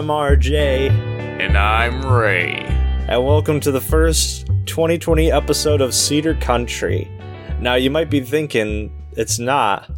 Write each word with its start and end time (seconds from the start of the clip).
I'm 0.00 0.06
RJ, 0.06 0.88
And 1.40 1.58
I'm 1.58 2.02
Ray. 2.02 2.64
and 3.06 3.22
welcome 3.22 3.60
to 3.60 3.70
the 3.70 3.82
first 3.82 4.46
2020 4.64 5.30
episode 5.30 5.82
of 5.82 5.92
Cedar 5.92 6.36
Country. 6.36 7.06
Now, 7.60 7.74
you 7.74 7.90
might 7.90 8.08
be 8.08 8.22
thinking 8.22 8.90
it's 9.18 9.38
not, 9.38 9.90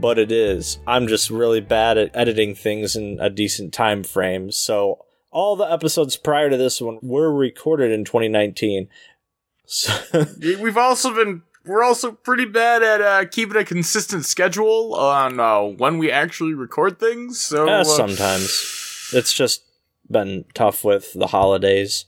but 0.00 0.18
it 0.18 0.32
is. 0.32 0.80
I'm 0.88 1.06
just 1.06 1.30
really 1.30 1.60
bad 1.60 1.98
at 1.98 2.10
editing 2.16 2.56
things 2.56 2.96
in 2.96 3.18
a 3.20 3.30
decent 3.30 3.72
time 3.72 4.02
frame, 4.02 4.50
so 4.50 5.04
all 5.30 5.54
the 5.54 5.70
episodes 5.72 6.16
prior 6.16 6.50
to 6.50 6.56
this 6.56 6.80
one 6.80 6.98
were 7.00 7.32
recorded 7.32 7.92
in 7.92 8.04
2019. 8.04 8.88
So, 9.66 10.26
We've 10.40 10.76
also 10.76 11.14
been 11.14 11.42
we're 11.64 11.84
also 11.84 12.10
pretty 12.10 12.46
bad 12.46 12.82
at 12.82 13.00
uh, 13.00 13.24
keeping 13.26 13.56
a 13.56 13.64
consistent 13.64 14.26
schedule 14.26 14.96
on 14.96 15.38
uh, 15.38 15.60
when 15.60 15.98
we 15.98 16.10
actually 16.10 16.54
record 16.54 16.98
things. 16.98 17.38
So 17.40 17.68
uh, 17.68 17.84
sometimes 17.84 18.87
it's 19.12 19.32
just 19.32 19.62
been 20.10 20.44
tough 20.54 20.84
with 20.84 21.12
the 21.14 21.28
holidays. 21.28 22.06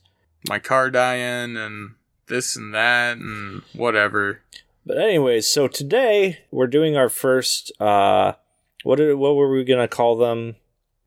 my 0.48 0.58
car 0.58 0.90
dying 0.90 1.56
and 1.56 1.94
this 2.28 2.56
and 2.56 2.74
that 2.74 3.18
and 3.18 3.62
whatever. 3.74 4.42
But 4.86 4.98
anyways, 4.98 5.46
so 5.46 5.68
today 5.68 6.40
we're 6.50 6.66
doing 6.66 6.96
our 6.96 7.08
first 7.08 7.72
uh 7.80 8.34
what 8.82 8.96
did, 8.96 9.14
what 9.16 9.36
were 9.36 9.50
we 9.52 9.62
going 9.64 9.86
to 9.86 9.94
call 9.94 10.16
them? 10.16 10.56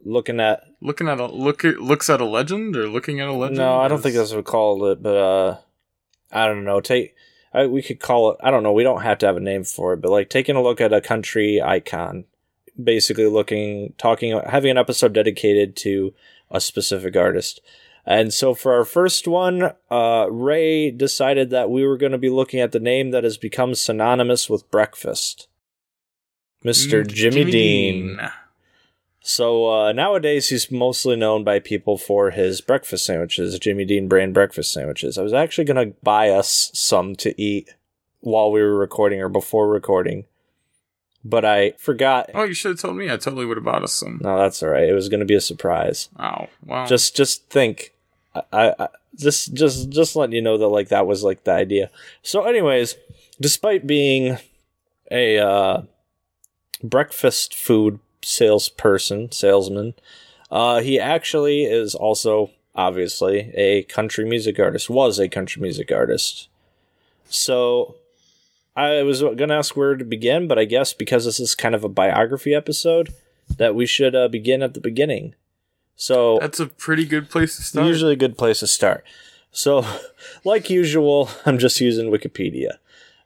Looking 0.05 0.39
at 0.39 0.63
Looking 0.81 1.07
at 1.07 1.19
a 1.19 1.25
look 1.25 1.63
at, 1.65 1.79
looks 1.79 2.09
at 2.09 2.21
a 2.21 2.25
legend 2.25 2.75
or 2.75 2.87
looking 2.87 3.19
at 3.21 3.29
a 3.29 3.33
legend. 3.33 3.57
No, 3.57 3.79
I 3.79 3.87
don't 3.87 4.01
think 4.01 4.15
that's 4.15 4.31
what 4.31 4.37
we 4.37 4.43
called 4.43 4.83
it, 4.91 5.01
but 5.01 5.15
uh 5.17 5.57
I 6.31 6.45
don't 6.47 6.65
know. 6.65 6.81
Take 6.81 7.15
I, 7.53 7.67
we 7.67 7.81
could 7.81 7.99
call 7.99 8.31
it 8.31 8.37
I 8.43 8.51
don't 8.51 8.63
know, 8.63 8.73
we 8.73 8.83
don't 8.83 9.01
have 9.01 9.17
to 9.19 9.25
have 9.25 9.37
a 9.37 9.39
name 9.39 9.63
for 9.63 9.93
it, 9.93 10.01
but 10.01 10.11
like 10.11 10.29
taking 10.29 10.55
a 10.55 10.61
look 10.61 10.79
at 10.81 10.93
a 10.93 11.01
country 11.01 11.61
icon. 11.61 12.25
Basically 12.81 13.27
looking 13.27 13.93
talking 13.97 14.39
having 14.47 14.71
an 14.71 14.77
episode 14.77 15.13
dedicated 15.13 15.75
to 15.77 16.13
a 16.49 16.59
specific 16.59 17.15
artist. 17.15 17.61
And 18.05 18.33
so 18.33 18.53
for 18.53 18.73
our 18.73 18.83
first 18.83 19.27
one, 19.27 19.71
uh, 19.89 20.27
Ray 20.29 20.91
decided 20.91 21.51
that 21.51 21.69
we 21.69 21.85
were 21.85 21.97
going 21.97 22.11
to 22.11 22.17
be 22.17 22.29
looking 22.29 22.59
at 22.59 22.73
the 22.73 22.79
name 22.79 23.11
that 23.11 23.23
has 23.23 23.37
become 23.37 23.75
synonymous 23.75 24.49
with 24.49 24.69
breakfast. 24.69 25.47
Mr. 26.65 27.03
Mm, 27.03 27.07
Jimmy, 27.13 27.51
Dean. 27.51 28.19
So 29.21 29.71
uh, 29.71 29.91
nowadays 29.93 30.49
he's 30.49 30.69
mostly 30.69 31.15
known 31.15 31.45
by 31.45 31.59
people 31.59 31.97
for 31.97 32.31
his 32.31 32.59
breakfast 32.59 33.05
sandwiches, 33.05 33.57
Jimmy 33.57 33.85
Dean 33.85 34.09
brand 34.09 34.33
breakfast 34.33 34.73
sandwiches. 34.73 35.17
I 35.17 35.23
was 35.23 35.33
actually 35.33 35.63
going 35.65 35.91
to 35.91 35.95
buy 36.03 36.29
us 36.29 36.71
some 36.73 37.15
to 37.17 37.39
eat 37.41 37.73
while 38.19 38.51
we 38.51 38.61
were 38.61 38.77
recording 38.77 39.21
or 39.21 39.29
before 39.29 39.69
recording, 39.69 40.25
but 41.23 41.45
I 41.45 41.71
forgot. 41.77 42.29
Oh, 42.33 42.43
you 42.43 42.53
should 42.53 42.71
have 42.71 42.79
told 42.79 42.97
me. 42.97 43.05
I 43.05 43.17
totally 43.17 43.45
would 43.45 43.57
have 43.57 43.63
bought 43.63 43.83
us 43.83 43.93
some. 43.93 44.19
No, 44.21 44.37
that's 44.37 44.61
all 44.61 44.69
right. 44.69 44.87
It 44.87 44.93
was 44.93 45.09
going 45.09 45.19
to 45.21 45.25
be 45.25 45.35
a 45.35 45.41
surprise. 45.41 46.09
Oh, 46.19 46.47
well. 46.65 46.85
Just 46.85 47.15
just 47.15 47.49
think 47.49 47.93
I, 48.35 48.41
I, 48.51 48.73
I 48.79 48.87
just 49.17 49.53
just 49.53 49.89
just 49.89 50.15
letting 50.15 50.35
you 50.35 50.41
know 50.41 50.57
that 50.57 50.67
like 50.67 50.89
that 50.89 51.07
was 51.07 51.23
like 51.23 51.43
the 51.43 51.51
idea. 51.51 51.89
So 52.21 52.43
anyways, 52.43 52.95
despite 53.39 53.87
being 53.87 54.37
a 55.11 55.39
uh 55.39 55.81
breakfast 56.83 57.55
food 57.55 57.99
salesperson, 58.21 59.31
salesman, 59.31 59.93
uh 60.51 60.81
he 60.81 60.99
actually 60.99 61.63
is 61.63 61.95
also 61.95 62.51
obviously 62.75 63.51
a 63.53 63.83
country 63.83 64.25
music 64.25 64.59
artist, 64.59 64.89
was 64.89 65.19
a 65.19 65.29
country 65.29 65.61
music 65.61 65.91
artist. 65.91 66.49
So 67.25 67.95
I 68.75 69.03
was 69.03 69.21
going 69.21 69.49
to 69.49 69.53
ask 69.53 69.75
where 69.75 69.95
to 69.95 70.03
begin, 70.05 70.47
but 70.47 70.57
I 70.57 70.65
guess 70.65 70.93
because 70.93 71.25
this 71.25 71.39
is 71.39 71.55
kind 71.55 71.75
of 71.75 71.83
a 71.83 71.89
biography 71.89 72.55
episode 72.55 73.13
that 73.57 73.75
we 73.75 73.85
should 73.85 74.15
uh, 74.15 74.27
begin 74.27 74.61
at 74.63 74.73
the 74.73 74.81
beginning. 74.81 75.35
So 75.95 76.39
that's 76.41 76.59
a 76.59 76.67
pretty 76.67 77.05
good 77.05 77.29
place 77.29 77.55
to 77.57 77.61
start. 77.61 77.87
Usually 77.87 78.13
a 78.13 78.17
good 78.17 78.37
place 78.37 78.59
to 78.59 78.67
start. 78.67 79.05
So, 79.51 79.85
like 80.43 80.69
usual, 80.69 81.29
I'm 81.45 81.59
just 81.59 81.79
using 81.79 82.09
Wikipedia 82.09 82.77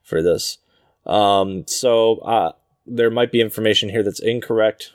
for 0.04 0.22
this. 0.22 0.58
Um, 1.06 1.66
so, 1.68 2.18
uh, 2.18 2.52
there 2.86 3.10
might 3.10 3.32
be 3.32 3.42
information 3.42 3.90
here 3.90 4.04
that's 4.04 4.20
incorrect. 4.20 4.92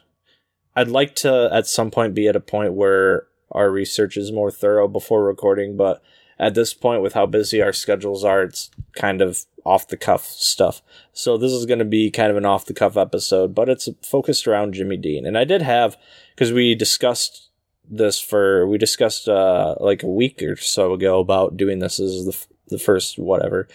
I'd 0.75 0.89
like 0.89 1.15
to, 1.17 1.51
at 1.53 1.67
some 1.67 1.91
point, 1.91 2.15
be 2.15 2.29
at 2.29 2.37
a 2.37 2.41
point 2.41 2.73
where 2.73 3.27
our 3.51 3.71
research 3.71 4.17
is 4.17 4.33
more 4.33 4.51
thorough 4.51 4.89
before 4.89 5.25
recording, 5.25 5.77
but 5.77 6.03
at 6.39 6.55
this 6.55 6.73
point, 6.73 7.03
with 7.03 7.13
how 7.13 7.27
busy 7.27 7.61
our 7.61 7.73
schedules 7.73 8.25
are, 8.25 8.43
it's 8.43 8.71
kind 8.95 9.21
of 9.21 9.45
off 9.65 9.89
the 9.89 9.97
cuff 9.97 10.25
stuff. 10.27 10.83
So, 11.13 11.37
this 11.37 11.53
is 11.53 11.67
going 11.67 11.79
to 11.79 11.85
be 11.85 12.11
kind 12.11 12.31
of 12.31 12.37
an 12.37 12.45
off 12.45 12.67
the 12.67 12.75
cuff 12.75 12.97
episode, 12.97 13.55
but 13.55 13.69
it's 13.69 13.89
focused 14.03 14.47
around 14.47 14.75
Jimmy 14.75 14.97
Dean. 14.97 15.27
And 15.27 15.37
I 15.39 15.45
did 15.45 15.63
have, 15.63 15.97
because 16.35 16.53
we 16.53 16.75
discussed 16.75 17.49
this 17.91 18.21
for 18.21 18.67
we 18.69 18.79
discussed 18.79 19.29
uh 19.29 19.75
like 19.81 20.03
a 20.03 20.09
week 20.09 20.41
or 20.43 20.57
so 20.57 20.93
ago 20.95 21.19
about 21.19 21.57
doing 21.57 21.81
this 21.81 21.99
as 21.99 22.25
the 22.25 22.31
f- 22.33 22.47
the 22.69 22.79
first 22.79 23.19
whatever. 23.19 23.67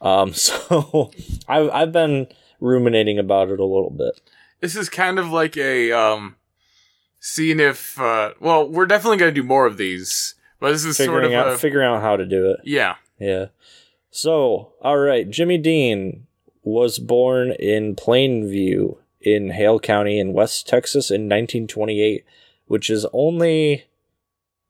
Um 0.00 0.32
so 0.46 1.10
I've 1.46 1.70
I've 1.70 1.92
been 1.92 2.26
ruminating 2.60 3.18
about 3.18 3.50
it 3.50 3.60
a 3.60 3.64
little 3.64 3.90
bit. 3.90 4.20
this 4.60 4.74
is 4.74 4.88
kind 4.88 5.18
of 5.18 5.30
like 5.30 5.56
a 5.56 5.92
um 5.92 6.36
seeing 7.20 7.60
if 7.60 8.00
uh 8.00 8.32
well 8.40 8.68
we're 8.68 8.86
definitely 8.86 9.18
going 9.18 9.32
to 9.32 9.40
do 9.40 9.46
more 9.46 9.66
of 9.66 9.76
these 9.76 10.34
but 10.58 10.72
this 10.72 10.84
is 10.84 10.96
sort 10.96 11.24
of 11.24 11.32
out 11.32 11.48
a, 11.48 11.58
figuring 11.58 11.86
out 11.86 12.00
how 12.02 12.16
to 12.16 12.24
do 12.24 12.50
it. 12.50 12.60
yeah 12.64 12.94
Yeah. 13.20 13.46
So, 14.14 14.74
all 14.82 14.98
right, 14.98 15.28
Jimmy 15.28 15.56
Dean 15.56 16.26
was 16.62 16.98
born 16.98 17.52
in 17.52 17.96
Plainview 17.96 18.98
in 19.22 19.50
Hale 19.50 19.80
County 19.80 20.18
in 20.18 20.34
West 20.34 20.68
Texas 20.68 21.10
in 21.10 21.22
1928, 21.22 22.22
which 22.66 22.90
is 22.90 23.06
only 23.14 23.86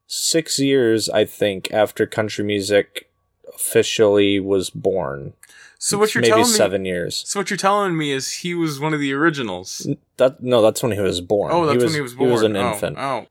6 0.07 0.59
years 0.59 1.09
I 1.09 1.25
think 1.25 1.71
after 1.73 2.05
country 2.07 2.45
music 2.45 3.09
officially 3.53 4.39
was 4.39 4.69
born. 4.69 5.33
so 5.77 5.97
what 5.97 6.05
It's 6.05 6.15
you're 6.15 6.21
maybe 6.21 6.29
telling 6.31 6.43
me 6.47 6.53
7 6.57 6.85
years. 6.85 7.23
so 7.27 7.39
what 7.41 7.49
you're 7.49 7.57
telling 7.57 7.97
me 7.97 8.11
is 8.11 8.31
he 8.31 8.53
was 8.55 8.79
one 8.79 8.93
of 8.93 8.99
the 9.01 9.11
originals 9.13 9.85
That 10.17 10.41
no, 10.41 10.61
that's 10.61 10.81
when 10.81 10.93
he 10.93 10.99
was 11.01 11.19
born. 11.21 11.51
oh 11.51 11.65
that's 11.65 11.75
was, 11.75 11.85
when 11.85 11.93
he 11.95 12.01
was 12.01 12.13
born 12.15 12.29
He 12.29 12.33
was 12.33 12.43
an 12.43 12.55
Oh, 12.55 12.71
infant. 12.73 12.97
oh 12.97 13.27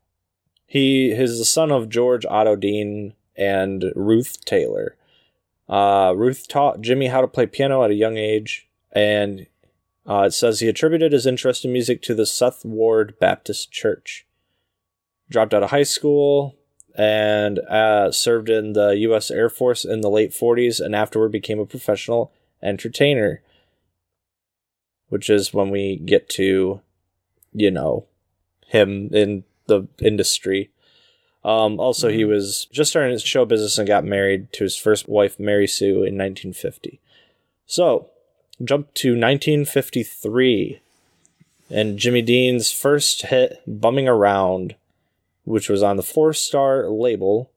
He 0.67 1.09
is 1.11 1.39
the 1.39 1.45
son 1.45 1.71
of 1.71 1.89
George 1.89 2.25
Otto 2.27 2.55
Dean 2.55 3.13
and 3.35 3.91
Ruth 3.95 4.45
Taylor. 4.45 4.95
Uh, 5.73 6.13
Ruth 6.15 6.47
taught 6.47 6.81
Jimmy 6.81 7.07
how 7.07 7.19
to 7.19 7.27
play 7.27 7.47
piano 7.47 7.81
at 7.83 7.89
a 7.89 7.95
young 7.95 8.15
age, 8.15 8.69
and 8.91 9.47
uh, 10.07 10.25
it 10.27 10.31
says 10.31 10.59
he 10.59 10.67
attributed 10.67 11.13
his 11.13 11.25
interest 11.25 11.65
in 11.65 11.73
music 11.73 11.99
to 12.03 12.13
the 12.13 12.27
Seth 12.27 12.63
Ward 12.63 13.15
Baptist 13.19 13.71
Church. 13.71 14.27
Dropped 15.31 15.51
out 15.51 15.63
of 15.63 15.71
high 15.71 15.81
school 15.81 16.55
and 16.95 17.57
uh, 17.57 18.11
served 18.11 18.49
in 18.49 18.73
the 18.73 18.89
U.S. 18.89 19.31
Air 19.31 19.49
Force 19.49 19.83
in 19.83 20.01
the 20.01 20.11
late 20.11 20.29
40s, 20.29 20.79
and 20.79 20.95
afterward 20.95 21.31
became 21.31 21.59
a 21.59 21.65
professional 21.65 22.31
entertainer. 22.61 23.41
Which 25.09 25.27
is 25.27 25.55
when 25.55 25.71
we 25.71 25.95
get 25.95 26.29
to, 26.29 26.81
you 27.51 27.71
know, 27.71 28.05
him 28.67 29.09
in 29.11 29.43
the 29.65 29.87
industry. 29.99 30.69
Um, 31.45 31.79
also, 31.79 32.09
he 32.09 32.23
was 32.23 32.67
just 32.71 32.91
starting 32.91 33.11
his 33.11 33.21
show 33.21 33.45
business 33.45 33.77
and 33.77 33.87
got 33.87 34.05
married 34.05 34.51
to 34.53 34.63
his 34.63 34.77
first 34.77 35.09
wife, 35.09 35.39
Mary 35.39 35.67
Sue, 35.67 36.03
in 36.03 36.17
1950. 36.17 36.99
So, 37.65 38.09
jump 38.63 38.93
to 38.95 39.09
1953, 39.09 40.79
and 41.69 41.97
Jimmy 41.97 42.21
Dean's 42.21 42.71
first 42.71 43.23
hit, 43.23 43.61
"Bumming 43.67 44.07
Around," 44.07 44.75
which 45.43 45.69
was 45.69 45.83
on 45.83 45.97
the 45.97 46.03
Four 46.03 46.33
Star 46.33 46.89
label. 46.89 47.49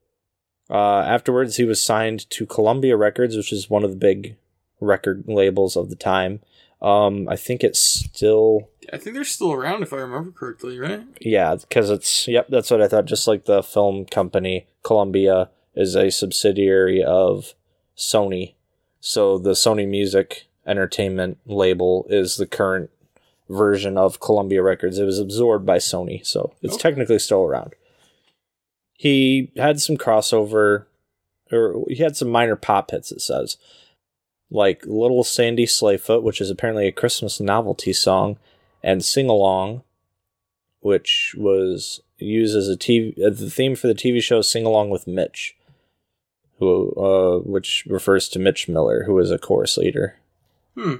Uh, 0.68 1.00
afterwards, 1.00 1.56
he 1.56 1.64
was 1.64 1.80
signed 1.80 2.28
to 2.30 2.44
Columbia 2.44 2.96
Records, 2.96 3.36
which 3.36 3.52
is 3.52 3.70
one 3.70 3.84
of 3.84 3.90
the 3.90 3.96
big 3.96 4.36
record 4.80 5.24
labels 5.28 5.76
of 5.76 5.90
the 5.90 5.96
time. 5.96 6.40
Um, 6.86 7.28
I 7.28 7.36
think 7.36 7.64
it's 7.64 7.80
still 7.80 8.68
i 8.92 8.96
think 8.98 9.14
they're 9.16 9.24
still 9.24 9.52
around 9.52 9.82
if 9.82 9.92
i 9.92 9.96
remember 9.96 10.30
correctly 10.30 10.78
right 10.78 11.02
yeah, 11.20 11.56
because 11.56 11.90
it's 11.90 12.28
yep, 12.28 12.46
that's 12.48 12.70
what 12.70 12.80
I 12.80 12.86
thought. 12.86 13.06
Just 13.06 13.26
like 13.26 13.44
the 13.46 13.62
film 13.62 14.04
company, 14.04 14.66
Columbia 14.84 15.50
is 15.74 15.96
a 15.96 16.10
subsidiary 16.10 17.02
of 17.02 17.54
Sony, 17.96 18.54
so 19.00 19.38
the 19.38 19.52
Sony 19.52 19.88
Music 19.88 20.46
Entertainment 20.66 21.38
label 21.46 22.06
is 22.08 22.36
the 22.36 22.46
current 22.46 22.90
version 23.48 23.98
of 23.98 24.20
Columbia 24.20 24.62
Records. 24.62 24.98
It 24.98 25.04
was 25.04 25.18
absorbed 25.18 25.66
by 25.66 25.78
Sony, 25.78 26.24
so 26.24 26.52
it's 26.62 26.74
Okay. 26.74 26.82
technically 26.82 27.18
still 27.18 27.42
around. 27.42 27.72
He 28.94 29.50
had 29.56 29.80
some 29.80 29.96
crossover, 29.96 30.86
or 31.52 31.84
he 31.88 31.96
had 31.96 32.16
some 32.16 32.28
minor 32.30 32.56
pop 32.56 32.90
hits. 32.90 33.12
It 33.12 33.20
says, 33.20 33.56
like 34.50 34.84
"Little 34.86 35.24
Sandy 35.24 35.66
Sleighfoot," 35.66 36.22
which 36.22 36.40
is 36.40 36.50
apparently 36.50 36.86
a 36.86 36.92
Christmas 36.92 37.40
novelty 37.40 37.92
song, 37.92 38.38
and 38.82 39.04
"Sing 39.04 39.28
Along," 39.28 39.82
which 40.80 41.34
was 41.38 42.00
used 42.18 42.56
as 42.56 42.68
a 42.68 42.76
TV 42.76 43.12
uh, 43.24 43.30
the 43.30 43.50
theme 43.50 43.74
for 43.76 43.86
the 43.86 43.94
TV 43.94 44.22
show 44.22 44.40
"Sing 44.42 44.64
Along 44.64 44.90
with 44.90 45.06
Mitch," 45.06 45.56
who 46.58 46.92
uh, 46.92 47.38
which 47.40 47.84
refers 47.86 48.28
to 48.30 48.38
Mitch 48.38 48.68
Miller, 48.68 49.04
who 49.04 49.14
was 49.14 49.30
a 49.30 49.38
chorus 49.38 49.76
leader. 49.76 50.16
Hmm. 50.74 50.96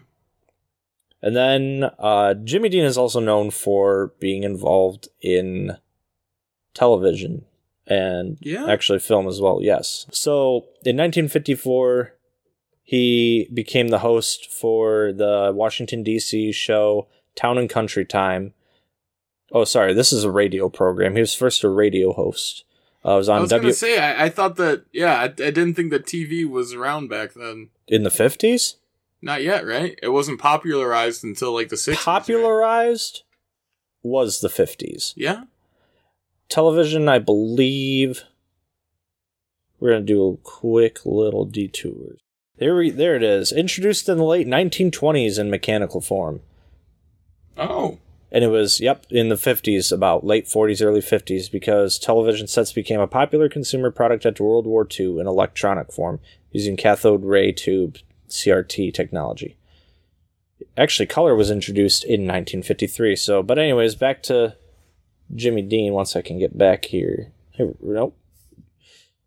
And 1.23 1.35
then 1.35 1.91
uh, 1.99 2.35
Jimmy 2.35 2.69
Dean 2.69 2.85
is 2.85 2.99
also 2.99 3.21
known 3.21 3.51
for 3.51 4.13
being 4.21 4.43
involved 4.43 5.09
in 5.21 5.77
television 6.75 7.45
and 7.87 8.37
Yeah? 8.41 8.67
actually 8.69 8.99
film 8.99 9.27
as 9.27 9.41
well. 9.41 9.61
Yes. 9.63 10.07
So 10.11 10.67
in 10.85 10.97
1954, 10.97 12.13
he 12.87 13.51
became 13.53 13.89
the 13.89 13.99
host 13.99 14.49
for 14.49 15.13
the 15.13 15.51
Washington 15.53 16.05
D.C. 16.05 16.53
show 16.53 17.09
Town 17.35 17.59
and 17.59 17.69
Country 17.69 18.05
Time. 18.05 18.55
Oh, 19.51 19.65
sorry, 19.65 19.93
this 19.93 20.13
is 20.13 20.23
a 20.23 20.31
radio 20.31 20.69
program. 20.69 21.15
He 21.15 21.21
was 21.21 21.35
first 21.35 21.65
a 21.65 21.69
radio 21.69 22.13
host. 22.13 22.65
Uh, 23.05 23.15
it 23.15 23.17
was 23.17 23.29
I 23.29 23.35
on 23.35 23.41
was 23.43 23.51
W 23.51 23.63
gonna 23.65 23.75
say, 23.75 23.99
I, 23.99 24.27
I 24.27 24.29
thought 24.29 24.55
that, 24.57 24.85
yeah, 24.93 25.15
I, 25.17 25.25
I 25.25 25.29
didn't 25.29 25.75
think 25.75 25.91
that 25.91 26.07
TV 26.07 26.49
was 26.49 26.75
around 26.75 27.09
back 27.09 27.35
then. 27.35 27.71
in 27.89 28.05
the 28.05 28.11
50s. 28.11 28.77
Not 29.21 29.43
yet, 29.43 29.67
right? 29.67 29.99
It 30.01 30.11
wasn't 30.11 30.39
popularized 30.41 31.25
until 31.25 31.53
like 31.53 31.69
the 31.69 31.77
60s. 31.77 31.89
right? 31.89 31.99
Popularized 31.99 33.23
was 34.05 34.41
the 34.41 34.49
50s. 34.49 35.13
Yeah? 35.17 35.45
television, 36.49 37.09
I 37.09 37.19
believe. 37.19 38.23
We're 39.81 39.91
gonna 39.91 40.05
do 40.05 40.29
a 40.29 40.37
quick 40.37 41.05
little 41.05 41.45
detour. 41.45 42.17
There, 42.59 42.75
we, 42.75 42.91
there 42.91 43.17
it 43.17 43.23
is. 43.23 43.53
Introduced 43.53 44.09
in 44.09 44.17
the 44.17 44.25
late 44.25 44.47
1920s 44.47 45.39
in 45.39 45.51
mechanical 45.51 46.01
form, 46.01 46.41
Oh. 47.59 47.99
and 48.33 48.43
it 48.45 48.49
was 48.49 48.81
yep 48.81 49.05
in 49.11 49.29
the 49.29 49.35
50s, 49.35 49.93
about 49.93 50.25
late 50.25 50.47
40s, 50.47 50.83
early 50.85 51.01
50s, 51.01 51.51
because 51.51 51.99
television 51.99 52.47
sets 52.47 52.73
became 52.73 53.01
a 53.01 53.07
popular 53.07 53.49
consumer 53.49 53.91
product 53.91 54.25
after 54.25 54.43
World 54.45 54.67
War 54.67 54.87
II 54.99 55.21
in 55.21 55.27
electronic 55.27 55.93
form 55.93 56.19
using 56.51 56.77
cathode 56.77 57.25
ray 57.25 57.53
tube 57.53 57.99
CRT 58.29 58.93
technology. 58.95 59.57
Actually, 60.79 61.07
color 61.07 61.35
was 61.35 61.51
introduced 61.51 62.05
in 62.05 62.23
1953. 62.23 63.17
So, 63.17 63.43
but 63.43 63.59
anyways, 63.59 63.95
back 63.95 64.23
to 64.25 64.57
Jimmy 65.35 65.61
Dean 65.63 65.93
once 65.93 66.17
I 66.17 66.23
can 66.23 66.39
get 66.39 66.57
back 66.57 66.87
here. 66.87 67.33
Here, 67.51 67.75
Nope. 67.83 68.17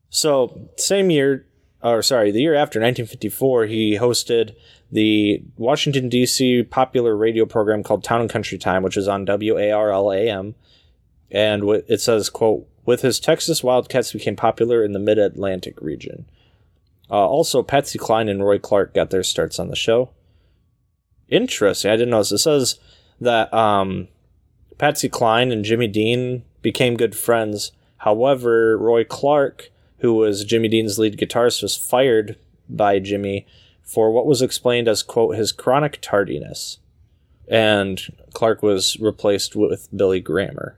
So, 0.09 0.69
same 0.75 1.11
year, 1.11 1.45
or 1.81 2.01
sorry, 2.01 2.31
the 2.31 2.41
year 2.41 2.55
after 2.55 2.79
1954, 2.79 3.65
he 3.65 3.97
hosted 3.97 4.55
the 4.91 5.41
Washington, 5.57 6.09
D.C. 6.09 6.63
popular 6.63 7.15
radio 7.15 7.45
program 7.45 7.83
called 7.83 8.03
Town 8.03 8.21
and 8.21 8.29
Country 8.29 8.57
Time, 8.57 8.83
which 8.83 8.97
is 8.97 9.07
on 9.07 9.25
WARL 9.25 10.11
AM. 10.11 10.55
And 11.31 11.63
it 11.87 12.01
says, 12.01 12.29
quote, 12.29 12.67
with 12.85 13.01
his 13.01 13.19
Texas 13.19 13.63
Wildcats 13.63 14.13
became 14.13 14.35
popular 14.35 14.83
in 14.83 14.93
the 14.93 14.99
mid 14.99 15.19
Atlantic 15.19 15.79
region. 15.79 16.25
Uh, 17.11 17.27
also, 17.27 17.61
Patsy 17.63 17.99
Cline 17.99 18.27
and 18.29 18.43
Roy 18.43 18.59
Clark 18.59 18.93
got 18.93 19.09
their 19.09 19.23
starts 19.23 19.59
on 19.59 19.69
the 19.69 19.75
show. 19.75 20.09
Interesting. 21.27 21.91
I 21.91 21.95
didn't 21.95 22.09
know 22.09 22.19
this. 22.19 22.31
It 22.31 22.37
says 22.39 22.79
that 23.21 23.53
um, 23.53 24.07
Patsy 24.77 25.09
Cline 25.09 25.51
and 25.51 25.65
Jimmy 25.65 25.87
Dean 25.87 26.43
became 26.61 26.97
good 26.97 27.15
friends. 27.15 27.71
However, 27.97 28.77
Roy 28.77 29.03
Clark, 29.03 29.69
who 29.99 30.13
was 30.13 30.45
Jimmy 30.45 30.67
Dean's 30.67 30.99
lead 30.99 31.17
guitarist, 31.17 31.61
was 31.61 31.75
fired 31.75 32.37
by 32.69 32.99
Jimmy 32.99 33.45
for 33.81 34.11
what 34.11 34.25
was 34.25 34.41
explained 34.41 34.87
as, 34.87 35.03
quote, 35.03 35.35
his 35.35 35.51
chronic 35.51 35.99
tardiness. 36.01 36.77
And 37.47 38.01
Clark 38.33 38.61
was 38.61 38.97
replaced 38.99 39.55
with 39.55 39.87
Billy 39.95 40.19
Grammer. 40.19 40.77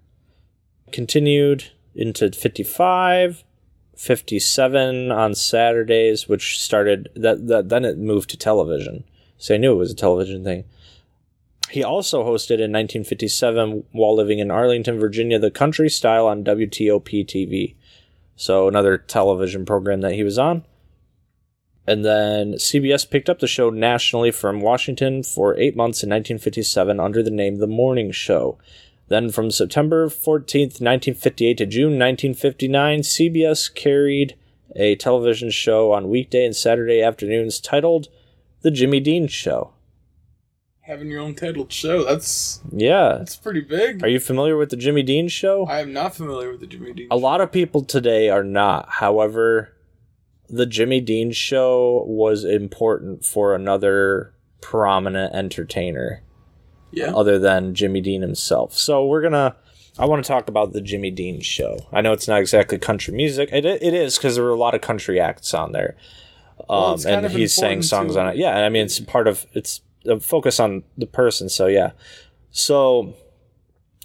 Continued 0.92 1.72
into 1.94 2.32
55, 2.32 3.44
57 3.96 5.12
on 5.12 5.36
Saturdays, 5.36 6.30
which 6.30 6.60
started, 6.60 7.10
that, 7.16 7.48
that 7.48 7.70
then 7.70 7.84
it 7.84 7.98
moved 7.98 8.30
to 8.30 8.38
television. 8.38 9.04
So 9.38 9.56
I 9.56 9.58
knew 9.58 9.74
it 9.74 9.78
was 9.78 9.92
a 9.92 9.96
television 9.96 10.44
thing. 10.44 10.64
He 11.70 11.84
also 11.84 12.24
hosted 12.24 12.60
in 12.60 12.72
1957 12.72 13.86
while 13.92 14.16
living 14.16 14.40
in 14.40 14.52
Arlington, 14.52 15.00
Virginia, 15.00 15.40
the 15.40 15.52
country 15.52 15.90
style 15.90 16.28
on 16.28 16.44
WTOP 16.44 17.26
TV. 17.26 17.76
So 18.42 18.68
another 18.68 18.98
television 18.98 19.68
program 19.68 20.02
that 20.02 20.16
he 20.16 20.24
was 20.24 20.40
on. 20.40 20.66
And 21.86 22.04
then 22.04 22.54
CBS 22.54 23.08
picked 23.08 23.30
up 23.30 23.38
the 23.38 23.46
show 23.46 23.70
nationally 23.70 24.32
from 24.32 24.62
Washington 24.62 25.22
for 25.22 25.56
eight 25.60 25.76
months 25.76 26.02
in 26.02 26.10
1957 26.10 27.00
under 27.00 27.22
the 27.22 27.30
name 27.30 27.58
The 27.58 27.68
Morning 27.68 28.12
Show. 28.12 28.58
Then 29.10 29.30
from 29.30 29.52
September 29.52 30.08
14th, 30.08 30.82
1958 30.82 31.58
to 31.60 31.66
June 31.68 32.00
1959, 32.00 33.02
CBS 33.02 33.72
carried 33.76 34.36
a 34.76 34.96
television 34.96 35.52
show 35.52 35.92
on 35.92 36.10
weekday 36.10 36.44
and 36.44 36.56
Saturday 36.56 37.00
afternoons 37.00 37.60
titled 37.60 38.08
The 38.64 38.72
Jimmy 38.72 39.02
Dean 39.02 39.28
Show. 39.28 39.72
Having 40.92 41.10
your 41.10 41.22
own 41.22 41.36
titled 41.36 41.72
show, 41.72 42.04
that's 42.04 42.60
Yeah. 42.70 43.16
that's 43.20 43.38
pretty 43.38 43.62
big. 43.62 44.04
Are 44.04 44.10
you 44.10 44.20
familiar 44.20 44.58
with 44.58 44.72
the 44.72 44.76
Jimmy 44.76 45.04
Dean 45.04 45.30
Show? 45.30 45.66
I 45.66 45.80
am 45.80 45.94
not 45.94 46.14
familiar 46.14 46.52
with 46.52 46.60
the 46.60 46.68
Jimmy 46.68 46.92
Dean. 46.92 47.08
A 47.10 47.16
lot 47.16 47.40
of 47.40 47.50
people 47.50 47.82
today 47.86 48.28
are 48.30 48.44
not. 48.44 48.90
However, 48.90 49.70
the 50.50 50.66
Jimmy 50.66 51.00
Dean 51.00 51.32
show 51.32 52.04
was 52.10 52.44
important 52.44 53.24
for 53.24 53.56
another 53.56 54.34
prominent 54.60 55.34
entertainer 55.34 56.24
Yeah. 56.92 57.14
other 57.16 57.40
than 57.40 57.74
Jimmy 57.74 58.02
Dean 58.02 58.22
himself. 58.22 58.74
So 58.78 59.06
we're 59.06 59.22
gonna. 59.22 59.56
I 59.98 60.06
want 60.08 60.22
to 60.22 60.28
talk 60.28 60.50
about 60.50 60.74
the 60.74 60.82
Jimmy 60.82 61.10
Dean 61.10 61.40
show. 61.40 61.78
I 61.94 62.02
know 62.02 62.12
it's 62.12 62.28
not 62.28 62.42
exactly 62.42 62.78
country 62.78 63.14
music. 63.14 63.48
It, 63.54 63.66
it 63.66 63.94
is 63.94 64.18
because 64.18 64.36
there 64.36 64.44
were 64.44 64.50
a 64.50 64.56
lot 64.58 64.76
of 64.76 64.82
country 64.82 65.22
acts 65.22 65.54
on 65.54 65.72
there, 65.72 65.96
um, 66.70 66.96
it's 66.96 67.06
kind 67.06 67.26
and 67.26 67.34
he's 67.34 67.56
he 67.56 67.62
sang 67.62 67.82
songs 67.82 68.18
on 68.18 68.28
it. 68.28 68.36
Yeah, 68.36 68.58
I 68.58 68.68
mean 68.68 68.84
it's 68.84 69.00
part 69.00 69.30
of 69.30 69.46
it's 69.54 69.80
Uh, 70.10 70.20
focus 70.20 70.60
on 70.60 70.84
the 70.98 71.06
person. 71.06 71.50
So 71.50 71.68
yeah, 71.68 71.92
so 72.52 73.14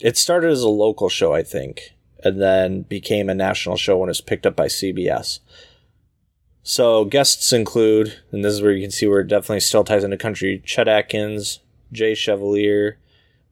it 0.01 0.17
started 0.17 0.51
as 0.51 0.63
a 0.63 0.69
local 0.69 1.09
show, 1.09 1.33
I 1.33 1.43
think, 1.43 1.95
and 2.23 2.41
then 2.41 2.83
became 2.83 3.29
a 3.29 3.35
national 3.35 3.77
show 3.77 3.97
when 3.97 4.09
it 4.09 4.11
was 4.11 4.21
picked 4.21 4.47
up 4.47 4.57
by 4.57 4.67
CBS. 4.67 5.41
So 6.63 7.05
guests 7.05 7.53
include, 7.53 8.19
and 8.33 8.45
this 8.45 8.53
is 8.53 8.63
where 8.63 8.73
you 8.73 8.83
can 8.83 8.91
see 8.91 9.07
where 9.07 9.21
it 9.21 9.29
definitely 9.29 9.61
still 9.61 9.85
ties 9.85 10.05
into 10.05 10.17
country: 10.17 10.63
Chet 10.65 10.89
Atkins, 10.89 11.61
Jay 11.93 12.15
Chevalier, 12.15 12.99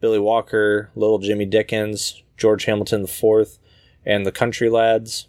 Billy 0.01 0.19
Walker, 0.19 0.91
Little 0.95 1.19
Jimmy 1.19 1.47
Dickens, 1.47 2.23
George 2.37 2.65
Hamilton 2.65 3.05
IV, 3.05 3.59
and 4.05 4.27
the 4.27 4.33
Country 4.33 4.69
Lads. 4.69 5.29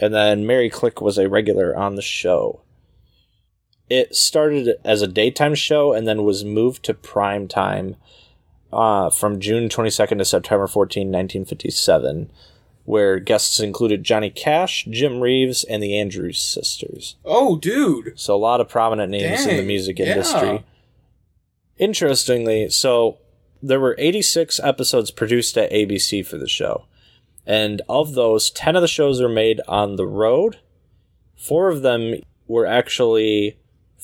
And 0.00 0.14
then 0.14 0.46
Mary 0.46 0.70
Klick 0.70 1.00
was 1.00 1.18
a 1.18 1.28
regular 1.28 1.76
on 1.76 1.96
the 1.96 2.02
show. 2.02 2.62
It 3.88 4.16
started 4.16 4.76
as 4.84 5.02
a 5.02 5.06
daytime 5.06 5.54
show 5.54 5.92
and 5.92 6.06
then 6.08 6.24
was 6.24 6.44
moved 6.44 6.84
to 6.84 6.94
prime 6.94 7.46
time 7.46 7.96
uh, 8.72 9.10
from 9.10 9.40
June 9.40 9.68
22nd 9.68 10.18
to 10.18 10.24
September 10.24 10.66
14, 10.66 11.06
1957, 11.06 12.30
where 12.84 13.20
guests 13.20 13.60
included 13.60 14.02
Johnny 14.02 14.30
Cash, 14.30 14.86
Jim 14.90 15.20
Reeves, 15.20 15.62
and 15.64 15.82
the 15.82 15.98
Andrews 15.98 16.40
sisters. 16.40 17.16
Oh, 17.24 17.56
dude. 17.56 18.18
So 18.18 18.34
a 18.34 18.38
lot 18.38 18.60
of 18.60 18.68
prominent 18.68 19.10
names 19.10 19.42
in 19.42 19.50
the 19.50 19.56
Dang, 19.58 19.66
music 19.66 19.98
yeah. 19.98 20.06
industry. 20.06 20.64
Interestingly, 21.78 22.70
so 22.70 23.18
there 23.62 23.80
were 23.80 23.94
86 23.98 24.60
episodes 24.60 25.10
produced 25.10 25.56
at 25.56 25.70
ABC 25.70 26.26
for 26.26 26.38
the 26.38 26.48
show. 26.48 26.86
And 27.46 27.82
of 27.88 28.14
those, 28.14 28.50
10 28.50 28.74
of 28.74 28.82
the 28.82 28.88
shows 28.88 29.20
were 29.20 29.28
made 29.28 29.60
on 29.68 29.96
the 29.96 30.06
road. 30.06 30.58
Four 31.36 31.68
of 31.68 31.82
them 31.82 32.16
were 32.48 32.66
actually 32.66 33.56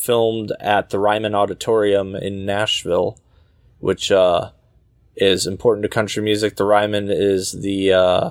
filmed 0.03 0.53
at 0.59 0.91
the 0.91 0.99
Ryman 0.99 1.35
Auditorium 1.35 2.17
in 2.17 2.45
Nashville, 2.45 3.19
which 3.79 4.11
uh, 4.11 4.51
is 5.17 5.47
important 5.47 5.83
to 5.85 5.89
country 5.89 6.23
music. 6.23 6.57
The 6.57 6.65
Ryman 6.65 7.09
is 7.11 7.53
the 7.53 7.93
uh, 7.93 8.31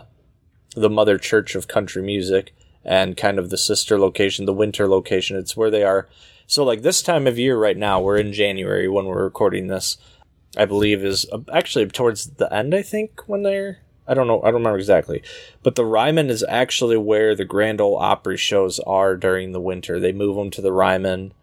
the 0.76 0.90
mother 0.90 1.18
church 1.18 1.56
of 1.56 1.68
country 1.68 2.02
music 2.02 2.54
and 2.84 3.16
kind 3.16 3.40
of 3.40 3.50
the 3.50 3.58
sister 3.58 4.00
location, 4.00 4.46
the 4.46 4.54
winter 4.54 4.88
location. 4.88 5.38
It's 5.38 5.56
where 5.56 5.70
they 5.70 5.84
are. 5.84 6.10
So, 6.48 6.64
like 6.64 6.82
this 6.82 7.02
time 7.02 7.28
of 7.28 7.40
year 7.40 7.58
right 7.58 7.78
now, 7.78 8.02
we're 8.02 8.18
in 8.18 8.34
January 8.34 8.88
when 8.90 9.06
we're 9.06 9.24
recording 9.24 9.68
this. 9.68 9.98
I 10.58 10.66
believe 10.66 11.06
is 11.06 11.26
uh, 11.32 11.40
actually 11.54 11.88
towards 11.88 12.32
the 12.32 12.54
end. 12.54 12.76
I 12.76 12.82
think 12.82 13.22
when 13.28 13.44
they're. 13.44 13.80
I 14.08 14.14
don't 14.14 14.28
know. 14.28 14.42
I 14.42 14.46
don't 14.46 14.56
remember 14.56 14.80
exactly, 14.80 15.24
but 15.64 15.76
the 15.76 15.86
Ryman 15.86 16.30
is 16.30 16.44
actually 16.50 16.98
where 16.98 17.34
the 17.34 17.46
Grand 17.46 17.80
Ole 17.80 17.96
Opry 17.96 18.36
shows 18.36 18.80
are 18.80 19.16
during 19.16 19.52
the 19.52 19.62
winter. 19.62 20.00
They 20.00 20.12
move 20.12 20.36
them 20.36 20.50
to 20.52 20.62
the 20.62 20.74
Ryman. 20.74 21.34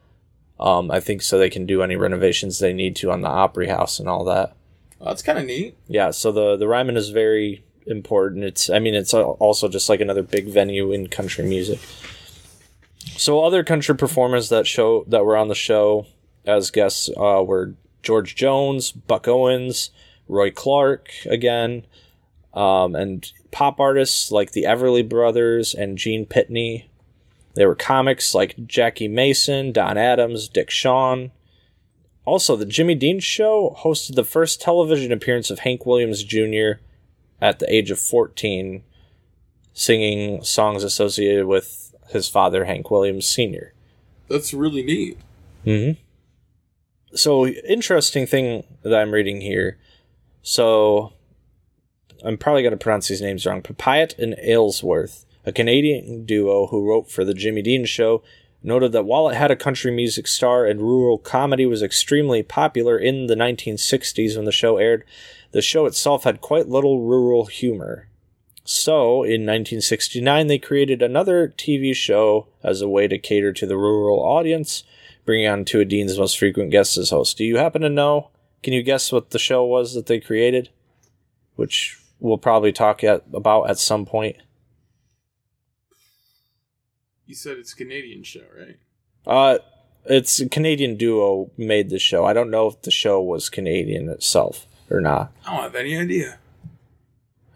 Um, 0.60 0.90
I 0.90 1.00
think 1.00 1.22
so 1.22 1.38
they 1.38 1.50
can 1.50 1.66
do 1.66 1.82
any 1.82 1.96
renovations 1.96 2.58
they 2.58 2.72
need 2.72 2.96
to 2.96 3.10
on 3.10 3.20
the 3.20 3.28
Opry 3.28 3.68
House 3.68 3.98
and 3.98 4.08
all 4.08 4.24
that. 4.24 4.56
Well, 4.98 5.10
that's 5.10 5.22
kind 5.22 5.38
of 5.38 5.44
neat. 5.44 5.76
Yeah, 5.86 6.10
so 6.10 6.32
the 6.32 6.56
the 6.56 6.66
Ryman 6.66 6.96
is 6.96 7.10
very 7.10 7.64
important. 7.86 8.44
It's 8.44 8.68
I 8.68 8.78
mean 8.78 8.94
it's 8.94 9.14
also 9.14 9.68
just 9.68 9.88
like 9.88 10.00
another 10.00 10.22
big 10.22 10.48
venue 10.48 10.92
in 10.92 11.08
country 11.08 11.44
music. 11.44 11.78
So 13.16 13.44
other 13.44 13.64
country 13.64 13.96
performers 13.96 14.48
that 14.48 14.66
show 14.66 15.04
that 15.08 15.24
were 15.24 15.36
on 15.36 15.48
the 15.48 15.54
show 15.54 16.06
as 16.44 16.70
guests 16.70 17.08
uh, 17.16 17.42
were 17.44 17.74
George 18.02 18.34
Jones, 18.36 18.92
Buck 18.92 19.28
Owens, 19.28 19.90
Roy 20.28 20.50
Clark 20.50 21.10
again, 21.26 21.84
um, 22.54 22.94
and 22.94 23.30
pop 23.50 23.80
artists 23.80 24.30
like 24.30 24.52
the 24.52 24.64
Everly 24.64 25.08
Brothers 25.08 25.74
and 25.74 25.98
Gene 25.98 26.26
Pitney. 26.26 26.86
There 27.58 27.68
were 27.68 27.74
comics 27.74 28.34
like 28.34 28.66
Jackie 28.66 29.08
Mason, 29.08 29.72
Don 29.72 29.98
Adams, 29.98 30.48
Dick 30.48 30.70
Shawn. 30.70 31.32
Also, 32.24 32.56
the 32.56 32.64
Jimmy 32.64 32.94
Dean 32.94 33.20
Show 33.20 33.76
hosted 33.80 34.14
the 34.14 34.24
first 34.24 34.60
television 34.60 35.12
appearance 35.12 35.50
of 35.50 35.60
Hank 35.60 35.84
Williams 35.84 36.22
Jr. 36.24 36.80
at 37.40 37.58
the 37.58 37.72
age 37.72 37.90
of 37.90 37.98
14. 37.98 38.82
singing 39.78 40.42
songs 40.42 40.82
associated 40.82 41.46
with 41.46 41.94
his 42.10 42.28
father, 42.28 42.64
Hank 42.64 42.90
Williams 42.90 43.26
Sr. 43.26 43.72
That's 44.28 44.52
really 44.52 44.82
neat. 44.82 45.18
Mm-hmm. 45.64 47.16
So, 47.16 47.46
interesting 47.46 48.26
thing 48.26 48.64
that 48.82 48.94
I'm 48.94 49.12
reading 49.12 49.40
here. 49.40 49.78
So, 50.42 51.12
I'm 52.24 52.36
probably 52.36 52.62
going 52.62 52.72
to 52.72 52.76
pronounce 52.76 53.08
these 53.08 53.22
names 53.22 53.46
wrong. 53.46 53.62
Papilliot 53.62 54.18
and 54.18 54.34
Aylesworth, 54.42 55.24
a 55.48 55.52
Canadian 55.52 56.26
duo 56.26 56.66
who 56.66 56.86
wrote 56.86 57.10
for 57.10 57.24
The 57.24 57.32
Jimmy 57.32 57.62
Dean 57.62 57.86
Show, 57.86 58.22
noted 58.62 58.92
that 58.92 59.06
while 59.06 59.28
it 59.28 59.34
had 59.34 59.50
a 59.50 59.56
country 59.56 59.90
music 59.90 60.26
star 60.26 60.66
and 60.66 60.80
rural 60.80 61.16
comedy 61.16 61.64
was 61.64 61.82
extremely 61.82 62.42
popular 62.42 62.98
in 62.98 63.26
the 63.28 63.34
1960s 63.34 64.36
when 64.36 64.44
the 64.44 64.52
show 64.52 64.76
aired, 64.76 65.04
the 65.52 65.62
show 65.62 65.86
itself 65.86 66.24
had 66.24 66.42
quite 66.42 66.68
little 66.68 67.00
rural 67.00 67.46
humor. 67.46 68.08
So, 68.64 69.22
in 69.22 69.46
1969, 69.46 70.46
they 70.46 70.58
created 70.58 71.00
another 71.00 71.48
TV 71.56 71.94
show 71.94 72.48
as 72.62 72.82
a 72.82 72.88
way 72.88 73.08
to 73.08 73.16
cater 73.16 73.54
to 73.54 73.66
the 73.66 73.78
rural 73.78 74.22
audience, 74.22 74.84
bringing 75.24 75.48
on 75.48 75.64
two 75.64 75.80
of 75.80 75.88
Dean's 75.88 76.18
most 76.18 76.38
frequent 76.38 76.70
guests 76.70 76.98
as 76.98 77.08
hosts. 77.08 77.32
Do 77.32 77.44
you 77.44 77.56
happen 77.56 77.80
to 77.80 77.88
know? 77.88 78.28
Can 78.62 78.74
you 78.74 78.82
guess 78.82 79.10
what 79.10 79.30
the 79.30 79.38
show 79.38 79.64
was 79.64 79.94
that 79.94 80.04
they 80.04 80.20
created? 80.20 80.68
Which 81.56 81.98
we'll 82.20 82.36
probably 82.36 82.72
talk 82.72 83.02
at, 83.02 83.24
about 83.32 83.70
at 83.70 83.78
some 83.78 84.04
point. 84.04 84.36
You 87.28 87.34
said 87.34 87.58
it's 87.58 87.74
a 87.74 87.76
Canadian 87.76 88.22
show, 88.22 88.40
right? 88.58 88.78
Uh, 89.26 89.58
it's 90.06 90.40
a 90.40 90.48
Canadian 90.48 90.96
duo 90.96 91.50
made 91.58 91.90
the 91.90 91.98
show. 91.98 92.24
I 92.24 92.32
don't 92.32 92.50
know 92.50 92.66
if 92.68 92.80
the 92.80 92.90
show 92.90 93.20
was 93.20 93.50
Canadian 93.50 94.08
itself 94.08 94.66
or 94.90 95.02
not. 95.02 95.30
I 95.46 95.52
don't 95.52 95.62
have 95.64 95.74
any 95.74 95.94
idea. 95.94 96.38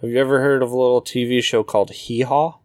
Have 0.02 0.10
you 0.10 0.18
ever 0.18 0.42
heard 0.42 0.62
of 0.62 0.72
a 0.72 0.76
little 0.76 1.00
TV 1.00 1.42
show 1.42 1.62
called 1.62 1.90
Hee 1.90 2.20
Haw? 2.20 2.58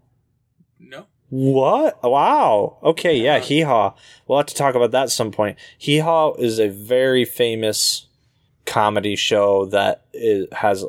No. 0.81 1.05
What? 1.29 2.03
Wow. 2.03 2.77
Okay, 2.83 3.17
yeah, 3.17 3.39
Hee 3.39 3.61
Haw. 3.61 3.93
We'll 4.27 4.39
have 4.39 4.47
to 4.47 4.55
talk 4.55 4.75
about 4.75 4.91
that 4.91 5.03
at 5.03 5.11
some 5.11 5.31
point. 5.31 5.57
Hee 5.77 5.99
Haw 5.99 6.33
is 6.33 6.59
a 6.59 6.67
very 6.67 7.23
famous 7.23 8.07
comedy 8.65 9.15
show 9.15 9.65
that 9.67 10.03
is, 10.11 10.47
has 10.51 10.83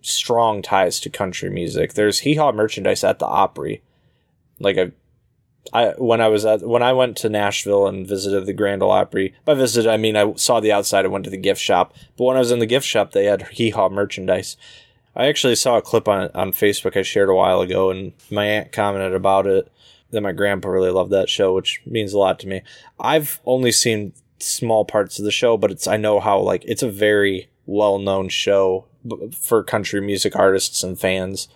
strong 0.00 0.62
ties 0.62 0.98
to 1.00 1.10
country 1.10 1.50
music. 1.50 1.92
There's 1.92 2.20
Hee 2.20 2.36
Haw 2.36 2.52
merchandise 2.52 3.04
at 3.04 3.18
the 3.18 3.26
Opry. 3.26 3.82
Like 4.60 4.78
I, 4.78 4.92
I 5.72 5.94
when 5.98 6.20
I 6.20 6.28
was 6.28 6.44
at 6.44 6.62
when 6.62 6.82
I 6.82 6.92
went 6.92 7.16
to 7.18 7.28
Nashville 7.28 7.86
and 7.86 8.06
visited 8.06 8.46
the 8.46 8.52
Grand 8.52 8.82
Ole 8.82 8.90
Opry. 8.90 9.34
By 9.44 9.54
visited, 9.54 9.90
I 9.90 9.96
mean 9.96 10.16
I 10.16 10.34
saw 10.34 10.60
the 10.60 10.72
outside. 10.72 11.04
I 11.04 11.08
went 11.08 11.24
to 11.24 11.30
the 11.30 11.36
gift 11.36 11.60
shop. 11.60 11.94
But 12.16 12.24
when 12.24 12.36
I 12.36 12.40
was 12.40 12.50
in 12.50 12.58
the 12.58 12.66
gift 12.66 12.86
shop, 12.86 13.12
they 13.12 13.26
had 13.26 13.48
Hee 13.48 13.70
Haw 13.70 13.88
merchandise. 13.88 14.56
I 15.16 15.26
actually 15.26 15.54
saw 15.54 15.76
a 15.76 15.82
clip 15.82 16.08
on 16.08 16.30
on 16.34 16.52
Facebook 16.52 16.96
I 16.96 17.02
shared 17.02 17.28
a 17.28 17.34
while 17.34 17.60
ago, 17.60 17.90
and 17.90 18.12
my 18.30 18.46
aunt 18.46 18.72
commented 18.72 19.14
about 19.14 19.46
it. 19.46 19.70
That 20.10 20.20
my 20.20 20.32
grandpa 20.32 20.68
really 20.68 20.90
loved 20.90 21.10
that 21.10 21.28
show, 21.28 21.54
which 21.54 21.82
means 21.86 22.12
a 22.12 22.18
lot 22.18 22.38
to 22.40 22.46
me. 22.46 22.62
I've 23.00 23.40
only 23.44 23.72
seen 23.72 24.12
small 24.38 24.84
parts 24.84 25.18
of 25.18 25.24
the 25.24 25.32
show, 25.32 25.56
but 25.56 25.70
it's 25.70 25.88
I 25.88 25.96
know 25.96 26.20
how 26.20 26.38
like 26.38 26.64
it's 26.66 26.82
a 26.82 26.90
very 26.90 27.48
well 27.66 27.98
known 27.98 28.28
show 28.28 28.86
for 29.38 29.62
country 29.62 30.00
music 30.00 30.36
artists 30.36 30.82
and 30.82 30.98
fans. 30.98 31.48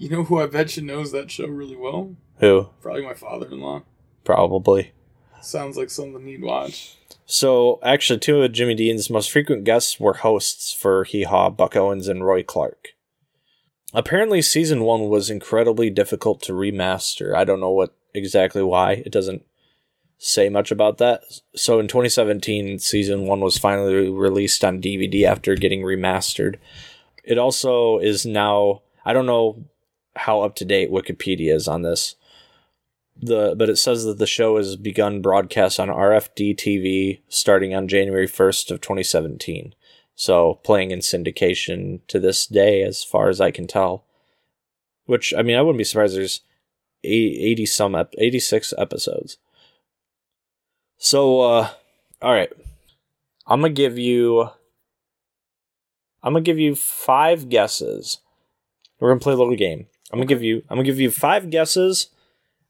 You 0.00 0.08
know 0.08 0.24
who 0.24 0.40
I 0.40 0.46
bet 0.46 0.78
you 0.78 0.82
knows 0.82 1.12
that 1.12 1.30
show 1.30 1.46
really 1.46 1.76
well? 1.76 2.16
Who 2.38 2.70
Probably 2.80 3.02
my 3.02 3.12
father-in-law. 3.12 3.82
probably. 4.24 4.92
Sounds 5.42 5.76
like 5.76 5.90
something 5.90 6.26
he'd 6.26 6.42
watch. 6.42 6.96
So 7.26 7.78
actually, 7.82 8.18
two 8.18 8.40
of 8.40 8.52
Jimmy 8.52 8.74
Dean's 8.74 9.10
most 9.10 9.30
frequent 9.30 9.64
guests 9.64 10.00
were 10.00 10.14
hosts 10.14 10.72
for 10.72 11.04
Hee 11.04 11.24
Haw, 11.24 11.50
Buck 11.50 11.76
Owens, 11.76 12.08
and 12.08 12.24
Roy 12.24 12.42
Clark. 12.42 12.94
Apparently, 13.92 14.40
season 14.40 14.84
one 14.84 15.10
was 15.10 15.28
incredibly 15.28 15.90
difficult 15.90 16.40
to 16.44 16.54
remaster. 16.54 17.34
I 17.34 17.44
don't 17.44 17.60
know 17.60 17.70
what 17.70 17.94
exactly 18.14 18.62
why. 18.62 19.02
It 19.04 19.12
doesn't 19.12 19.44
say 20.16 20.48
much 20.48 20.70
about 20.70 20.96
that. 20.96 21.20
So 21.54 21.78
in 21.78 21.88
2017, 21.88 22.78
season 22.78 23.26
one 23.26 23.40
was 23.40 23.58
finally 23.58 24.08
released 24.08 24.64
on 24.64 24.80
DVD 24.80 25.24
after 25.24 25.56
getting 25.56 25.82
remastered. 25.82 26.56
It 27.22 27.36
also 27.36 27.98
is 27.98 28.24
now. 28.24 28.80
I 29.04 29.12
don't 29.12 29.26
know 29.26 29.64
how 30.16 30.42
up 30.42 30.54
to 30.56 30.64
date 30.64 30.90
Wikipedia 30.90 31.54
is 31.54 31.68
on 31.68 31.82
this. 31.82 32.16
The 33.16 33.54
but 33.56 33.68
it 33.68 33.76
says 33.76 34.04
that 34.04 34.18
the 34.18 34.26
show 34.26 34.56
has 34.56 34.76
begun 34.76 35.20
broadcast 35.20 35.78
on 35.78 35.88
RFD 35.88 36.56
TV 36.56 37.20
starting 37.28 37.74
on 37.74 37.88
January 37.88 38.26
1st 38.26 38.70
of 38.70 38.80
2017. 38.80 39.74
So 40.14 40.60
playing 40.64 40.90
in 40.90 41.00
syndication 41.00 42.00
to 42.08 42.18
this 42.18 42.46
day, 42.46 42.82
as 42.82 43.04
far 43.04 43.28
as 43.28 43.40
I 43.40 43.50
can 43.50 43.66
tell. 43.66 44.04
Which 45.06 45.34
I 45.36 45.42
mean, 45.42 45.56
I 45.56 45.62
wouldn't 45.62 45.78
be 45.78 45.84
surprised. 45.84 46.16
There's 46.16 46.40
80 47.04 47.66
some 47.66 47.94
ep- 47.94 48.14
86 48.18 48.74
episodes. 48.78 49.38
So 50.98 51.40
uh, 51.40 51.70
all 52.22 52.32
right, 52.32 52.52
I'm 53.46 53.60
gonna 53.62 53.72
give 53.72 53.98
you. 53.98 54.50
I'm 56.22 56.34
gonna 56.34 56.42
give 56.42 56.58
you 56.58 56.74
five 56.74 57.48
guesses. 57.48 58.18
We're 58.98 59.08
gonna 59.10 59.20
play 59.20 59.32
a 59.32 59.36
little 59.36 59.56
game. 59.56 59.86
I'm 60.12 60.18
gonna 60.18 60.26
give 60.26 60.42
you. 60.42 60.62
I'm 60.68 60.76
gonna 60.76 60.84
give 60.84 61.00
you 61.00 61.10
five 61.10 61.50
guesses 61.50 62.08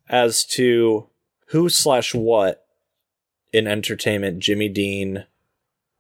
as 0.09 0.45
to 0.45 1.07
who 1.47 1.69
slash 1.69 2.15
what 2.15 2.67
in 3.53 3.67
entertainment 3.67 4.39
Jimmy 4.41 4.69
Dean 4.69 5.25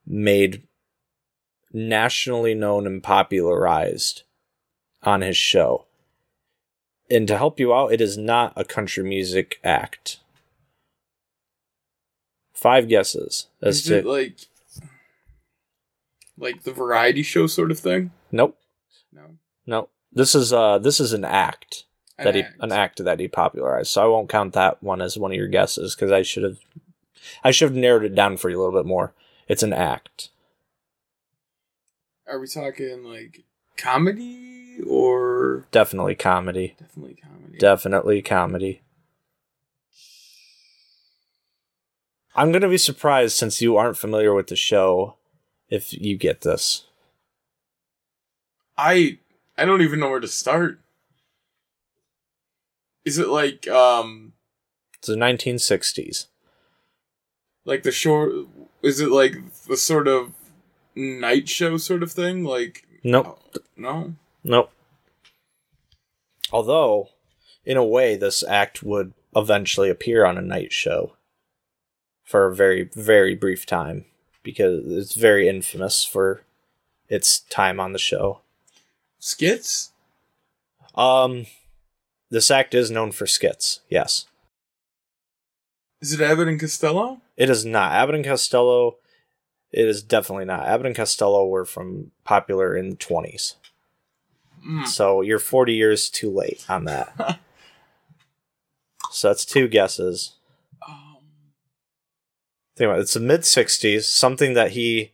made 0.06 0.62
nationally 1.72 2.54
known 2.54 2.86
and 2.86 3.02
popularized 3.02 4.22
on 5.02 5.20
his 5.22 5.36
show. 5.36 5.86
And 7.10 7.26
to 7.28 7.36
help 7.38 7.58
you 7.58 7.74
out, 7.74 7.92
it 7.92 8.00
is 8.00 8.16
not 8.18 8.52
a 8.56 8.64
country 8.64 9.02
music 9.02 9.58
act. 9.64 10.18
Five 12.52 12.88
guesses 12.88 13.46
as 13.62 13.78
Is 13.78 13.84
to 13.84 13.98
it 13.98 14.06
like 14.06 14.36
like 16.36 16.62
the 16.64 16.72
variety 16.72 17.22
show 17.22 17.46
sort 17.46 17.70
of 17.70 17.78
thing? 17.78 18.10
nope, 18.30 18.58
No. 19.12 19.22
no. 19.66 19.88
This 20.12 20.34
is 20.34 20.52
uh 20.52 20.78
this 20.78 21.00
is 21.00 21.12
an 21.12 21.24
act. 21.24 21.84
An 22.18 22.24
that 22.24 22.34
he 22.34 22.42
act. 22.42 22.56
an 22.60 22.72
act 22.72 23.04
that 23.04 23.20
he 23.20 23.28
popularized. 23.28 23.90
So 23.90 24.02
I 24.02 24.06
won't 24.06 24.28
count 24.28 24.52
that 24.54 24.82
one 24.82 25.00
as 25.00 25.16
one 25.16 25.30
of 25.30 25.36
your 25.36 25.48
guesses 25.48 25.94
because 25.94 26.12
I 26.12 26.22
should 26.22 26.42
have 26.42 26.58
I 27.44 27.50
should 27.50 27.70
have 27.70 27.76
narrowed 27.76 28.04
it 28.04 28.14
down 28.14 28.36
for 28.36 28.50
you 28.50 28.58
a 28.58 28.62
little 28.64 28.78
bit 28.82 28.86
more. 28.88 29.14
It's 29.48 29.62
an 29.62 29.72
act. 29.72 30.30
Are 32.26 32.38
we 32.38 32.46
talking 32.46 33.02
like 33.04 33.44
comedy 33.76 34.80
or 34.86 35.66
Definitely 35.70 36.14
comedy. 36.14 36.76
definitely 36.78 37.16
comedy? 37.22 37.58
Definitely 37.58 38.22
comedy. 38.22 38.82
I'm 42.34 42.52
gonna 42.52 42.68
be 42.68 42.78
surprised 42.78 43.36
since 43.36 43.60
you 43.60 43.76
aren't 43.76 43.96
familiar 43.96 44.32
with 44.32 44.46
the 44.48 44.56
show 44.56 45.16
if 45.68 45.92
you 45.92 46.16
get 46.16 46.42
this. 46.42 46.86
I 48.78 49.18
I 49.60 49.66
don't 49.66 49.82
even 49.82 50.00
know 50.00 50.08
where 50.08 50.20
to 50.20 50.26
start. 50.28 50.80
Is 53.04 53.18
it 53.18 53.28
like 53.28 53.68
um 53.68 54.32
It's 54.98 55.08
the 55.08 55.16
1960s. 55.16 56.26
like 57.66 57.82
the 57.82 57.92
short 57.92 58.32
is 58.82 59.00
it 59.00 59.10
like 59.10 59.34
the 59.68 59.76
sort 59.76 60.08
of 60.08 60.32
night 60.94 61.46
show 61.48 61.76
sort 61.76 62.02
of 62.02 62.10
thing 62.10 62.42
like 62.44 62.86
Nope. 63.04 63.38
no 63.76 64.14
Nope. 64.42 64.72
Although, 66.52 67.10
in 67.64 67.76
a 67.76 67.84
way, 67.84 68.16
this 68.16 68.42
act 68.42 68.82
would 68.82 69.12
eventually 69.36 69.90
appear 69.90 70.24
on 70.24 70.36
a 70.38 70.42
night 70.42 70.72
show 70.72 71.16
for 72.24 72.46
a 72.46 72.54
very, 72.56 72.90
very 72.94 73.34
brief 73.36 73.66
time 73.66 74.06
because 74.42 74.82
it's 74.90 75.14
very 75.14 75.48
infamous 75.48 76.02
for 76.04 76.42
its 77.08 77.40
time 77.40 77.78
on 77.78 77.92
the 77.92 77.98
show. 77.98 78.40
Skits 79.20 79.92
Um, 80.96 81.46
this 82.30 82.50
act 82.50 82.74
is 82.74 82.90
known 82.90 83.12
for 83.12 83.26
skits. 83.26 83.80
Yes, 83.88 84.26
is 86.00 86.12
it 86.12 86.20
Abbott 86.20 86.48
and 86.48 86.58
Costello 86.60 87.20
it 87.36 87.48
is 87.48 87.64
not 87.64 87.92
Abbott 87.92 88.16
and 88.16 88.24
Costello. 88.24 88.96
It 89.72 89.86
is 89.86 90.02
definitely 90.02 90.44
not. 90.44 90.66
Abbott 90.66 90.86
and 90.86 90.96
Costello 90.96 91.46
were 91.46 91.64
from 91.64 92.10
popular 92.24 92.76
in 92.76 92.90
the 92.90 92.96
twenties, 92.96 93.54
Mm. 94.66 94.86
so 94.86 95.20
you're 95.22 95.38
forty 95.38 95.74
years 95.74 96.10
too 96.10 96.30
late 96.30 96.66
on 96.68 96.84
that. 96.84 97.38
so 99.12 99.28
that's 99.28 99.44
two 99.46 99.68
guesses. 99.68 100.32
um, 100.86 101.16
Think 102.76 102.88
about 102.88 102.98
it. 102.98 103.02
It's 103.02 103.14
the 103.14 103.20
mid 103.20 103.40
'60s, 103.42 104.02
something 104.02 104.54
that 104.54 104.72
he 104.72 105.12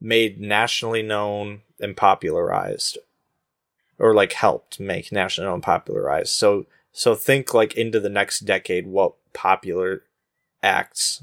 made 0.00 0.40
nationally 0.40 1.02
known 1.02 1.60
and 1.80 1.96
popularized, 1.96 2.96
or 4.00 4.14
like 4.14 4.32
helped 4.32 4.80
make 4.80 5.12
National 5.12 5.54
and 5.54 5.62
popularized. 5.62 6.30
So, 6.30 6.66
so 6.90 7.14
think 7.14 7.54
like 7.54 7.74
into 7.74 8.00
the 8.00 8.08
next 8.08 8.40
decade, 8.40 8.86
what 8.86 9.14
popular 9.32 10.02
acts, 10.62 11.22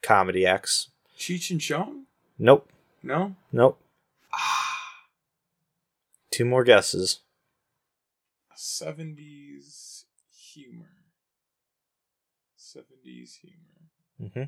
comedy 0.00 0.46
acts? 0.46 0.88
Cheech 1.18 1.50
and 1.50 1.60
Chong 1.60 2.04
Nope, 2.38 2.70
no 3.02 3.34
nope. 3.52 3.80
ah 4.32 4.66
Two 6.30 6.44
more 6.44 6.64
guesses. 6.64 7.20
70s 8.54 10.04
humor. 10.52 10.90
70s 12.58 13.38
humor. 13.40 13.90
Mm 14.20 14.32
hmm 14.32 14.42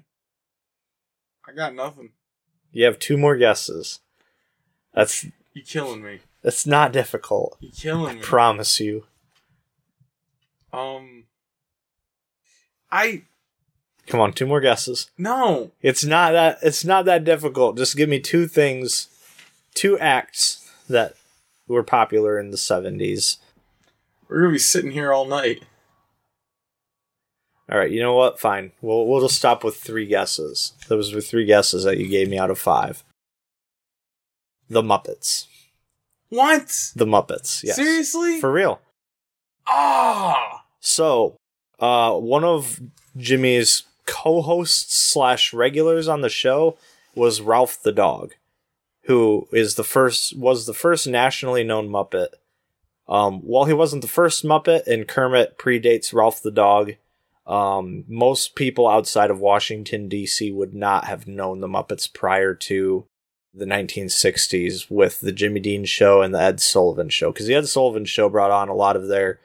I 1.49 1.53
got 1.55 1.75
nothing. 1.75 2.11
You 2.73 2.85
have 2.85 2.99
two 2.99 3.17
more 3.17 3.39
guesses. 3.39 4.01
That's 4.93 5.25
You 5.55 5.63
killing 5.63 6.03
me. 6.03 6.21
That's 6.43 6.67
not 6.67 6.93
difficult. 6.93 7.57
You're 7.61 7.73
killing 7.73 8.15
me. 8.17 8.21
I 8.21 8.25
Promise 8.25 8.81
you. 8.81 9.05
um 10.73 11.25
I 12.91 13.23
Come 14.07 14.21
on, 14.21 14.33
two 14.33 14.47
more 14.47 14.61
guesses. 14.63 15.11
no. 15.19 15.71
It's 15.83 16.05
not 16.05 16.33
that 16.33 16.59
it's 16.63 16.85
not 16.85 17.05
that 17.05 17.25
difficult. 17.25 17.77
Just 17.77 17.97
give 17.97 18.09
me 18.09 18.21
two 18.21 18.47
things, 18.47 19.09
two 19.75 19.99
acts 19.99 20.71
that 20.89 21.15
were 21.67 21.83
popular 21.83 22.39
in 22.39 22.51
the 22.51 22.57
70s. 22.57 23.37
We're 24.29 24.41
gonna 24.41 24.53
be 24.53 24.59
sitting 24.59 24.93
here 24.93 25.13
all 25.13 25.27
night. 25.27 25.65
All 27.71 27.77
right, 27.79 27.91
you 27.91 28.01
know 28.01 28.15
what? 28.15 28.41
Fine. 28.41 28.73
We'll 28.81 29.07
we'll 29.07 29.21
just 29.21 29.37
stop 29.37 29.63
with 29.63 29.77
three 29.77 30.07
guesses. 30.07 30.73
Those 30.89 31.13
were 31.15 31.21
three 31.21 31.45
guesses 31.45 31.85
that 31.85 31.99
you 31.99 32.09
gave 32.09 32.31
me 32.31 32.39
out 32.39 32.51
of 32.51 32.59
5. 32.59 33.05
The 34.71 34.81
Muppets. 34.83 35.48
What? 36.29 36.93
The 36.95 37.07
Muppets. 37.07 37.63
Yes. 37.63 37.77
Seriously? 37.77 38.41
For 38.41 38.53
real. 38.53 38.81
Ah 39.67 40.65
So, 40.81 41.37
uh, 41.79 42.15
one 42.15 42.45
of 42.45 42.81
Jimmy's 43.17 43.85
co-hosts 44.07 44.97
slash 44.97 45.53
regulars 45.53 46.09
on 46.09 46.23
the 46.23 46.29
show 46.29 46.79
was 47.15 47.41
Ralph 47.41 47.83
the 47.83 47.93
dog, 47.93 48.35
who 49.05 49.49
is 49.53 49.75
the 49.75 49.85
first 49.85 50.37
was 50.37 50.67
the 50.67 50.75
first 50.75 51.07
nationally 51.07 51.65
known 51.65 51.89
Muppet. 51.89 52.29
Um, 53.09 53.41
while 53.41 53.65
he 53.65 53.73
wasn't 53.73 54.03
the 54.03 54.09
first 54.09 54.45
Muppet, 54.45 54.87
and 54.87 55.09
Kermit 55.09 55.59
predates 55.59 56.13
Ralph 56.13 56.43
the 56.43 56.51
dog, 56.51 56.93
um, 57.47 58.05
most 58.07 58.55
people 58.55 58.87
outside 58.87 59.31
of 59.31 59.41
Washington 59.41 60.09
D.C. 60.09 60.51
would 60.53 60.75
not 60.75 61.05
have 61.05 61.27
known 61.27 61.61
the 61.61 61.69
Muppets 61.69 62.13
prior 62.13 62.55
to 62.55 63.07
the 63.59 63.67
1960s 63.67 64.91
with 64.91 65.21
the 65.21 65.33
Jimmy 65.33 65.61
Dean 65.61 65.85
Show 65.85 66.23
and 66.23 66.35
the 66.35 66.41
Ed 66.41 66.61
Sullivan 66.61 67.09
Show, 67.09 67.33
because 67.33 67.47
the 67.47 67.55
Ed 67.55 67.69
Sullivan 67.69 68.05
Show 68.05 68.29
brought 68.29 68.51
on 68.51 68.69
a 68.69 68.75
lot 68.75 68.97
of 68.97 69.09
their 69.09 69.41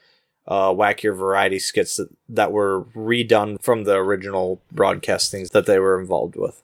uh, 0.48 0.70
wackier 0.70 1.16
variety 1.16 1.60
skits 1.60 1.98
that, 1.98 2.10
that 2.28 2.52
were 2.52 2.84
redone 2.96 3.62
from 3.62 3.84
the 3.84 3.96
original 3.96 4.62
broadcastings 4.74 5.52
that 5.52 5.66
they 5.66 5.80
were 5.80 6.00
involved 6.00 6.36
with. 6.36 6.64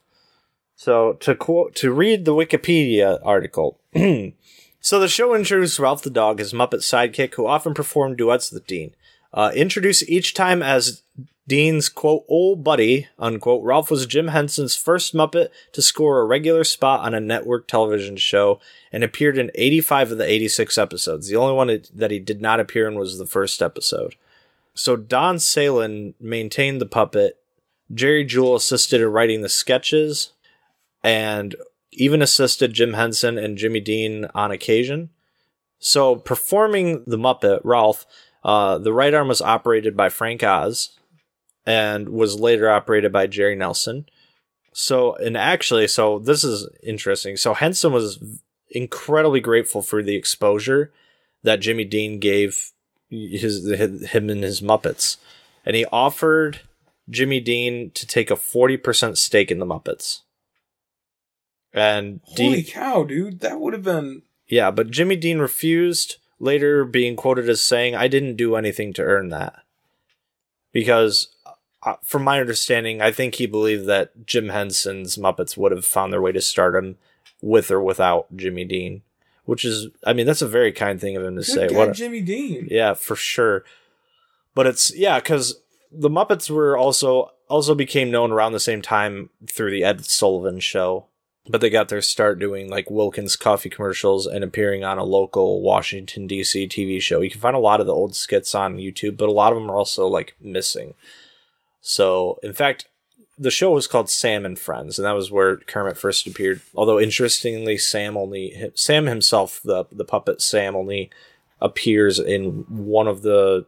So 0.75 1.13
to 1.13 1.35
quote 1.35 1.75
to 1.75 1.91
read 1.91 2.25
the 2.25 2.33
Wikipedia 2.33 3.19
article. 3.23 3.79
so 4.79 4.99
the 4.99 5.07
show 5.07 5.33
introduced 5.33 5.79
Ralph 5.79 6.03
the 6.03 6.09
dog, 6.09 6.39
his 6.39 6.53
Muppet 6.53 6.79
sidekick, 6.79 7.35
who 7.35 7.47
often 7.47 7.73
performed 7.73 8.17
duets 8.17 8.51
with 8.51 8.65
Dean. 8.65 8.91
Uh, 9.33 9.51
introduced 9.55 10.09
each 10.09 10.33
time 10.33 10.63
as 10.63 11.03
Dean's 11.49 11.89
quote 11.89 12.25
old 12.27 12.63
buddy 12.63 13.07
unquote. 13.17 13.63
Ralph 13.63 13.89
was 13.89 14.05
Jim 14.05 14.29
Henson's 14.29 14.75
first 14.75 15.13
Muppet 15.13 15.49
to 15.73 15.81
score 15.81 16.19
a 16.19 16.25
regular 16.25 16.63
spot 16.63 17.01
on 17.01 17.13
a 17.13 17.19
network 17.19 17.67
television 17.67 18.17
show 18.17 18.59
and 18.91 19.03
appeared 19.03 19.37
in 19.37 19.51
85 19.55 20.11
of 20.11 20.17
the 20.19 20.29
86 20.29 20.77
episodes. 20.77 21.27
The 21.27 21.35
only 21.35 21.55
one 21.55 21.81
that 21.93 22.11
he 22.11 22.19
did 22.19 22.39
not 22.39 22.59
appear 22.59 22.87
in 22.87 22.95
was 22.95 23.17
the 23.17 23.25
first 23.25 23.61
episode. 23.61 24.15
So 24.75 24.95
Don 24.95 25.37
Sahlin 25.37 26.13
maintained 26.21 26.79
the 26.79 26.85
puppet. 26.85 27.37
Jerry 27.93 28.25
Juhl 28.25 28.55
assisted 28.55 29.01
in 29.01 29.07
writing 29.07 29.41
the 29.41 29.49
sketches 29.49 30.31
and 31.03 31.55
even 31.91 32.21
assisted 32.21 32.73
Jim 32.73 32.93
Henson 32.93 33.37
and 33.37 33.57
Jimmy 33.57 33.79
Dean 33.79 34.27
on 34.35 34.51
occasion. 34.51 35.09
So 35.79 36.17
performing 36.17 37.03
the 37.07 37.17
Muppet, 37.17 37.61
Ralph, 37.63 38.05
uh, 38.43 38.77
the 38.77 38.93
right 38.93 39.13
arm 39.13 39.27
was 39.27 39.41
operated 39.41 39.95
by 39.95 40.09
Frank 40.09 40.43
Oz 40.43 40.97
and 41.65 42.09
was 42.09 42.39
later 42.39 42.69
operated 42.69 43.11
by 43.11 43.27
Jerry 43.27 43.55
Nelson. 43.55 44.05
So, 44.73 45.15
and 45.15 45.35
actually, 45.35 45.87
so 45.87 46.19
this 46.19 46.43
is 46.43 46.69
interesting. 46.83 47.37
So 47.37 47.53
Henson 47.53 47.91
was 47.91 48.19
incredibly 48.69 49.39
grateful 49.39 49.81
for 49.81 50.01
the 50.01 50.15
exposure 50.15 50.91
that 51.43 51.59
Jimmy 51.59 51.85
Dean 51.85 52.19
gave 52.19 52.71
his, 53.09 53.69
him 53.69 54.29
and 54.29 54.43
his 54.43 54.61
Muppets, 54.61 55.17
and 55.65 55.75
he 55.75 55.85
offered 55.91 56.61
Jimmy 57.09 57.39
Dean 57.39 57.91
to 57.91 58.05
take 58.05 58.29
a 58.29 58.35
forty 58.35 58.77
percent 58.77 59.17
stake 59.17 59.51
in 59.51 59.59
the 59.59 59.65
Muppets. 59.65 60.21
And 61.73 62.21
Holy 62.23 62.61
Dean, 62.61 62.65
cow, 62.65 63.03
dude. 63.03 63.39
That 63.39 63.59
would 63.59 63.73
have 63.73 63.83
been 63.83 64.21
yeah, 64.49 64.71
but 64.71 64.89
Jimmy 64.89 65.15
Dean 65.15 65.39
refused, 65.39 66.17
later 66.39 66.85
being 66.85 67.15
quoted 67.15 67.49
as 67.49 67.61
saying, 67.61 67.95
"I 67.95 68.07
didn't 68.07 68.35
do 68.35 68.55
anything 68.55 68.93
to 68.93 69.03
earn 69.03 69.29
that," 69.29 69.63
because. 70.71 71.29
Uh, 71.81 71.95
from 72.03 72.25
my 72.25 72.41
understanding, 72.41 73.01
I 73.01 73.09
think 73.09 73.35
he 73.35 73.45
believed 73.45 73.85
that 73.85 74.25
Jim 74.25 74.49
Henson's 74.49 75.15
Muppets 75.15 75.55
would 75.55 75.71
have 75.71 75.85
found 75.85 76.11
their 76.11 76.21
way 76.21 76.33
to 76.33 76.41
stardom 76.41 76.97
with 77.41 77.71
or 77.71 77.81
without 77.81 78.27
Jimmy 78.35 78.65
Dean, 78.65 79.01
which 79.45 79.63
is, 79.63 79.87
I 80.05 80.11
mean, 80.11 80.25
that's 80.25 80.41
a 80.41 80.47
very 80.47 80.73
kind 80.73 80.99
thing 80.99 81.15
of 81.15 81.23
him 81.23 81.35
to 81.35 81.41
good 81.41 81.45
say. 81.45 81.67
What 81.73 81.87
a- 81.87 81.93
Jimmy 81.93 82.19
Dean. 82.19 82.67
yeah, 82.69 82.95
for 82.95 83.15
sure. 83.15 83.63
But 84.53 84.67
it's 84.67 84.93
yeah, 84.93 85.19
because 85.19 85.61
the 85.89 86.09
Muppets 86.09 86.49
were 86.49 86.77
also 86.77 87.31
also 87.47 87.73
became 87.73 88.11
known 88.11 88.33
around 88.33 88.51
the 88.51 88.59
same 88.59 88.81
time 88.81 89.29
through 89.47 89.71
the 89.71 89.85
Ed 89.85 90.03
Sullivan 90.03 90.59
Show. 90.59 91.05
But 91.49 91.61
they 91.61 91.71
got 91.71 91.89
their 91.89 92.01
start 92.01 92.37
doing 92.37 92.69
like 92.69 92.91
Wilkins 92.91 93.35
coffee 93.35 93.69
commercials 93.69 94.27
and 94.27 94.43
appearing 94.43 94.83
on 94.83 94.99
a 94.99 95.03
local 95.03 95.61
Washington 95.61 96.27
D.C. 96.27 96.67
TV 96.67 97.01
show. 97.01 97.21
You 97.21 97.31
can 97.31 97.41
find 97.41 97.55
a 97.55 97.59
lot 97.59 97.79
of 97.79 97.87
the 97.87 97.93
old 97.93 98.15
skits 98.15 98.53
on 98.53 98.77
YouTube, 98.77 99.17
but 99.17 99.29
a 99.29 99.33
lot 99.33 99.51
of 99.51 99.57
them 99.57 99.69
are 99.69 99.75
also 99.75 100.05
like 100.05 100.35
missing. 100.39 100.93
So, 101.81 102.39
in 102.43 102.53
fact, 102.53 102.85
the 103.39 103.49
show 103.49 103.71
was 103.71 103.87
called 103.87 104.09
Sam 104.09 104.45
and 104.45 104.59
Friends, 104.59 104.99
and 104.99 105.05
that 105.05 105.15
was 105.15 105.31
where 105.31 105.57
Kermit 105.57 105.97
first 105.97 106.27
appeared. 106.27 106.61
Although 106.75 106.99
interestingly, 106.99 107.77
Sam 107.77 108.17
only 108.17 108.71
Sam 108.75 109.05
himself, 109.05 109.61
the 109.63 109.85
the 109.91 110.05
puppet 110.05 110.41
Sam, 110.41 110.75
only 110.75 111.09
appears 111.61 112.19
in 112.19 112.65
one 112.67 113.07
of 113.07 113.21
the 113.21 113.65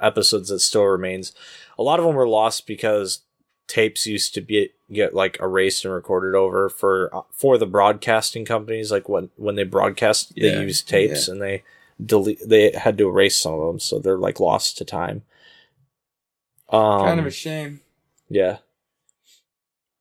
episodes 0.00 0.48
that 0.48 0.60
still 0.60 0.84
remains. 0.84 1.32
A 1.78 1.82
lot 1.82 2.00
of 2.00 2.06
them 2.06 2.14
were 2.14 2.28
lost 2.28 2.66
because 2.66 3.20
tapes 3.70 4.06
used 4.06 4.34
to 4.34 4.40
be 4.40 4.70
get 4.92 5.14
like 5.14 5.38
erased 5.40 5.84
and 5.84 5.94
recorded 5.94 6.36
over 6.36 6.68
for 6.68 7.14
uh, 7.14 7.22
for 7.30 7.56
the 7.56 7.66
broadcasting 7.66 8.44
companies. 8.44 8.90
Like 8.90 9.08
when 9.08 9.30
when 9.36 9.54
they 9.54 9.62
broadcast, 9.62 10.32
Yeah, 10.34 10.56
they 10.56 10.62
used 10.62 10.88
tapes 10.88 11.28
and 11.28 11.40
they 11.40 11.62
delete. 12.04 12.46
They 12.46 12.72
had 12.72 12.98
to 12.98 13.08
erase 13.08 13.40
some 13.40 13.54
of 13.54 13.66
them, 13.66 13.78
so 13.78 13.98
they're 13.98 14.18
like 14.18 14.40
lost 14.40 14.76
to 14.78 14.84
time. 14.84 15.22
Um, 16.68 17.04
kind 17.04 17.20
of 17.20 17.26
a 17.26 17.30
shame. 17.30 17.80
yeah. 18.28 18.58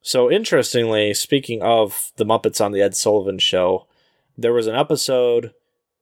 So 0.02 0.32
interestingly, 0.32 1.14
speaking 1.14 1.62
of 1.62 2.12
the 2.16 2.26
Muppets 2.26 2.64
on 2.64 2.72
the 2.72 2.82
Ed 2.82 2.96
Sullivan 2.96 3.38
Show, 3.38 3.86
there 4.38 4.54
was 4.54 4.66
an 4.66 4.76
episode 4.76 5.54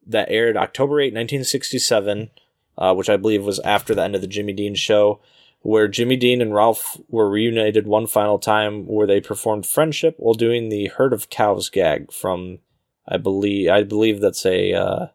that 0.06 0.30
aired 0.30 0.56
October 0.56 1.01
8, 1.01 1.08
1967, 1.08 2.30
uh, 2.77 2.93
which 2.93 3.10
I 3.10 3.17
believe 3.17 3.43
was 3.43 3.60
after 3.60 3.93
the 3.93 4.03
end 4.03 4.15
of 4.15 4.21
the 4.21 4.27
Jimmy 4.27 4.53
Dean 4.53 4.75
show, 4.75 5.19
where 5.67 5.89
Jimmy 5.89 6.15
Dean 6.15 6.41
and 6.41 6.56
Ralph 6.56 6.95
were 7.10 7.30
reunited 7.30 7.88
one 7.88 8.08
final 8.08 8.39
time 8.39 8.86
where 8.86 9.06
they 9.06 9.19
performed 9.19 9.65
friendship 9.65 10.15
while 10.17 10.34
doing 10.34 10.69
the 10.69 10.88
herd 10.88 11.12
of 11.12 11.30
cows 11.30 11.69
gag 11.69 12.10
from 12.10 12.60
I 13.06 13.17
believe 13.17 13.69
I 13.69 13.84
believe 13.84 14.21
that's 14.21 14.45
a 14.45 14.71
uh, 14.71 15.08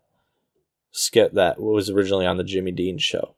skit 0.90 1.32
that 1.32 1.58
was 1.58 1.88
originally 1.88 2.26
on 2.26 2.36
the 2.36 2.44
Jimmy 2.44 2.70
Dean 2.70 2.98
show. 2.98 3.34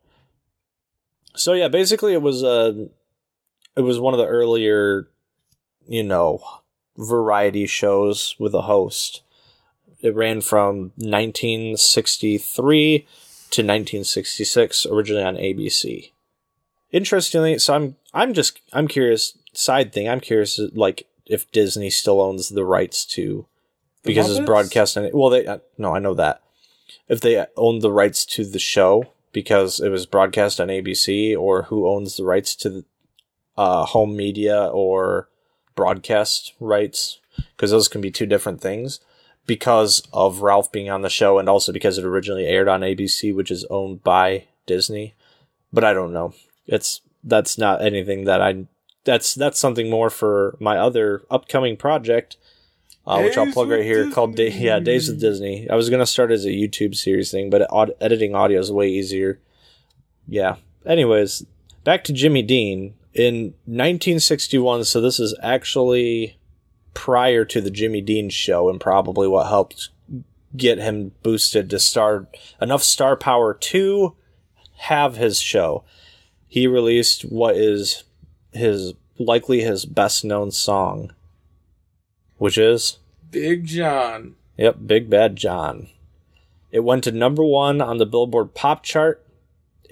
So 1.37 1.53
yeah, 1.53 1.69
basically 1.69 2.15
it 2.15 2.23
was 2.23 2.43
a 2.43 2.89
it 3.77 3.83
was 3.83 4.01
one 4.01 4.15
of 4.15 4.19
the 4.19 4.27
earlier, 4.27 5.07
you 5.87 6.03
know, 6.03 6.43
variety 6.97 7.69
shows 7.69 8.35
with 8.41 8.55
a 8.55 8.63
host. 8.63 9.23
It 10.01 10.17
ran 10.17 10.41
from 10.41 10.91
1963 10.97 12.99
to 12.99 13.63
1966, 13.63 14.87
originally 14.87 15.23
on 15.23 15.37
ABC. 15.37 16.11
Interestingly, 16.95 17.59
so 17.59 17.75
I'm 17.75 17.97
I'm 18.15 18.35
just 18.35 18.61
I'm 18.73 18.87
curious. 18.87 19.37
Side 19.53 19.93
thing, 19.93 20.09
I'm 20.09 20.21
curious, 20.21 20.61
like 20.75 21.09
if 21.27 21.51
Disney 21.51 21.91
still 21.91 22.21
owns 22.21 22.51
the 22.51 22.65
rights 22.65 23.05
to 23.07 23.47
because 24.05 24.31
it's 24.31 24.39
Muppets? 24.39 24.47
broadcast 24.47 24.97
on 24.97 25.11
well 25.13 25.31
they 25.31 25.45
uh, 25.45 25.59
no 25.77 25.95
I 25.95 25.99
know 25.99 26.15
that 26.15 26.41
if 27.09 27.21
they 27.21 27.45
own 27.57 27.81
the 27.81 27.91
rights 27.91 28.25
to 28.27 28.45
the 28.45 28.59
show 28.59 29.13
because 29.33 29.81
it 29.81 29.89
was 29.89 30.07
broadcast 30.07 30.61
on 30.61 30.69
ABC 30.69 31.37
or 31.37 31.65
who 31.65 31.89
owns 31.89 32.17
the 32.17 32.25
rights 32.25 32.55
to 32.57 32.71
the 32.71 32.85
uh, 33.57 33.87
home 33.87 34.17
media 34.17 34.67
or 34.67 35.29
broadcast 35.75 36.55
rights 36.61 37.19
because 37.57 37.73
those 37.73 37.89
can 37.89 38.01
be 38.01 38.11
two 38.11 38.27
different 38.27 38.61
things 38.61 39.01
because 39.47 40.07
of 40.13 40.43
Ralph 40.43 40.71
being 40.71 40.91
on 40.91 41.03
the 41.03 41.11
show 41.11 41.39
and 41.39 41.49
also 41.49 41.73
because 41.73 41.99
it 41.99 42.05
originally 42.05 42.47
aired 42.47 42.69
on 42.69 42.83
ABC 42.83 43.35
which 43.35 43.51
is 43.51 43.65
owned 43.71 44.05
by 44.05 44.45
Disney 44.67 45.15
but 45.73 45.83
I 45.83 45.93
don't 45.93 46.13
know 46.13 46.35
it's 46.67 47.01
that's 47.23 47.59
not 47.59 47.83
anything 47.83 48.25
that 48.25 48.41
I 48.41 48.67
that's 49.05 49.35
that's 49.35 49.59
something 49.59 49.91
more 49.91 50.11
for 50.11 50.57
my 50.61 50.77
other 50.77 51.23
upcoming 51.31 51.77
project 51.77 52.37
uh, 53.07 53.21
which 53.21 53.37
I'll 53.37 53.53
plug 53.53 53.69
right 53.69 53.83
here, 53.83 54.11
called 54.11 54.35
da- 54.35 54.51
yeah 54.51 54.79
Days 54.79 55.09
with 55.09 55.21
Disney. 55.21 55.69
I 55.69 55.75
was 55.75 55.91
gonna 55.91 56.07
start 56.07 56.31
as 56.31 56.45
a 56.45 56.51
YouTube 56.51 56.95
series 56.95 57.31
thing, 57.31 57.51
but 57.51 57.63
aud- 57.71 57.93
editing 58.01 58.35
audio 58.35 58.61
is 58.61 58.73
way 58.73 58.89
easier. 58.89 59.41
Yeah. 60.27 60.57
Anyways, 60.87 61.45
back 61.85 62.05
to 62.05 62.13
Jimmy 62.13 62.43
Dean 62.43 62.95
in 63.13 63.55
1961. 63.67 64.85
So 64.85 65.01
this 65.01 65.21
is 65.21 65.37
actually 65.43 66.39
prior 66.95 67.45
to 67.45 67.61
the 67.61 67.71
Jimmy 67.71 68.01
Dean 68.01 68.31
show, 68.31 68.71
and 68.71 68.81
probably 68.81 69.29
what 69.29 69.49
helped 69.49 69.91
get 70.57 70.79
him 70.79 71.13
boosted 71.23 71.69
to 71.71 71.79
star 71.79 72.27
enough 72.61 72.83
star 72.83 73.17
power 73.17 73.53
to 73.53 74.17
have 74.77 75.17
his 75.17 75.41
show. 75.41 75.85
He 76.55 76.69
released 76.69 77.23
what 77.23 77.57
is 77.57 78.05
his 78.53 78.95
likely 79.19 79.63
his 79.63 79.85
best 79.85 80.25
known 80.25 80.53
song, 80.53 81.13
which 82.39 82.57
is 82.57 82.99
Big 83.33 83.65
John. 83.65 84.37
Yep, 84.57 84.77
Big 84.87 85.11
Bad 85.11 85.35
John. 85.35 85.89
It 86.71 86.85
went 86.85 87.03
to 87.03 87.11
number 87.11 87.43
one 87.43 87.81
on 87.81 87.99
the 87.99 88.07
Billboard 88.07 88.55
Pop 88.55 88.85
chart 88.85 89.27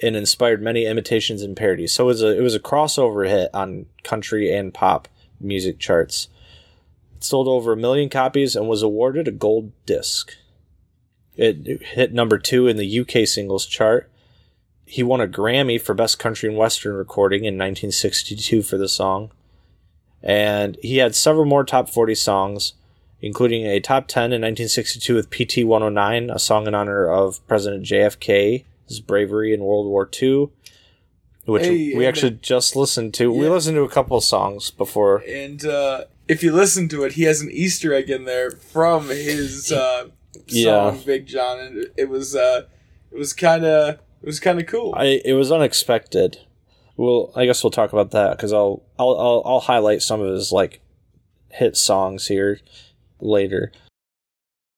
and 0.00 0.14
inspired 0.14 0.62
many 0.62 0.86
imitations 0.86 1.42
and 1.42 1.56
parodies. 1.56 1.92
So 1.94 2.04
it 2.04 2.06
was 2.06 2.22
a 2.22 2.38
it 2.38 2.42
was 2.42 2.54
a 2.54 2.60
crossover 2.60 3.28
hit 3.28 3.50
on 3.52 3.86
country 4.04 4.54
and 4.54 4.72
pop 4.72 5.08
music 5.40 5.80
charts. 5.80 6.28
It 7.16 7.24
sold 7.24 7.48
over 7.48 7.72
a 7.72 7.76
million 7.76 8.08
copies 8.08 8.54
and 8.54 8.68
was 8.68 8.82
awarded 8.84 9.26
a 9.26 9.32
gold 9.32 9.72
disc. 9.84 10.36
It 11.34 11.82
hit 11.82 12.12
number 12.12 12.38
two 12.38 12.68
in 12.68 12.76
the 12.76 13.00
UK 13.00 13.26
singles 13.26 13.66
chart. 13.66 14.11
He 14.92 15.02
won 15.02 15.22
a 15.22 15.26
Grammy 15.26 15.80
for 15.80 15.94
Best 15.94 16.18
Country 16.18 16.50
and 16.50 16.58
Western 16.58 16.94
Recording 16.94 17.44
in 17.44 17.54
1962 17.54 18.60
for 18.60 18.76
the 18.76 18.90
song. 18.90 19.30
And 20.22 20.76
he 20.82 20.98
had 20.98 21.14
several 21.14 21.46
more 21.46 21.64
top 21.64 21.88
40 21.88 22.14
songs, 22.14 22.74
including 23.22 23.64
a 23.64 23.80
top 23.80 24.06
10 24.06 24.24
in 24.34 24.42
1962 24.42 25.14
with 25.14 25.30
PT 25.30 25.64
109, 25.64 26.28
a 26.28 26.38
song 26.38 26.66
in 26.66 26.74
honor 26.74 27.08
of 27.10 27.40
President 27.48 27.86
JFK's 27.86 29.00
bravery 29.00 29.54
in 29.54 29.60
World 29.60 29.86
War 29.86 30.06
II, 30.22 30.50
which 31.46 31.62
Hey, 31.64 31.94
we 31.96 32.04
actually 32.06 32.38
just 32.42 32.76
listened 32.76 33.14
to. 33.14 33.32
We 33.32 33.48
listened 33.48 33.76
to 33.76 33.84
a 33.84 33.88
couple 33.88 34.18
of 34.18 34.24
songs 34.24 34.70
before. 34.70 35.22
And 35.26 35.64
uh, 35.64 36.04
if 36.28 36.42
you 36.42 36.52
listen 36.52 36.90
to 36.90 37.04
it, 37.04 37.12
he 37.12 37.22
has 37.22 37.40
an 37.40 37.50
Easter 37.50 37.94
egg 37.94 38.10
in 38.10 38.26
there 38.26 38.50
from 38.50 39.08
his 39.08 39.72
uh, 39.72 40.02
song 40.02 40.10
Yeah. 40.48 40.98
Big 41.06 41.24
John, 41.26 41.58
and 41.60 41.78
it- 41.78 41.94
it 41.96 42.08
was 42.10 42.36
uh, 42.36 42.66
it 43.10 43.16
was 43.18 43.32
kind 43.32 43.64
of 43.64 43.98
it 44.22 44.26
was 44.26 44.40
kind 44.40 44.60
of 44.60 44.66
cool. 44.66 44.94
I 44.96 45.20
it 45.24 45.34
was 45.34 45.50
unexpected. 45.52 46.38
Well, 46.96 47.32
I 47.34 47.46
guess 47.46 47.64
we'll 47.64 47.70
talk 47.70 47.92
about 47.92 48.10
that 48.12 48.36
because 48.36 48.52
I'll, 48.52 48.82
I'll 48.98 49.18
I'll 49.18 49.42
I'll 49.44 49.60
highlight 49.60 50.02
some 50.02 50.20
of 50.20 50.32
his 50.32 50.52
like 50.52 50.80
hit 51.50 51.76
songs 51.76 52.28
here 52.28 52.60
later. 53.20 53.72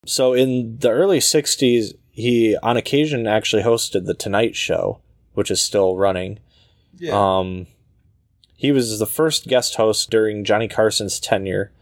So 0.06 0.32
in 0.32 0.78
the 0.78 0.90
early 0.90 1.18
'60s, 1.18 1.94
he 2.10 2.56
on 2.62 2.76
occasion 2.76 3.26
actually 3.26 3.62
hosted 3.62 4.06
the 4.06 4.14
Tonight 4.14 4.54
Show, 4.54 5.00
which 5.34 5.50
is 5.50 5.60
still 5.60 5.96
running. 5.96 6.38
yeah, 6.98 7.12
Um, 7.14 7.66
he 8.56 8.70
was 8.70 8.98
the 8.98 9.06
first 9.06 9.48
guest 9.48 9.74
host 9.76 10.10
during 10.10 10.44
Johnny 10.44 10.68
Carson's 10.68 11.18
tenure, 11.18 11.72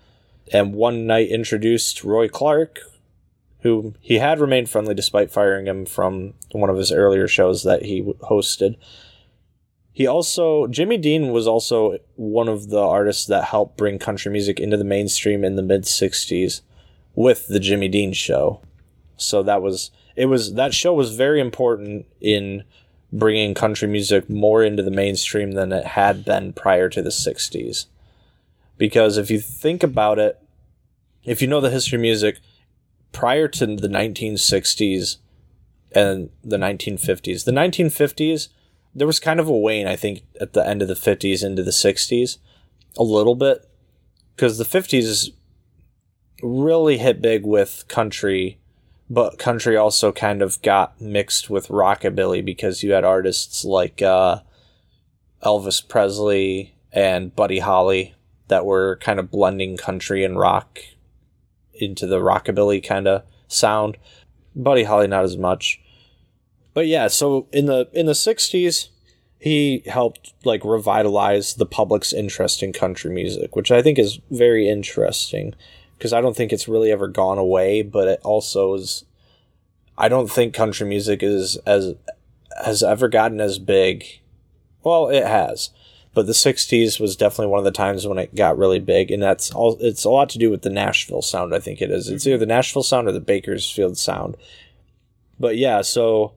and 0.53 0.75
one 0.75 1.07
night 1.07 1.29
introduced 1.29 2.03
Roy 2.05 2.29
Clark, 2.29 2.81
who 3.63 3.95
he 4.01 4.19
had 4.19 4.41
remained 4.41 4.69
friendly 4.69 4.95
despite 4.95 5.31
firing 5.31 5.67
him 5.67 5.87
from 5.87 6.35
one 6.53 6.71
of 6.71 6.77
his 6.77 6.93
earlier 6.93 7.27
shows 7.27 7.63
that 7.63 7.85
he 7.85 8.03
hosted. 8.03 8.77
He 9.93 10.07
also 10.07 10.67
Jimmy 10.67 10.97
Dean 10.97 11.33
was 11.33 11.47
also 11.47 11.99
one 12.17 12.49
of 12.49 12.69
the 12.71 12.81
artists 12.81 13.27
that 13.27 13.45
helped 13.45 13.77
bring 13.77 13.99
country 13.99 14.33
music 14.33 14.59
into 14.59 14.77
the 14.77 14.85
mainstream 14.85 15.45
in 15.45 15.57
the 15.57 15.63
mid 15.63 15.83
'60s 15.83 16.63
with 17.15 17.49
the 17.49 17.61
Jimmy 17.61 17.89
Dean 17.89 18.13
show. 18.13 18.61
So 19.17 19.43
that 19.43 19.63
was 19.63 19.91
it 20.17 20.27
was 20.27 20.55
that 20.55 20.75
show 20.75 20.93
was 20.95 21.15
very 21.15 21.41
important 21.41 22.07
in 22.21 22.65
bringing 23.13 23.55
country 23.55 23.87
music 23.87 24.29
more 24.29 24.63
into 24.63 24.83
the 24.83 24.91
mainstream 24.91 25.53
than 25.53 25.73
it 25.73 25.85
had 25.85 26.25
been 26.25 26.53
prior 26.53 26.89
to 26.89 27.03
the 27.03 27.11
60s. 27.11 27.87
Because 28.79 29.19
if 29.19 29.31
you 29.31 29.39
think 29.39 29.83
about 29.83 30.19
it, 30.19 30.41
if 31.25 31.43
you 31.43 31.47
know 31.49 31.61
the 31.61 31.71
history 31.71 31.97
of 31.97 32.03
music, 32.03 32.39
prior 33.13 33.49
to 33.49 33.67
the 33.67 33.89
1960s 33.89 35.19
and 35.95 36.31
the 36.43 36.57
1950s, 36.57 37.45
the 37.45 37.53
1950s, 37.53 38.49
there 38.95 39.07
was 39.07 39.21
kind 39.21 39.41
of 39.41 39.49
a 39.49 39.57
wane, 39.57 39.87
I 39.87 39.97
think, 39.97 40.23
at 40.41 40.53
the 40.53 40.67
end 40.67 40.83
of 40.83 40.89
the 40.89 40.95
50s 40.95 41.45
into 41.45 41.63
the 41.63 41.71
60s, 41.71 42.39
a 42.99 43.03
little 43.03 43.35
bit. 43.35 43.69
Because 44.35 44.59
the 44.59 44.65
50s 44.65 45.31
really 46.43 46.99
hit 46.99 47.23
big 47.23 47.47
with 47.47 47.85
country 47.89 48.59
but 49.13 49.39
country 49.39 49.77
also 49.77 50.11
kind 50.11 50.41
of 50.41 50.61
got 50.63 50.99
mixed 50.99 51.51
with 51.51 51.69
rockabilly 51.69 52.43
because 52.43 52.83
you 52.83 52.93
had 52.93 53.05
artists 53.05 53.63
like 53.63 54.01
uh, 54.01 54.39
Elvis 55.45 55.87
Presley 55.87 56.75
and 56.91 57.37
Buddy 57.37 57.59
Holly 57.59 58.15
that 58.49 58.65
were 58.65 58.97
kind 59.03 59.21
of 59.21 59.31
blending 59.31 59.77
country 59.77 60.25
and 60.25 60.39
rock 60.39 60.79
into 61.83 62.07
the 62.07 62.21
rockabilly 62.21 62.83
kind 62.87 63.07
of 63.07 63.23
sound. 63.49 63.97
Buddy 64.55 64.85
Holly 64.85 65.07
not 65.07 65.25
as 65.25 65.37
much. 65.37 65.81
But 66.75 66.87
yeah, 66.87 67.09
so 67.09 67.49
in 67.53 67.67
the 67.67 67.89
in 67.93 68.07
the 68.07 68.13
60s 68.13 68.89
he 69.39 69.83
helped 69.87 70.33
like 70.45 70.65
revitalize 70.65 71.55
the 71.55 71.67
public's 71.67 72.13
interest 72.13 72.63
in 72.63 72.73
country 72.73 73.13
music, 73.13 73.57
which 73.57 73.73
I 73.73 73.83
think 73.83 73.99
is 73.99 74.21
very 74.31 74.69
interesting 74.69 75.55
because 75.99 76.13
I 76.13 76.21
don't 76.21 76.37
think 76.37 76.53
it's 76.53 76.69
really 76.69 76.93
ever 76.93 77.09
gone 77.09 77.39
away, 77.39 77.83
but 77.83 78.07
it 78.07 78.21
also 78.23 78.75
is. 78.75 79.05
I 79.99 80.09
don't 80.09 80.31
think 80.31 80.55
country 80.55 80.87
music 80.87 81.23
is 81.23 81.57
as 81.67 81.95
has 82.65 82.83
ever 82.85 83.09
gotten 83.09 83.41
as 83.41 83.59
big. 83.59 84.05
Well, 84.85 85.09
it 85.09 85.27
has, 85.27 85.71
but 86.15 86.27
the 86.27 86.33
'60s 86.33 87.01
was 87.01 87.17
definitely 87.17 87.49
one 87.49 87.59
of 87.59 87.65
the 87.65 87.71
times 87.71 88.07
when 88.07 88.19
it 88.19 88.35
got 88.35 88.59
really 88.59 88.81
big, 88.81 89.11
and 89.11 89.23
that's 89.23 89.51
all. 89.53 89.77
It's 89.81 90.05
a 90.05 90.11
lot 90.11 90.29
to 90.31 90.39
do 90.39 90.51
with 90.51 90.63
the 90.63 90.71
Nashville 90.71 91.23
sound. 91.23 91.55
I 91.55 91.61
think 91.61 91.81
it 91.81 91.91
is. 91.91 92.09
It's 92.09 92.27
either 92.27 92.39
the 92.39 92.47
Nashville 92.47 92.83
sound 92.83 93.09
or 93.09 93.13
the 93.13 93.21
Bakersfield 93.21 93.97
sound. 93.99 94.37
But 95.39 95.57
yeah, 95.57 95.83
so 95.83 96.35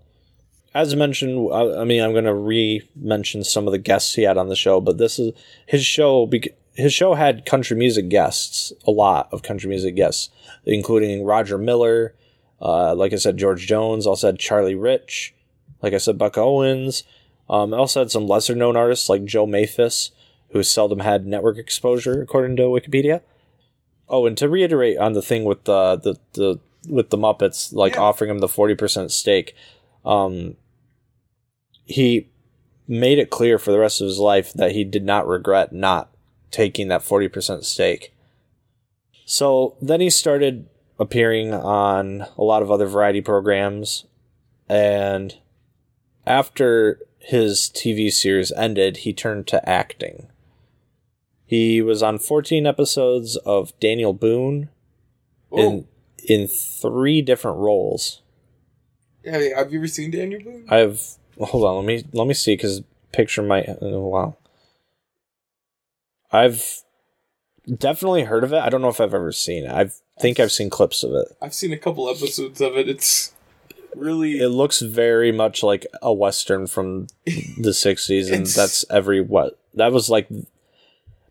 as 0.75 0.93
mentioned, 0.93 1.49
I, 1.53 1.81
I 1.81 1.83
mean, 1.85 2.03
I'm 2.03 2.11
going 2.11 2.25
to 2.25 2.33
re-mention 2.33 3.45
some 3.45 3.65
of 3.65 3.71
the 3.71 3.77
guests 3.77 4.13
he 4.13 4.23
had 4.23 4.37
on 4.37 4.49
the 4.49 4.57
show, 4.57 4.81
but 4.81 4.97
this 4.97 5.17
is 5.17 5.33
his 5.65 5.85
show. 5.85 6.29
His 6.73 6.93
show 6.93 7.13
had 7.13 7.45
country 7.45 7.77
music 7.77 8.09
guests, 8.09 8.73
a 8.85 8.91
lot 8.91 9.29
of 9.31 9.41
country 9.41 9.69
music 9.69 9.95
guests, 9.95 10.29
including 10.65 11.23
Roger 11.23 11.57
Miller, 11.57 12.13
uh, 12.61 12.93
like 12.93 13.13
I 13.13 13.15
said, 13.15 13.37
George 13.37 13.65
Jones. 13.65 14.05
Also 14.05 14.27
had 14.27 14.37
Charlie 14.37 14.75
Rich, 14.75 15.33
like 15.81 15.93
I 15.93 15.97
said, 15.97 16.17
Buck 16.17 16.37
Owens. 16.37 17.05
Um, 17.49 17.73
I 17.73 17.77
also 17.77 18.01
had 18.01 18.11
some 18.11 18.27
lesser-known 18.27 18.75
artists 18.75 19.09
like 19.09 19.25
Joe 19.25 19.45
Maphis, 19.45 20.11
who 20.49 20.63
seldom 20.63 20.99
had 20.99 21.27
network 21.27 21.57
exposure, 21.57 22.21
according 22.21 22.55
to 22.57 22.63
Wikipedia. 22.63 23.21
Oh, 24.07 24.25
and 24.25 24.37
to 24.37 24.49
reiterate 24.49 24.97
on 24.97 25.13
the 25.13 25.21
thing 25.21 25.43
with 25.45 25.63
the 25.65 25.95
the, 25.97 26.15
the 26.33 26.59
with 26.87 27.09
the 27.09 27.17
Muppets, 27.17 27.73
like 27.73 27.95
Yeah. 27.95 28.01
offering 28.01 28.29
him 28.29 28.39
the 28.39 28.47
forty 28.47 28.75
percent 28.75 29.11
stake, 29.11 29.55
um, 30.05 30.55
he 31.85 32.29
made 32.87 33.17
it 33.17 33.29
clear 33.29 33.57
for 33.57 33.71
the 33.71 33.79
rest 33.79 34.01
of 34.01 34.05
his 34.05 34.19
life 34.19 34.53
that 34.53 34.71
he 34.73 34.83
did 34.83 35.03
not 35.03 35.27
regret 35.27 35.73
not 35.73 36.09
taking 36.51 36.87
that 36.87 37.01
40% 37.01 37.63
stake. 37.63 38.13
So 39.25 39.75
then 39.81 40.01
he 40.01 40.09
started 40.09 40.67
appearing 40.99 41.53
on 41.53 42.27
a 42.37 42.43
lot 42.43 42.61
of 42.61 42.69
other 42.69 42.85
variety 42.85 43.21
programs. 43.21 44.05
And 44.69 45.35
after 46.25 46.99
his 47.25 47.71
TV 47.73 48.11
series 48.11 48.51
ended, 48.51 48.97
he 48.97 49.11
turned 49.11 49.47
to 49.47 49.67
acting. 49.67 50.27
He 51.47 51.81
was 51.81 52.03
on 52.03 52.19
14 52.19 52.67
episodes 52.67 53.35
of 53.37 53.77
Daniel 53.79 54.13
Boone 54.13 54.69
in 55.51 55.87
in 56.27 56.47
three 56.47 57.21
different 57.23 57.57
roles. 57.57 58.21
hey, 59.23 59.53
have 59.55 59.71
you 59.71 59.79
ever 59.79 59.87
seen 59.87 60.11
Daniel 60.11 60.41
Boone? 60.41 60.65
I've 60.69 61.01
hold 61.39 61.65
on. 61.65 61.77
Let 61.77 61.85
me 61.85 62.03
let 62.13 62.27
me 62.27 62.35
see 62.35 62.53
because 62.53 62.83
picture 63.11 63.41
might. 63.41 63.69
Oh, 63.81 64.07
wow. 64.07 64.37
I've 66.31 66.83
definitely 67.73 68.23
heard 68.23 68.43
of 68.43 68.53
it. 68.53 68.59
I 68.59 68.69
don't 68.69 68.81
know 68.81 68.89
if 68.89 69.01
I've 69.01 69.13
ever 69.13 69.31
seen 69.31 69.65
it. 69.65 69.71
I 69.71 69.89
think 70.19 70.39
I've 70.39 70.51
seen 70.51 70.69
clips 70.69 71.03
of 71.03 71.13
it. 71.13 71.27
I've 71.41 71.53
seen 71.55 71.73
a 71.73 71.77
couple 71.77 72.07
episodes 72.09 72.61
of 72.61 72.77
it. 72.77 72.87
It's 72.87 73.33
really 73.97 74.39
It 74.39 74.49
looks 74.49 74.81
very 74.81 75.31
much 75.31 75.63
like 75.63 75.85
a 76.01 76.13
western 76.13 76.67
from 76.67 77.07
the 77.25 77.69
'60s, 77.71 78.31
and 78.31 78.45
that's 78.45 78.85
every 78.89 79.21
what 79.21 79.59
that 79.73 79.91
was 79.91 80.09
like. 80.09 80.27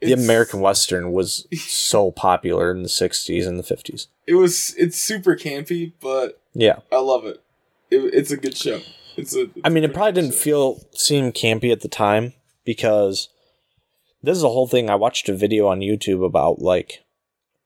The 0.00 0.12
American 0.12 0.60
Western 0.60 1.12
was 1.12 1.46
so 1.58 2.10
popular 2.10 2.70
in 2.70 2.82
the 2.82 2.88
'60s 2.90 3.46
and 3.46 3.58
the 3.58 3.62
'50s. 3.62 4.08
It 4.26 4.34
was. 4.34 4.74
It's 4.76 4.98
super 4.98 5.34
campy, 5.34 5.92
but 6.00 6.40
Yeah, 6.52 6.80
I 6.92 6.98
love 6.98 7.24
it. 7.24 7.42
it 7.90 7.98
it's 8.12 8.30
a 8.30 8.36
good 8.36 8.56
show. 8.56 8.80
It's 9.16 9.34
a. 9.34 9.42
it's 9.42 9.52
I 9.64 9.70
mean, 9.70 9.84
it 9.84 9.94
probably 9.94 10.12
didn't 10.12 10.34
show. 10.34 10.40
feel 10.40 10.80
seem 10.92 11.32
campy 11.32 11.72
at 11.72 11.80
the 11.80 11.88
time 11.88 12.34
because 12.66 13.28
this 14.22 14.36
is 14.36 14.42
a 14.42 14.48
whole 14.48 14.66
thing. 14.66 14.90
I 14.90 14.94
watched 14.94 15.28
a 15.30 15.34
video 15.34 15.68
on 15.68 15.80
YouTube 15.80 16.24
about 16.24 16.60
like 16.60 17.02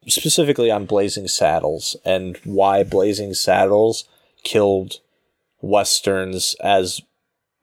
specifically 0.06 0.70
on 0.70 0.86
Blazing 0.86 1.26
Saddles 1.26 1.96
and 2.04 2.38
why 2.44 2.84
Blazing 2.84 3.34
Saddles 3.34 4.04
killed 4.42 5.00
westerns 5.60 6.54
as 6.60 7.00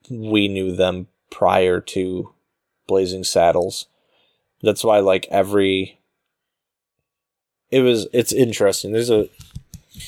we 0.10 0.48
knew 0.48 0.76
them 0.76 1.08
prior 1.30 1.80
to 1.82 2.34
Blazing 2.88 3.24
Saddles. 3.24 3.88
That's 4.62 4.84
why 4.84 5.00
like 5.00 5.28
every 5.30 6.00
it 7.72 7.82
was 7.82 8.08
it's 8.14 8.32
interesting. 8.32 8.92
There's 8.92 9.10
a 9.10 9.30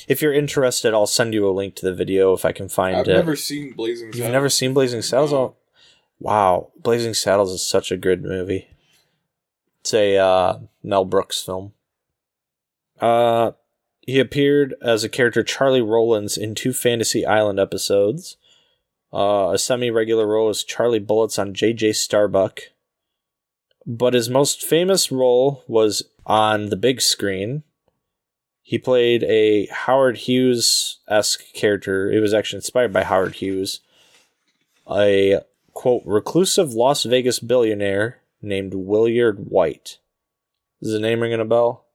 if 0.08 0.22
you're 0.22 0.34
interested, 0.34 0.94
I'll 0.94 1.08
send 1.08 1.34
you 1.34 1.48
a 1.48 1.52
link 1.52 1.76
to 1.76 1.86
the 1.86 1.94
video 1.94 2.34
if 2.34 2.46
I 2.46 2.52
can 2.52 2.70
find 2.70 2.96
it. 2.96 3.02
I've 3.02 3.08
never 3.08 3.36
seen 3.36 3.74
Blazing 3.74 4.08
Saddles. 4.08 4.20
You've 4.20 4.32
never 4.32 4.50
seen 4.50 4.74
Blazing 4.74 5.02
Saddles? 5.02 5.32
No. 5.32 5.38
Oh, 5.38 5.56
wow, 6.20 6.72
Blazing 6.82 7.14
Saddles 7.14 7.52
is 7.52 7.66
such 7.66 7.92
a 7.92 7.98
good 7.98 8.24
movie. 8.24 8.68
It's 9.82 9.94
a 9.94 10.18
uh, 10.18 10.60
Mel 10.84 11.06
Brooks 11.06 11.42
film. 11.42 11.74
Uh, 13.00 13.52
he 14.08 14.22
appeared 14.22 14.74
as 14.82 15.04
a 15.04 15.10
character 15.10 15.44
Charlie 15.44 15.82
Rollins 15.82 16.38
in 16.38 16.56
two 16.56 16.72
Fantasy 16.72 17.26
Island 17.26 17.60
episodes. 17.60 18.38
Uh, 19.14 19.52
a 19.54 19.58
semi-regular 19.58 20.26
role 20.26 20.50
as 20.50 20.64
Charlie 20.64 21.00
Bullets 21.00 21.38
on 21.38 21.54
J.J. 21.54 21.94
Starbuck. 21.94 22.62
But 23.86 24.14
his 24.14 24.30
most 24.30 24.64
famous 24.64 25.12
role 25.12 25.64
was 25.68 26.04
on 26.26 26.68
the 26.68 26.78
big 26.78 27.02
screen. 27.02 27.64
He 28.62 28.78
played 28.78 29.24
a 29.24 29.68
Howard 29.68 30.18
Hughes 30.18 31.00
esque 31.10 31.54
character. 31.54 32.10
It 32.10 32.22
was 32.22 32.34
actually 32.34 32.58
inspired 32.58 32.94
by 32.94 33.04
Howard 33.04 33.36
Hughes. 33.36 33.82
A 34.90 35.42
quote 35.74 36.04
reclusive 36.06 36.74
Las 36.74 37.04
Vegas 37.04 37.40
billionaire 37.40 38.22
named 38.42 38.74
Willard 38.74 39.50
Whyte. 39.50 40.00
Is 40.82 40.94
the 40.94 41.00
name 41.00 41.22
ringing 41.22 41.42
a 41.42 41.46
bell? 41.46 41.87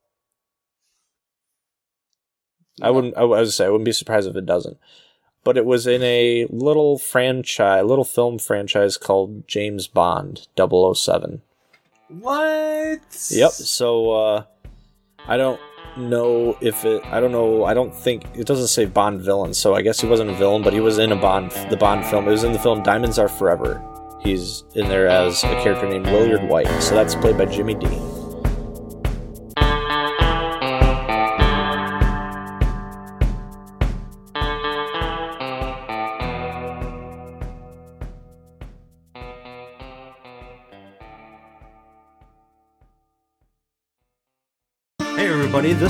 I 2.83 2.91
wouldn't. 2.91 3.17
I 3.17 3.25
would 3.25 3.51
say 3.53 3.65
I 3.65 3.69
wouldn't 3.69 3.87
be 3.87 3.93
surprised 3.93 4.29
if 4.29 4.37
it 4.37 4.45
doesn't. 4.45 4.77
But 5.45 5.57
it 5.57 5.65
was 5.65 5.87
in 5.87 6.03
a 6.03 6.47
little 6.51 6.99
franchise, 6.99 7.85
little 7.85 8.05
film 8.05 8.39
franchise 8.39 8.97
called 8.97 9.49
James 9.49 9.89
Bond 9.89 10.47
007. 10.57 11.43
What? 12.09 13.01
Yep. 13.31 13.51
So 13.51 14.13
uh, 14.13 14.45
I 15.27 15.37
don't 15.37 15.61
know 15.97 16.57
if 16.61 16.85
it. 16.85 17.05
I 17.07 17.21
don't 17.21 17.33
know. 17.33 17.65
I 17.65 17.75
don't 17.75 17.95
think 17.95 18.25
it 18.35 18.47
doesn't 18.47 18.69
say 18.69 18.85
Bond 18.85 19.21
villain. 19.21 19.55
So 19.55 19.75
I 19.75 19.83
guess 19.83 20.01
he 20.01 20.07
wasn't 20.07 20.31
a 20.31 20.35
villain, 20.35 20.63
but 20.63 20.73
he 20.73 20.81
was 20.81 20.99
in 20.99 21.13
a 21.13 21.17
Bond, 21.17 21.53
the 21.71 21.77
Bond 21.77 22.05
film. 22.07 22.27
It 22.29 22.33
was 22.33 22.45
in 22.45 22.53
the 22.53 22.59
film 22.59 22.83
Diamonds 22.83 23.19
Are 23.19 23.29
Forever. 23.29 23.83
He's 24.23 24.65
in 24.75 24.89
there 24.89 25.09
as 25.09 25.43
a 25.43 25.49
character 25.63 25.89
named 25.89 26.07
Willard 26.07 26.49
Whyte. 26.49 26.69
So 26.83 26.95
that's 26.95 27.15
played 27.17 27.39
by 27.39 27.47
Jimmy 27.47 27.75
Dean. 27.75 28.12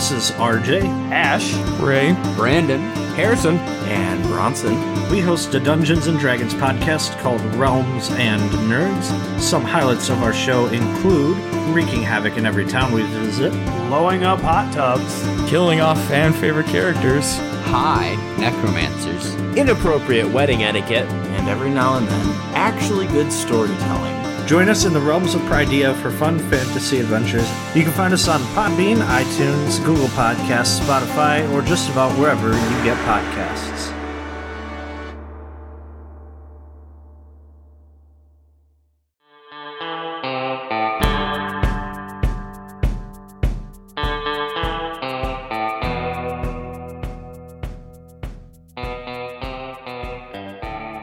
This 0.03 0.31
is 0.31 0.37
RJ. 0.37 0.83
Ash, 1.13 1.55
Ray, 1.81 2.13
Brandon, 2.35 2.81
Harrison, 3.15 3.57
and 3.87 4.21
Bronson. 4.25 4.75
we 5.13 5.21
host 5.21 5.55
a 5.55 5.61
Dungeons 5.61 6.09
and 6.09 6.19
Dragons 6.19 6.55
podcast 6.55 7.17
called 7.21 7.41
Realms 7.55 8.11
and 8.11 8.43
Nerds. 8.69 9.41
Some 9.41 9.63
highlights 9.63 10.09
of 10.09 10.21
our 10.25 10.33
show 10.33 10.67
include 10.67 11.37
wreaking 11.73 12.03
havoc 12.03 12.37
in 12.37 12.47
every 12.47 12.67
town 12.67 12.93
we 12.93 13.03
visit, 13.03 13.53
blowing 13.87 14.25
up 14.25 14.41
hot 14.41 14.73
tubs, 14.73 15.23
killing 15.49 15.81
off 15.81 16.03
fan 16.09 16.33
favorite 16.33 16.67
characters. 16.67 17.37
high 17.67 18.17
necromancers. 18.39 19.37
inappropriate 19.57 20.29
wedding 20.29 20.65
etiquette, 20.65 21.09
And 21.09 21.49
every 21.49 21.71
now 21.71 21.99
and 21.99 22.09
then, 22.09 22.27
actually 22.55 23.07
good 23.07 23.31
storytelling. 23.31 24.12
Join 24.47 24.69
us 24.69 24.85
in 24.85 24.93
the 24.93 25.01
realms 25.01 25.35
of 25.35 25.41
Pridea 25.43 25.95
for 26.03 26.11
fun 26.11 26.39
fantasy 26.39 26.99
adventures. 26.99 27.49
You 27.75 27.85
can 27.85 27.93
find 27.93 28.13
us 28.13 28.29
on 28.29 28.41
Podbean, 28.55 28.97
iTunes, 28.97 29.83
Google 29.85 30.09
Podcasts, 30.09 30.81
Spotify, 30.81 31.51
or 31.53 31.63
just 31.63 31.91
about 31.91 32.17
wherever 32.19 32.49
you 32.49 32.85
get 32.85 32.99
podcasts. 33.07 34.02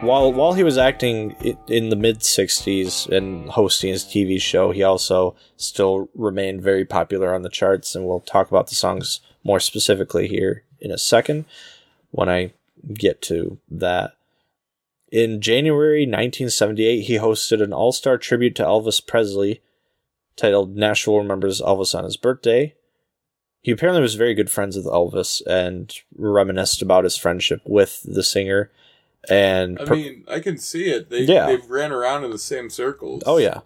While 0.09 0.33
while 0.33 0.53
he 0.53 0.63
was 0.63 0.79
acting 0.79 1.35
in 1.67 1.89
the 1.89 1.95
mid 1.95 2.21
'60s 2.21 3.07
and 3.15 3.47
hosting 3.47 3.91
his 3.91 4.03
TV 4.03 4.41
show, 4.41 4.71
he 4.71 4.81
also 4.81 5.35
still 5.55 6.09
remained 6.15 6.63
very 6.63 6.83
popular 6.83 7.31
on 7.31 7.43
the 7.43 7.49
charts. 7.49 7.93
And 7.93 8.07
we'll 8.07 8.21
talk 8.21 8.49
about 8.49 8.69
the 8.69 8.75
songs 8.75 9.21
more 9.43 9.59
specifically 9.59 10.27
here 10.27 10.63
in 10.79 10.89
a 10.89 10.97
second 10.97 11.45
when 12.09 12.27
I 12.27 12.53
get 12.91 13.21
to 13.23 13.59
that. 13.69 14.13
In 15.11 15.41
January 15.41 16.07
1978, 16.07 17.01
he 17.01 17.17
hosted 17.17 17.61
an 17.61 17.71
all-star 17.71 18.17
tribute 18.17 18.55
to 18.55 18.63
Elvis 18.63 19.05
Presley 19.05 19.61
titled 20.35 20.75
Nashville 20.75 21.19
Remembers 21.19 21.61
Elvis 21.61 21.95
on 21.95 22.05
His 22.05 22.17
Birthday. 22.17 22.73
He 23.61 23.69
apparently 23.69 24.01
was 24.01 24.15
very 24.15 24.33
good 24.33 24.49
friends 24.49 24.75
with 24.75 24.87
Elvis 24.87 25.45
and 25.45 25.93
reminisced 26.17 26.81
about 26.81 27.03
his 27.03 27.15
friendship 27.15 27.61
with 27.63 28.01
the 28.03 28.23
singer. 28.23 28.71
And 29.27 29.79
I 29.79 29.85
per- 29.85 29.95
mean, 29.95 30.23
I 30.29 30.39
can 30.39 30.57
see 30.57 30.85
it. 30.91 31.09
They 31.09 31.21
Yeah. 31.23 31.47
they've 31.47 31.69
ran 31.69 31.91
around 31.91 32.23
in 32.23 32.31
the 32.31 32.37
same 32.37 32.69
circles. 32.69 33.23
Oh 33.25 33.37
yeah. 33.37 33.61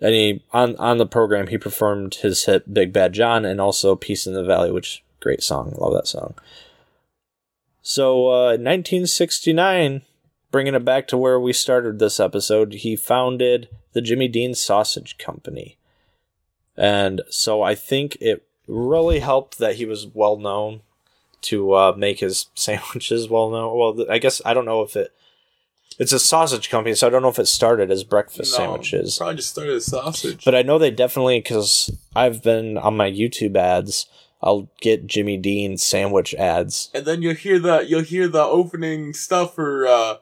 And 0.00 0.14
he 0.14 0.42
on 0.52 0.74
on 0.76 0.98
the 0.98 1.06
program 1.06 1.46
he 1.48 1.58
performed 1.58 2.16
his 2.16 2.44
hit 2.46 2.72
Big 2.72 2.92
Bad 2.92 3.12
John 3.12 3.44
and 3.44 3.60
also 3.60 3.94
Peace 3.94 4.26
in 4.26 4.34
the 4.34 4.42
Valley, 4.44 4.70
which 4.72 5.04
great 5.20 5.42
song. 5.42 5.74
Love 5.78 5.92
that 5.94 6.06
song. 6.08 6.34
So 7.82 8.28
uh 8.28 8.56
1969, 8.56 10.02
bringing 10.50 10.74
it 10.74 10.84
back 10.84 11.06
to 11.08 11.16
where 11.16 11.38
we 11.38 11.52
started 11.52 11.98
this 11.98 12.18
episode, 12.20 12.72
he 12.74 12.96
founded 12.96 13.68
the 13.92 14.00
Jimmy 14.00 14.28
Dean 14.28 14.54
Sausage 14.54 15.18
Company. 15.18 15.76
And 16.76 17.22
so 17.30 17.62
I 17.62 17.74
think 17.74 18.16
it 18.20 18.44
really 18.66 19.20
helped 19.20 19.58
that 19.58 19.76
he 19.76 19.84
was 19.86 20.06
well 20.06 20.36
known 20.36 20.82
to 21.42 21.72
uh, 21.72 21.94
make 21.96 22.20
his 22.20 22.46
sandwiches 22.54 23.28
well 23.28 23.50
no, 23.50 23.74
Well, 23.74 23.94
th- 23.94 24.08
I 24.08 24.18
guess 24.18 24.40
I 24.44 24.54
don't 24.54 24.64
know 24.66 24.82
if 24.82 24.96
it 24.96 25.12
it's 25.98 26.12
a 26.12 26.18
sausage 26.20 26.70
company, 26.70 26.94
so 26.94 27.08
I 27.08 27.10
don't 27.10 27.22
know 27.22 27.28
if 27.28 27.40
it 27.40 27.46
started 27.48 27.90
as 27.90 28.04
breakfast 28.04 28.52
No, 28.52 28.56
sandwiches. 28.58 29.16
Probably 29.18 29.34
just 29.36 29.48
started 29.50 29.74
a 29.74 29.80
sausage. 29.80 30.44
But 30.44 30.54
I 30.54 30.62
know 30.62 30.78
they 30.78 30.92
definitely 30.92 31.40
because 31.40 31.90
I've 32.14 32.40
been 32.42 32.78
on 32.78 32.96
my 32.96 33.10
YouTube 33.10 33.56
ads. 33.56 34.06
I'll 34.40 34.68
get 34.80 35.08
Jimmy 35.08 35.36
Dean 35.36 35.76
sandwich 35.76 36.32
ads. 36.34 36.90
and 36.94 37.04
then 37.04 37.22
you'll 37.22 37.34
hear 37.34 37.58
the 37.58 37.80
you'll 37.80 38.02
hear 38.02 38.28
the 38.28 38.42
opening 38.44 39.12
stuff 39.12 39.56
for 39.56 39.88
uh 39.88 40.16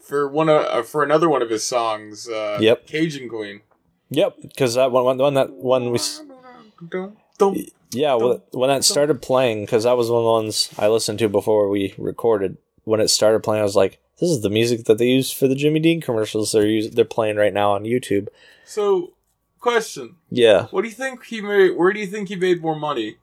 for 0.00 0.26
one 0.26 0.48
of 0.48 0.64
uh, 0.64 0.82
for 0.82 1.04
another 1.04 1.28
one 1.28 1.42
of 1.42 1.50
his 1.50 1.64
songs. 1.64 2.28
Uh, 2.28 2.58
Yep. 2.60 2.88
Cajun 2.88 3.28
Queen. 3.28 3.60
Yep, 4.10 4.38
because 4.42 4.74
that 4.74 4.90
one, 4.90 5.04
one, 5.04 5.18
one 5.18 5.34
that 5.34 5.50
one 5.52 5.92
we 5.92 5.98
Don't 7.40 7.58
yeah 7.90 8.14
when, 8.14 8.40
when 8.52 8.68
that 8.68 8.84
started 8.84 9.20
playing 9.20 9.64
because 9.64 9.82
that 9.84 9.96
was 9.96 10.10
one 10.10 10.20
of 10.20 10.24
the 10.24 10.30
ones 10.30 10.72
I 10.78 10.86
listened 10.86 11.18
to 11.20 11.28
before 11.28 11.68
we 11.68 11.94
recorded. 11.98 12.56
When 12.84 13.00
it 13.00 13.08
started 13.08 13.42
playing, 13.42 13.60
I 13.60 13.64
was 13.64 13.76
like, 13.76 13.98
"This 14.20 14.30
is 14.30 14.42
the 14.42 14.50
music 14.50 14.84
that 14.84 14.98
they 14.98 15.08
use 15.08 15.30
for 15.32 15.48
the 15.48 15.54
Jimmy 15.54 15.80
Dean 15.80 16.00
commercials 16.00 16.52
they're 16.52 16.66
using, 16.66 16.92
they're 16.92 17.04
playing 17.04 17.36
right 17.36 17.52
now 17.52 17.72
on 17.72 17.84
YouTube." 17.84 18.28
So, 18.64 19.12
question: 19.58 20.16
Yeah, 20.30 20.66
What 20.70 20.82
do 20.82 20.88
you 20.88 20.94
think 20.94 21.24
he 21.24 21.40
made? 21.40 21.76
Where 21.76 21.92
do 21.92 22.00
you 22.00 22.06
think 22.06 22.28
he 22.28 22.36
made 22.36 22.62
more 22.62 22.78
money? 22.78 23.16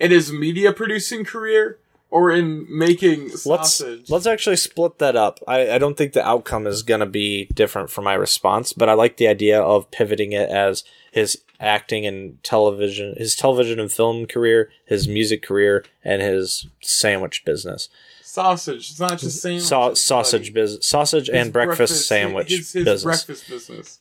In 0.00 0.10
his 0.10 0.32
media 0.32 0.72
producing 0.72 1.24
career, 1.24 1.78
or 2.10 2.30
in 2.30 2.66
making 2.68 3.28
let's 3.28 3.42
sausage? 3.42 4.10
let's 4.10 4.26
actually 4.26 4.56
split 4.56 4.98
that 4.98 5.16
up. 5.16 5.40
I, 5.46 5.72
I 5.72 5.78
don't 5.78 5.96
think 5.96 6.12
the 6.12 6.26
outcome 6.26 6.66
is 6.66 6.82
gonna 6.82 7.06
be 7.06 7.46
different 7.54 7.90
for 7.90 8.02
my 8.02 8.14
response, 8.14 8.72
but 8.72 8.88
I 8.88 8.94
like 8.94 9.16
the 9.16 9.28
idea 9.28 9.60
of 9.60 9.90
pivoting 9.90 10.32
it 10.32 10.48
as 10.48 10.84
his 11.12 11.42
acting 11.60 12.06
and 12.06 12.42
television, 12.42 13.14
his 13.16 13.34
television 13.36 13.80
and 13.80 13.90
film 13.90 14.26
career, 14.26 14.70
his 14.86 15.08
music 15.08 15.42
career, 15.42 15.84
and 16.04 16.20
his 16.22 16.66
sandwich 16.82 17.44
business, 17.44 17.88
sausage. 18.22 18.90
It's 18.90 19.00
not 19.00 19.18
just 19.18 19.40
sandwich. 19.40 19.62
Sa- 19.64 19.94
sausage 19.94 20.52
business, 20.52 20.86
sausage 20.86 21.28
and 21.30 21.52
breakfast, 21.52 22.06
sandwich 22.06 22.48
His, 22.50 22.72
his 22.72 22.84
business. 22.84 23.04
breakfast 23.04 23.48
business. 23.48 24.00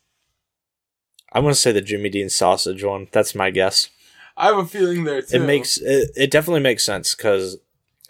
I'm 1.31 1.43
gonna 1.43 1.55
say 1.55 1.71
the 1.71 1.81
Jimmy 1.81 2.09
Dean 2.09 2.29
sausage 2.29 2.83
one. 2.83 3.07
That's 3.11 3.35
my 3.35 3.49
guess. 3.49 3.89
I 4.37 4.47
have 4.47 4.57
a 4.57 4.65
feeling 4.65 5.03
there 5.05 5.21
too. 5.21 5.37
it 5.37 5.45
makes 5.45 5.77
it, 5.77 6.11
it 6.15 6.31
definitely 6.31 6.59
makes 6.61 6.83
sense 6.83 7.15
because 7.15 7.57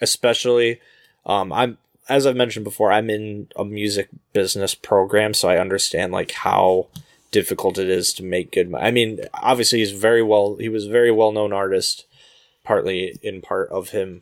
especially 0.01 0.79
um 1.25 1.53
i'm 1.53 1.77
as 2.09 2.25
i've 2.27 2.35
mentioned 2.35 2.63
before 2.65 2.91
i'm 2.91 3.09
in 3.09 3.47
a 3.55 3.63
music 3.63 4.09
business 4.33 4.75
program 4.75 5.33
so 5.33 5.47
i 5.47 5.57
understand 5.57 6.11
like 6.11 6.31
how 6.31 6.87
difficult 7.35 7.77
it 7.77 7.89
is 7.89 8.13
to 8.13 8.23
make 8.23 8.51
good 8.53 8.69
money 8.69 8.85
i 8.85 8.91
mean 8.91 9.19
obviously 9.33 9.79
he's 9.79 9.91
very 9.91 10.23
well 10.23 10.55
he 10.55 10.69
was 10.69 10.85
a 10.85 10.89
very 10.89 11.11
well 11.11 11.33
known 11.33 11.51
artist 11.51 12.05
partly 12.63 13.19
in 13.21 13.41
part 13.41 13.69
of 13.69 13.89
him 13.89 14.21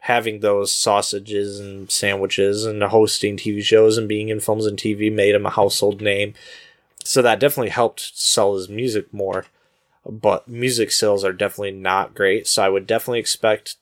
having 0.00 0.40
those 0.40 0.72
sausages 0.72 1.60
and 1.60 1.90
sandwiches 1.90 2.64
and 2.64 2.82
hosting 2.82 3.36
TV 3.36 3.62
shows 3.62 3.98
and 3.98 4.08
being 4.08 4.28
in 4.28 4.40
films 4.40 4.66
and 4.66 4.78
TV 4.78 5.12
made 5.12 5.34
him 5.34 5.46
a 5.46 5.50
household 5.50 6.00
name. 6.00 6.34
So 7.04 7.20
that 7.22 7.40
definitely 7.40 7.70
helped 7.70 8.16
sell 8.18 8.54
his 8.54 8.68
music 8.68 9.12
more. 9.12 9.46
But 10.06 10.48
music 10.48 10.92
sales 10.92 11.24
are 11.24 11.32
definitely 11.32 11.72
not 11.72 12.14
great. 12.14 12.46
So 12.46 12.62
I 12.62 12.68
would 12.68 12.86
definitely 12.86 13.18
expect 13.18 13.76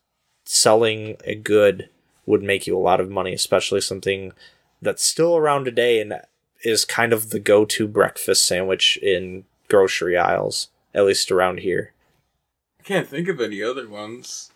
selling 0.44 1.16
a 1.24 1.34
good 1.34 1.88
would 2.24 2.42
make 2.42 2.66
you 2.66 2.76
a 2.76 2.80
lot 2.80 3.00
of 3.00 3.10
money, 3.10 3.32
especially 3.32 3.80
something 3.80 4.32
that's 4.82 5.04
still 5.04 5.36
around 5.36 5.64
today 5.64 6.00
and 6.00 6.20
is 6.66 6.84
kind 6.84 7.12
of 7.12 7.30
the 7.30 7.38
go 7.38 7.64
to 7.64 7.86
breakfast 7.86 8.44
sandwich 8.44 8.96
in 9.02 9.44
grocery 9.68 10.16
aisles, 10.16 10.68
at 10.94 11.04
least 11.04 11.30
around 11.30 11.60
here. 11.60 11.92
I 12.80 12.82
can't 12.82 13.08
think 13.08 13.28
of 13.28 13.40
any 13.40 13.62
other 13.62 13.88
ones. 13.88 14.50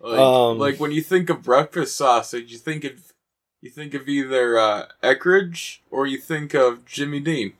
Like, 0.00 0.18
Um, 0.18 0.58
like 0.58 0.80
when 0.80 0.92
you 0.92 1.02
think 1.02 1.28
of 1.28 1.42
breakfast 1.42 1.96
sausage, 1.96 2.50
you 2.52 2.58
think 2.58 2.84
of 2.84 3.12
you 3.60 3.68
think 3.70 3.92
of 3.92 4.08
either 4.08 4.58
uh, 4.58 4.86
Eckrich 5.02 5.78
or 5.90 6.06
you 6.06 6.18
think 6.18 6.54
of 6.54 6.86
Jimmy 6.86 7.20
Dean. 7.20 7.52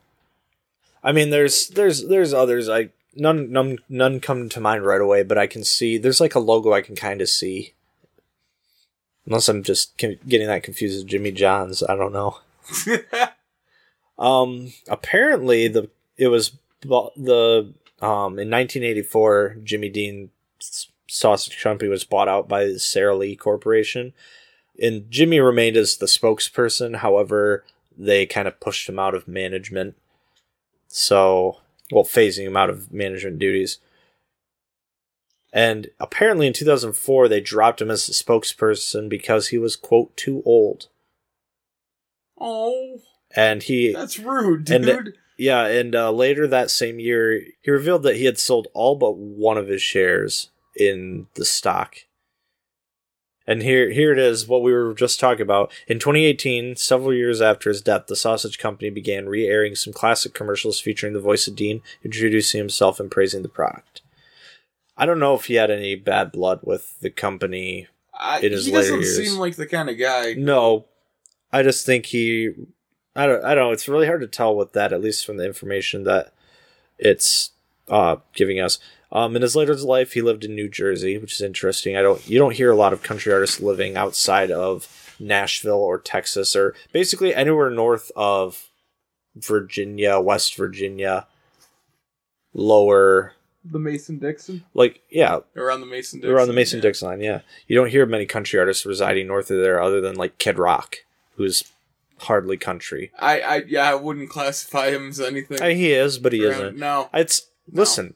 I 1.03 1.11
mean, 1.11 1.29
there's 1.29 1.67
there's 1.67 2.07
there's 2.07 2.33
others. 2.33 2.67
I 2.69 2.89
none 3.15 3.51
none 3.51 3.77
none 3.89 4.19
come 4.19 4.49
to 4.49 4.59
mind 4.59 4.85
right 4.85 5.01
away, 5.01 5.21
but 5.23 5.37
I 5.37 5.47
can 5.47 5.63
see 5.63 5.97
there's 5.97 6.21
like 6.21 6.35
a 6.35 6.39
logo 6.39 6.73
I 6.73 6.81
can 6.81 6.95
kind 6.95 7.21
of 7.21 7.29
see. 7.29 7.73
Unless 9.27 9.49
I'm 9.49 9.61
just 9.61 9.95
getting 9.97 10.47
that 10.47 10.63
confused 10.63 10.97
with 10.97 11.07
Jimmy 11.07 11.31
John's, 11.31 11.83
I 11.83 11.95
don't 11.95 12.11
know. 12.11 12.39
Um, 14.21 14.71
apparently 14.87 15.67
the 15.67 15.89
it 16.15 16.27
was 16.27 16.51
the 16.83 17.73
um 18.01 18.37
in 18.37 18.49
1984 18.49 19.57
Jimmy 19.63 19.89
Dean 19.89 20.29
Sausage 21.09 21.59
Company 21.61 21.89
was 21.89 22.03
bought 22.03 22.29
out 22.29 22.47
by 22.47 22.65
the 22.65 22.79
Sara 22.79 23.15
Lee 23.15 23.35
Corporation, 23.35 24.13
and 24.79 25.09
Jimmy 25.09 25.39
remained 25.39 25.75
as 25.75 25.97
the 25.97 26.05
spokesperson. 26.05 26.97
However, 26.97 27.65
they 27.97 28.27
kind 28.27 28.47
of 28.47 28.59
pushed 28.59 28.87
him 28.87 28.99
out 28.99 29.15
of 29.15 29.27
management, 29.27 29.95
so 30.87 31.57
well 31.91 32.03
phasing 32.03 32.45
him 32.45 32.55
out 32.55 32.69
of 32.69 32.93
management 32.93 33.39
duties. 33.39 33.79
And 35.51 35.89
apparently 35.99 36.45
in 36.45 36.53
2004 36.53 37.27
they 37.27 37.41
dropped 37.41 37.81
him 37.81 37.89
as 37.89 38.05
the 38.05 38.13
spokesperson 38.13 39.09
because 39.09 39.47
he 39.47 39.57
was 39.57 39.75
quote 39.75 40.15
too 40.15 40.43
old. 40.45 40.89
oh, 42.39 43.01
And 43.35 43.63
he 43.63 43.93
that's 43.93 44.19
rude, 44.19 44.69
And- 44.69 44.85
dude. 44.85 45.13
yeah, 45.37 45.65
and 45.65 45.95
uh, 45.95 46.11
later 46.11 46.47
that 46.47 46.69
same 46.71 46.99
year, 46.99 47.41
he 47.61 47.71
revealed 47.71 48.03
that 48.03 48.17
he 48.17 48.25
had 48.25 48.37
sold 48.37 48.67
all 48.73 48.95
but 48.95 49.17
one 49.17 49.57
of 49.57 49.67
his 49.67 49.81
shares 49.81 50.49
in 50.75 51.27
the 51.35 51.45
stock. 51.45 51.95
And 53.47 53.63
here, 53.63 53.89
here 53.89 54.11
it 54.13 54.19
is, 54.19 54.47
what 54.47 54.61
we 54.61 54.71
were 54.71 54.93
just 54.93 55.19
talking 55.19 55.41
about. 55.41 55.71
In 55.87 55.97
2018, 55.97 56.75
several 56.75 57.13
years 57.13 57.41
after 57.41 57.69
his 57.69 57.81
death, 57.81 58.05
the 58.07 58.15
sausage 58.15 58.59
company 58.59 58.89
began 58.91 59.27
re-airing 59.27 59.75
some 59.75 59.91
classic 59.93 60.33
commercials 60.33 60.79
featuring 60.79 61.13
the 61.13 61.19
voice 61.19 61.47
of 61.47 61.55
Dean, 61.55 61.81
introducing 62.05 62.59
himself 62.59 62.99
and 62.99 63.09
praising 63.09 63.41
the 63.41 63.49
product. 63.49 64.03
I 64.95 65.05
don't 65.07 65.19
know 65.19 65.33
if 65.33 65.45
he 65.45 65.55
had 65.55 65.71
any 65.71 65.95
bad 65.95 66.31
blood 66.31 66.59
with 66.63 66.99
the 66.99 67.09
company. 67.09 67.87
I, 68.17 68.39
in 68.41 68.51
his 68.51 68.67
he 68.67 68.71
doesn't 68.71 69.03
seem 69.05 69.39
like 69.39 69.55
the 69.55 69.65
kind 69.65 69.89
of 69.89 69.97
guy. 69.97 70.33
No, 70.37 70.85
I 71.51 71.63
just 71.63 71.85
think 71.85 72.05
he. 72.05 72.51
I 73.15 73.25
don't. 73.25 73.43
I 73.43 73.55
don't 73.55 73.65
know. 73.67 73.71
It's 73.71 73.87
really 73.87 74.07
hard 74.07 74.21
to 74.21 74.27
tell 74.27 74.55
with 74.55 74.73
that, 74.73 74.93
at 74.93 75.01
least 75.01 75.25
from 75.25 75.37
the 75.37 75.45
information 75.45 76.03
that 76.03 76.33
it's 76.97 77.51
uh, 77.89 78.17
giving 78.33 78.59
us. 78.59 78.79
Um, 79.11 79.35
in 79.35 79.41
his 79.41 79.55
later 79.55 79.75
life, 79.75 80.13
he 80.13 80.21
lived 80.21 80.45
in 80.45 80.55
New 80.55 80.69
Jersey, 80.69 81.17
which 81.17 81.33
is 81.33 81.41
interesting. 81.41 81.97
I 81.97 82.01
don't. 82.01 82.25
You 82.27 82.39
don't 82.39 82.55
hear 82.55 82.71
a 82.71 82.75
lot 82.75 82.93
of 82.93 83.03
country 83.03 83.33
artists 83.33 83.59
living 83.59 83.97
outside 83.97 84.49
of 84.51 85.15
Nashville 85.19 85.73
or 85.75 85.99
Texas 85.99 86.55
or 86.55 86.73
basically 86.93 87.35
anywhere 87.35 87.69
north 87.69 88.11
of 88.15 88.69
Virginia, 89.35 90.19
West 90.19 90.55
Virginia, 90.55 91.27
lower. 92.53 93.33
The 93.63 93.77
Mason 93.77 94.17
Dixon 94.17 94.63
Like 94.73 95.01
yeah, 95.11 95.39
around 95.55 95.81
the 95.81 95.85
Mason 95.85 96.19
Dixon. 96.19 96.33
around 96.33 96.47
the 96.47 96.53
Mason 96.53 96.79
yeah. 96.79 96.81
Dixon 96.81 97.07
line. 97.09 97.21
Yeah, 97.21 97.41
you 97.67 97.75
don't 97.75 97.91
hear 97.91 98.05
many 98.07 98.25
country 98.25 98.57
artists 98.59 98.85
residing 98.87 99.27
north 99.27 99.51
of 99.51 99.57
there, 99.61 99.79
other 99.79 100.01
than 100.01 100.15
like 100.15 100.39
Kid 100.39 100.57
Rock, 100.57 100.97
who's 101.35 101.63
hardly 102.21 102.57
country. 102.57 103.11
I, 103.19 103.41
I, 103.41 103.55
yeah, 103.67 103.89
I 103.91 103.95
wouldn't 103.95 104.29
classify 104.29 104.89
him 104.89 105.09
as 105.09 105.19
anything. 105.19 105.61
Uh, 105.61 105.67
he 105.69 105.91
is, 105.91 106.17
but 106.19 106.33
he 106.33 106.45
around- 106.45 106.61
isn't. 106.61 106.77
No. 106.77 107.09
It's 107.13 107.47
listen, 107.71 108.15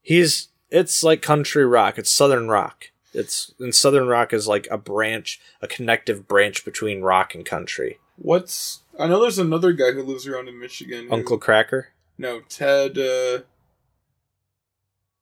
he's 0.00 0.48
it's 0.70 1.02
like 1.02 1.22
country 1.22 1.64
rock. 1.66 1.98
It's 1.98 2.10
southern 2.10 2.48
rock. 2.48 2.86
It's 3.14 3.52
and 3.58 3.74
southern 3.74 4.06
rock 4.06 4.32
is 4.32 4.46
like 4.46 4.68
a 4.70 4.78
branch, 4.78 5.40
a 5.62 5.66
connective 5.68 6.28
branch 6.28 6.64
between 6.64 7.00
rock 7.02 7.34
and 7.34 7.44
country. 7.44 7.98
What's 8.16 8.80
I 8.98 9.06
know 9.06 9.20
there's 9.20 9.38
another 9.38 9.72
guy 9.72 9.92
who 9.92 10.02
lives 10.02 10.26
around 10.26 10.48
in 10.48 10.58
Michigan. 10.58 11.06
who- 11.08 11.14
Uncle 11.14 11.38
Kracker. 11.38 11.84
No, 12.18 12.40
Ted. 12.48 12.98
uh 12.98 13.40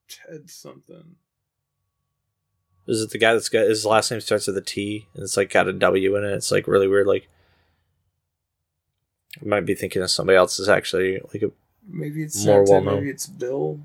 Ted 0.09 0.49
something. 0.49 1.15
Is 2.87 3.01
it 3.01 3.09
the 3.11 3.17
guy 3.17 3.33
that's 3.33 3.49
got 3.49 3.67
his 3.67 3.85
last 3.85 4.09
name 4.11 4.21
starts 4.21 4.47
with 4.47 4.57
a 4.57 4.61
T 4.61 5.07
and 5.13 5.23
it's 5.23 5.35
like 5.37 5.49
got 5.51 5.67
a 5.67 5.73
W 5.73 6.15
in 6.15 6.23
it? 6.23 6.31
It's 6.33 6.51
like 6.51 6.67
really 6.67 6.87
weird. 6.87 7.07
Like 7.07 7.27
I 9.41 9.45
might 9.45 9.65
be 9.65 9.75
thinking 9.75 10.01
of 10.01 10.09
somebody 10.09 10.37
else. 10.37 10.59
Is 10.59 10.69
actually 10.69 11.19
like 11.33 11.43
a 11.43 11.51
Maybe 11.89 12.23
it's 12.23 12.43
More 12.45 12.63
well-known. 12.65 12.95
Maybe 12.95 13.09
it's 13.09 13.27
Bill. 13.27 13.79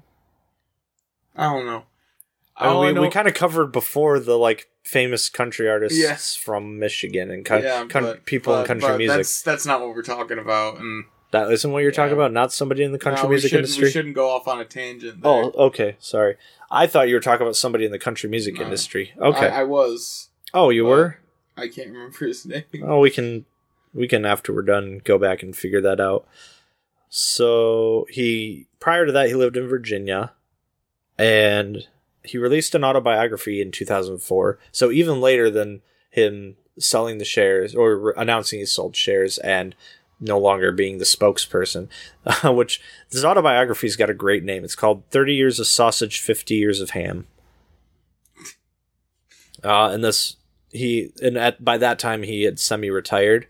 I 1.36 1.44
don't 1.52 1.66
know. 1.66 1.84
I 2.56 2.68
mean, 2.72 2.80
we, 2.80 2.92
know- 2.92 3.00
we 3.02 3.10
kind 3.10 3.28
of 3.28 3.34
covered 3.34 3.72
before 3.72 4.18
the 4.18 4.36
like 4.36 4.68
famous 4.84 5.28
country 5.28 5.68
artists 5.68 6.34
from 6.36 6.78
Michigan 6.78 7.30
and 7.30 7.44
coun- 7.44 7.62
yeah, 7.62 7.84
but- 7.90 8.24
people 8.26 8.58
in 8.58 8.66
country 8.66 8.88
but 8.88 8.98
music. 8.98 9.16
That's 9.18 9.42
that's 9.42 9.66
not 9.66 9.80
what 9.80 9.90
we're 9.94 10.02
talking 10.02 10.38
about. 10.38 10.78
And 10.78 11.04
That 11.33 11.51
isn't 11.51 11.73
what 11.73 11.83
you're 11.83 11.92
talking 11.92 12.12
about. 12.12 12.33
Not 12.33 12.53
somebody 12.53 12.85
in 12.85 12.92
the 12.92 12.99
country 12.99 13.25
no, 13.25 13.31
music 13.31 13.55
industry. 13.55 13.85
We 13.85 13.90
shouldn't 13.90 14.14
go 14.14 14.29
off 14.29 14.47
on 14.47 14.61
a 14.61 14.66
tangent. 14.66 15.21
Oh, 15.25 15.42
there. 15.42 15.53
Oh, 15.57 15.64
okay. 15.66 15.97
Sorry. 15.99 16.37
I 16.71 16.87
thought 16.87 17.09
you 17.09 17.14
were 17.14 17.21
talking 17.21 17.42
about 17.42 17.57
somebody 17.57 17.87
in 17.87 17.90
the 17.90 17.99
country 17.99 18.29
music 18.29 18.57
No. 18.59 18.64
industry. 18.64 19.12
Okay. 19.18 19.49
I, 19.49 19.61
I 19.61 19.64
was. 19.64 20.29
oh, 20.55 20.68
you 20.71 20.85
were. 20.85 21.18
I 21.57 21.68
can't 21.68 21.88
remember 21.88 22.27
his 22.27 22.45
name. 22.47 22.64
Oh, 22.83 23.01
we 23.01 23.11
can 23.11 23.47
we 23.95 24.07
can 24.09 24.25
after 24.25 24.53
we're 24.53 24.62
done 24.62 25.01
go 25.05 25.18
back 25.18 25.42
and 25.42 25.57
figure 25.57 25.81
that 25.81 26.01
out. 26.01 26.27
So 27.09 28.07
he 28.11 28.66
prior 28.79 29.07
to 29.07 29.12
that 29.12 29.29
he 29.29 29.35
lived 29.35 29.57
in 29.57 29.68
Virginia, 29.68 30.33
and 31.18 31.87
he 32.23 32.38
released 32.38 32.75
an 32.75 32.85
autobiography 32.85 33.61
in 33.61 33.71
2004. 33.71 34.59
So 34.71 34.90
even 34.90 35.21
later 35.21 35.51
than 35.51 35.83
him 36.11 36.57
selling 36.79 37.18
the 37.18 37.25
shares 37.25 37.75
or 37.75 38.12
announcing 38.18 38.59
he 38.61 38.66
sold 38.66 38.97
shares 38.97 39.38
and 39.38 39.75
no 40.22 40.38
longer 40.38 40.72
being 40.72 40.98
the 40.98 41.04
spokesperson, 41.04 41.88
which 42.44 42.80
this 43.11 43.24
autobiography's 43.24 43.96
got 43.96 44.11
a 44.11 44.14
great 44.14 44.44
name. 44.44 44.64
It's 44.64 44.76
called 44.76 45.02
30 45.11 45.35
Years 45.35 45.61
of 45.61 45.66
Sausage, 45.66 46.20
50 46.20 46.54
Years 46.54 46.80
of 46.80 46.90
Ham. 46.90 47.26
Uh, 49.62 49.90
and 49.90 50.02
this 50.02 50.37
he 50.70 51.12
and 51.22 51.37
at 51.37 51.64
by 51.64 51.76
that 51.78 51.98
time 51.98 52.22
he 52.22 52.42
had 52.42 52.58
semi-retired 52.58 53.46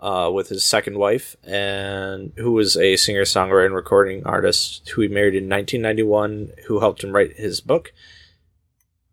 uh, 0.00 0.30
with 0.32 0.48
his 0.48 0.64
second 0.64 0.98
wife 0.98 1.36
and 1.44 2.32
who 2.36 2.52
was 2.52 2.76
a 2.76 2.96
singer-songwriter 2.96 3.66
and 3.66 3.74
recording 3.74 4.26
artist 4.26 4.88
who 4.90 5.02
he 5.02 5.08
married 5.08 5.34
in 5.34 5.48
1991 5.48 6.50
who 6.66 6.80
helped 6.80 7.04
him 7.04 7.12
write 7.12 7.36
his 7.36 7.60
book 7.60 7.92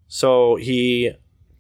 so 0.08 0.56
he 0.56 1.12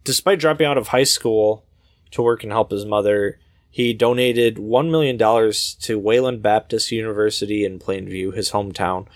despite 0.03 0.39
dropping 0.39 0.65
out 0.65 0.77
of 0.77 0.87
high 0.87 1.03
school 1.03 1.63
to 2.09 2.23
work 2.23 2.41
and 2.41 2.51
help 2.51 2.71
his 2.71 2.85
mother 2.85 3.39
he 3.69 3.93
donated 3.93 4.57
$1 4.57 4.89
million 4.89 5.17
to 5.17 5.99
wayland 5.99 6.41
baptist 6.41 6.91
university 6.91 7.63
in 7.63 7.79
plainview 7.79 8.33
his 8.33 8.51
hometown 8.51 9.07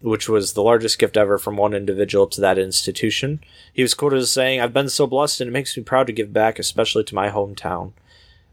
which 0.00 0.28
was 0.28 0.52
the 0.52 0.62
largest 0.62 0.98
gift 0.98 1.16
ever 1.16 1.38
from 1.38 1.56
one 1.56 1.74
individual 1.74 2.26
to 2.26 2.40
that 2.40 2.58
institution. 2.58 3.40
He 3.72 3.82
was 3.82 3.94
quoted 3.94 4.18
as 4.18 4.30
saying, 4.30 4.60
I've 4.60 4.72
been 4.72 4.88
so 4.88 5.06
blessed 5.06 5.40
and 5.40 5.48
it 5.48 5.52
makes 5.52 5.76
me 5.76 5.82
proud 5.82 6.06
to 6.06 6.12
give 6.12 6.32
back, 6.32 6.58
especially 6.58 7.04
to 7.04 7.14
my 7.14 7.30
hometown. 7.30 7.92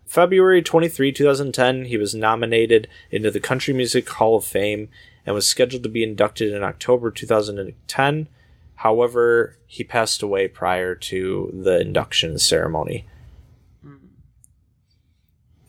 February 0.05 0.61
23, 0.61 1.11
2010, 1.11 1.85
he 1.85 1.97
was 1.97 2.15
nominated 2.15 2.87
into 3.11 3.31
the 3.31 3.39
Country 3.39 3.73
Music 3.73 4.07
Hall 4.09 4.37
of 4.37 4.45
Fame 4.45 4.89
and 5.25 5.35
was 5.35 5.47
scheduled 5.47 5.83
to 5.83 5.89
be 5.89 6.03
inducted 6.03 6.53
in 6.53 6.63
October 6.63 7.11
2010. 7.11 8.27
However, 8.75 9.57
he 9.65 9.83
passed 9.83 10.21
away 10.21 10.47
prior 10.47 10.95
to 10.95 11.51
the 11.53 11.79
induction 11.79 12.37
ceremony. 12.37 13.05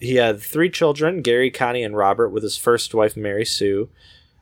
He 0.04 0.16
had 0.16 0.40
three 0.40 0.70
children, 0.70 1.22
Gary, 1.22 1.50
Connie, 1.50 1.82
and 1.82 1.96
Robert, 1.96 2.28
with 2.28 2.42
his 2.42 2.56
first 2.56 2.94
wife, 2.94 3.16
Mary 3.16 3.44
Sue 3.44 3.88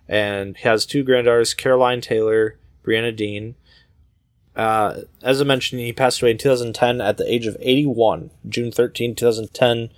and 0.08 0.56
he 0.56 0.68
has 0.68 0.84
two 0.84 1.02
granddaughters, 1.02 1.54
Caroline 1.54 2.00
Taylor, 2.00 2.58
Brianna 2.84 3.14
Dean. 3.14 3.54
Uh, 4.54 5.02
as 5.22 5.40
I 5.40 5.44
mentioned, 5.44 5.80
he 5.80 5.92
passed 5.92 6.20
away 6.20 6.32
in 6.32 6.38
2010 6.38 7.00
at 7.00 7.16
the 7.16 7.32
age 7.32 7.46
of 7.46 7.56
81, 7.60 8.30
June 8.46 8.70
13, 8.70 9.14
2010, 9.14 9.90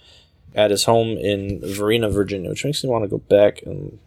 at 0.54 0.70
his 0.70 0.84
home 0.84 1.18
in 1.18 1.60
Varina, 1.64 2.08
Virginia, 2.08 2.50
which 2.50 2.64
makes 2.64 2.84
me 2.84 2.90
want 2.90 3.02
to 3.04 3.08
go 3.08 3.18
back 3.18 3.62
and. 3.62 3.98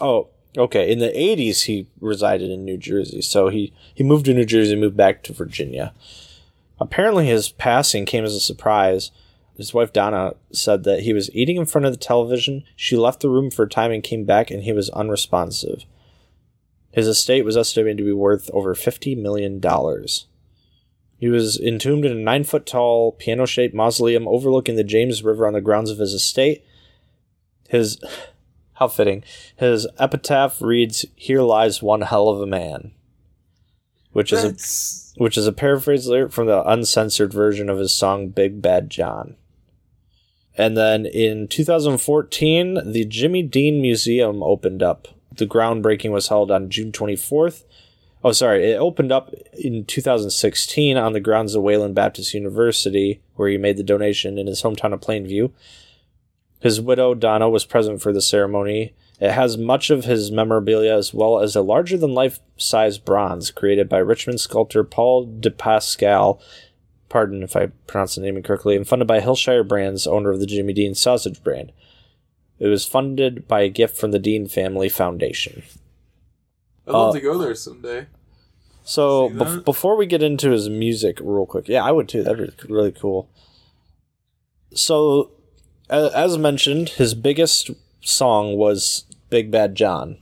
Oh, 0.00 0.28
Okay, 0.58 0.90
in 0.90 1.00
the 1.00 1.10
80s 1.10 1.64
he 1.64 1.86
resided 2.00 2.50
in 2.50 2.64
New 2.64 2.78
Jersey. 2.78 3.20
So 3.20 3.48
he 3.48 3.74
he 3.94 4.02
moved 4.02 4.24
to 4.24 4.32
New 4.32 4.46
Jersey, 4.46 4.74
moved 4.74 4.96
back 4.96 5.22
to 5.24 5.34
Virginia. 5.34 5.92
Apparently 6.80 7.26
his 7.26 7.50
passing 7.50 8.06
came 8.06 8.24
as 8.24 8.34
a 8.34 8.40
surprise. 8.40 9.10
His 9.56 9.72
wife 9.72 9.92
Donna 9.92 10.34
said 10.52 10.84
that 10.84 11.00
he 11.00 11.12
was 11.12 11.34
eating 11.34 11.56
in 11.56 11.64
front 11.64 11.86
of 11.86 11.92
the 11.92 11.98
television. 11.98 12.64
She 12.76 12.96
left 12.96 13.20
the 13.20 13.30
room 13.30 13.50
for 13.50 13.64
a 13.64 13.68
time 13.68 13.90
and 13.90 14.02
came 14.02 14.24
back 14.24 14.50
and 14.50 14.62
he 14.62 14.72
was 14.72 14.90
unresponsive. 14.90 15.84
His 16.92 17.08
estate 17.08 17.44
was 17.44 17.56
estimated 17.56 17.98
to 17.98 18.04
be 18.04 18.12
worth 18.12 18.50
over 18.52 18.74
$50 18.74 19.20
million. 19.20 19.60
He 21.18 21.28
was 21.28 21.58
entombed 21.58 22.04
in 22.04 22.12
a 22.12 22.14
nine 22.14 22.44
foot 22.44 22.66
tall, 22.66 23.12
piano 23.12 23.46
shaped 23.46 23.74
mausoleum 23.74 24.28
overlooking 24.28 24.76
the 24.76 24.84
James 24.84 25.22
River 25.22 25.46
on 25.46 25.54
the 25.54 25.60
grounds 25.62 25.90
of 25.90 25.98
his 25.98 26.12
estate. 26.12 26.64
His. 27.68 27.98
How 28.74 28.88
fitting. 28.88 29.24
His 29.56 29.86
epitaph 29.98 30.60
reads, 30.60 31.06
Here 31.14 31.40
lies 31.40 31.82
one 31.82 32.02
hell 32.02 32.28
of 32.28 32.42
a 32.42 32.46
man. 32.46 32.92
Which 34.12 34.34
is 34.34 34.44
a 34.44 35.22
which 35.22 35.38
is 35.38 35.46
a 35.46 35.52
paraphrase 35.52 36.06
lyric 36.06 36.32
from 36.32 36.46
the 36.46 36.62
uncensored 36.62 37.32
version 37.32 37.70
of 37.70 37.78
his 37.78 37.92
song 37.92 38.28
Big 38.28 38.60
Bad 38.60 38.90
John. 38.90 39.36
And 40.56 40.76
then 40.76 41.06
in 41.06 41.48
2014, 41.48 42.90
the 42.90 43.04
Jimmy 43.04 43.42
Dean 43.42 43.80
Museum 43.80 44.42
opened 44.42 44.82
up. 44.82 45.08
The 45.30 45.46
groundbreaking 45.46 46.10
was 46.10 46.28
held 46.28 46.50
on 46.50 46.70
June 46.70 46.92
24th. 46.92 47.64
Oh, 48.24 48.32
sorry, 48.32 48.72
it 48.72 48.76
opened 48.76 49.12
up 49.12 49.32
in 49.52 49.84
2016 49.84 50.96
on 50.96 51.12
the 51.12 51.20
grounds 51.20 51.54
of 51.54 51.62
Wayland 51.62 51.94
Baptist 51.94 52.34
University, 52.34 53.20
where 53.34 53.48
he 53.48 53.58
made 53.58 53.76
the 53.76 53.82
donation 53.82 54.38
in 54.38 54.46
his 54.46 54.62
hometown 54.62 54.94
of 54.94 55.00
Plainview. 55.00 55.52
His 56.60 56.80
widow, 56.80 57.14
Donna, 57.14 57.48
was 57.50 57.64
present 57.64 58.00
for 58.00 58.12
the 58.12 58.22
ceremony. 58.22 58.94
It 59.20 59.30
has 59.30 59.56
much 59.56 59.90
of 59.90 60.04
his 60.04 60.30
memorabilia 60.30 60.94
as 60.94 61.14
well 61.14 61.38
as 61.38 61.54
a 61.54 61.62
larger 61.62 61.96
than 61.96 62.14
life 62.14 62.40
size 62.56 62.98
bronze 62.98 63.50
created 63.50 63.88
by 63.88 63.98
Richmond 63.98 64.40
sculptor 64.40 64.82
Paul 64.84 65.26
de 65.38 65.50
Pascal, 65.50 66.40
pardon 67.16 67.42
if 67.42 67.56
I 67.56 67.68
pronounce 67.86 68.14
the 68.16 68.20
name 68.20 68.36
incorrectly, 68.36 68.76
and 68.76 68.86
funded 68.86 69.08
by 69.08 69.20
Hillshire 69.22 69.66
Brands, 69.66 70.06
owner 70.06 70.30
of 70.30 70.38
the 70.38 70.44
Jimmy 70.44 70.74
Dean 70.74 70.94
sausage 70.94 71.42
brand. 71.42 71.72
It 72.58 72.66
was 72.66 72.84
funded 72.84 73.48
by 73.48 73.62
a 73.62 73.70
gift 73.70 73.96
from 73.96 74.10
the 74.10 74.18
Dean 74.18 74.46
Family 74.48 74.90
Foundation. 74.90 75.62
I'd 76.86 76.92
love 76.92 77.10
Uh, 77.10 77.18
to 77.18 77.20
go 77.22 77.38
there 77.38 77.54
someday. 77.54 78.04
So 78.84 79.30
that? 79.30 79.64
before 79.64 79.96
we 79.96 80.04
get 80.04 80.22
into 80.22 80.50
his 80.50 80.68
music, 80.68 81.18
real 81.22 81.46
quick, 81.46 81.68
yeah, 81.68 81.82
I 81.82 81.90
would 81.90 82.06
too. 82.06 82.22
That'd 82.22 82.54
be 82.58 82.72
really 82.72 82.92
cool. 82.92 83.30
So, 84.74 85.30
as 85.88 86.36
mentioned, 86.36 86.90
his 86.90 87.14
biggest 87.14 87.70
song 88.02 88.56
was 88.56 89.06
"Big 89.30 89.50
Bad 89.50 89.74
John," 89.74 90.18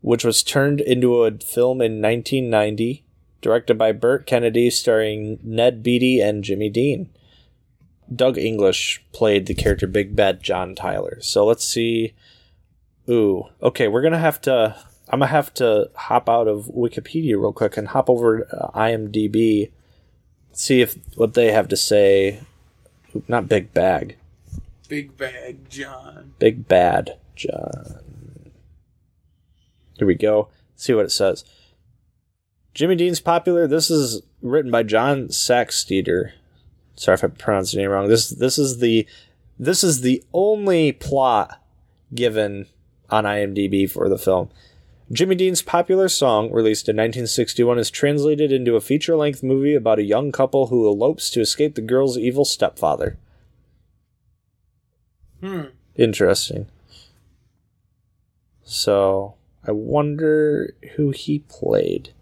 which 0.00 0.24
was 0.24 0.44
turned 0.44 0.80
into 0.80 1.24
a 1.24 1.32
film 1.38 1.80
in 1.82 2.00
1990, 2.00 3.02
directed 3.40 3.78
by 3.78 3.92
Burt 3.92 4.26
Kennedy, 4.26 4.70
starring 4.70 5.38
Ned 5.42 5.82
Beatty 5.82 6.20
and 6.20 6.44
Jimmy 6.44 6.68
Dean. 6.68 7.08
Doug 8.14 8.36
English 8.36 9.02
played 9.12 9.46
the 9.46 9.54
character 9.54 9.86
Big 9.86 10.16
Bad 10.16 10.42
John 10.42 10.74
Tyler. 10.74 11.18
So 11.20 11.46
let's 11.46 11.64
see. 11.64 12.14
Ooh, 13.08 13.44
okay, 13.62 13.88
we're 13.88 14.02
gonna 14.02 14.18
have 14.18 14.40
to. 14.42 14.76
I'm 15.08 15.20
gonna 15.20 15.30
have 15.30 15.52
to 15.54 15.90
hop 15.94 16.28
out 16.28 16.48
of 16.48 16.66
Wikipedia 16.66 17.40
real 17.40 17.52
quick 17.52 17.76
and 17.76 17.88
hop 17.88 18.08
over 18.10 18.40
to 18.40 18.56
uh, 18.56 18.70
IMDb, 18.72 19.70
see 20.52 20.80
if 20.80 20.96
what 21.16 21.34
they 21.34 21.52
have 21.52 21.68
to 21.68 21.76
say. 21.76 22.40
Oop, 23.14 23.28
Not 23.28 23.48
Big 23.48 23.72
Bag, 23.72 24.16
Big 24.88 25.16
Bad 25.16 25.70
John. 25.70 26.34
Big 26.38 26.68
Bad 26.68 27.16
John. 27.36 28.00
Here 29.96 30.06
we 30.06 30.14
go. 30.14 30.48
see 30.76 30.94
what 30.94 31.04
it 31.04 31.10
says. 31.10 31.44
Jimmy 32.74 32.96
Dean's 32.96 33.20
popular. 33.20 33.66
This 33.66 33.90
is 33.90 34.22
written 34.42 34.70
by 34.70 34.82
John 34.82 35.28
Saxteter. 35.28 36.32
Sorry 36.94 37.14
if 37.14 37.24
I 37.24 37.28
pronounced 37.28 37.74
your 37.74 37.82
name 37.82 37.90
wrong. 37.90 38.08
This 38.08 38.30
this 38.30 38.58
is 38.58 38.78
the 38.78 39.06
this 39.58 39.82
is 39.82 40.00
the 40.00 40.22
only 40.32 40.92
plot 40.92 41.62
given 42.14 42.66
on 43.08 43.24
IMDb 43.24 43.90
for 43.90 44.08
the 44.08 44.18
film. 44.18 44.50
Jimmy 45.12 45.34
Dean's 45.34 45.62
popular 45.62 46.08
song, 46.08 46.52
released 46.52 46.88
in 46.88 46.94
1961, 46.94 47.78
is 47.80 47.90
translated 47.90 48.52
into 48.52 48.76
a 48.76 48.80
feature 48.80 49.16
length 49.16 49.42
movie 49.42 49.74
about 49.74 49.98
a 49.98 50.04
young 50.04 50.30
couple 50.30 50.68
who 50.68 50.86
elopes 50.86 51.30
to 51.30 51.40
escape 51.40 51.74
the 51.74 51.80
girl's 51.80 52.16
evil 52.16 52.44
stepfather. 52.44 53.18
Hmm. 55.40 55.62
Interesting. 55.96 56.68
So, 58.62 59.34
I 59.66 59.72
wonder 59.72 60.74
who 60.94 61.10
he 61.10 61.40
played. 61.40 62.12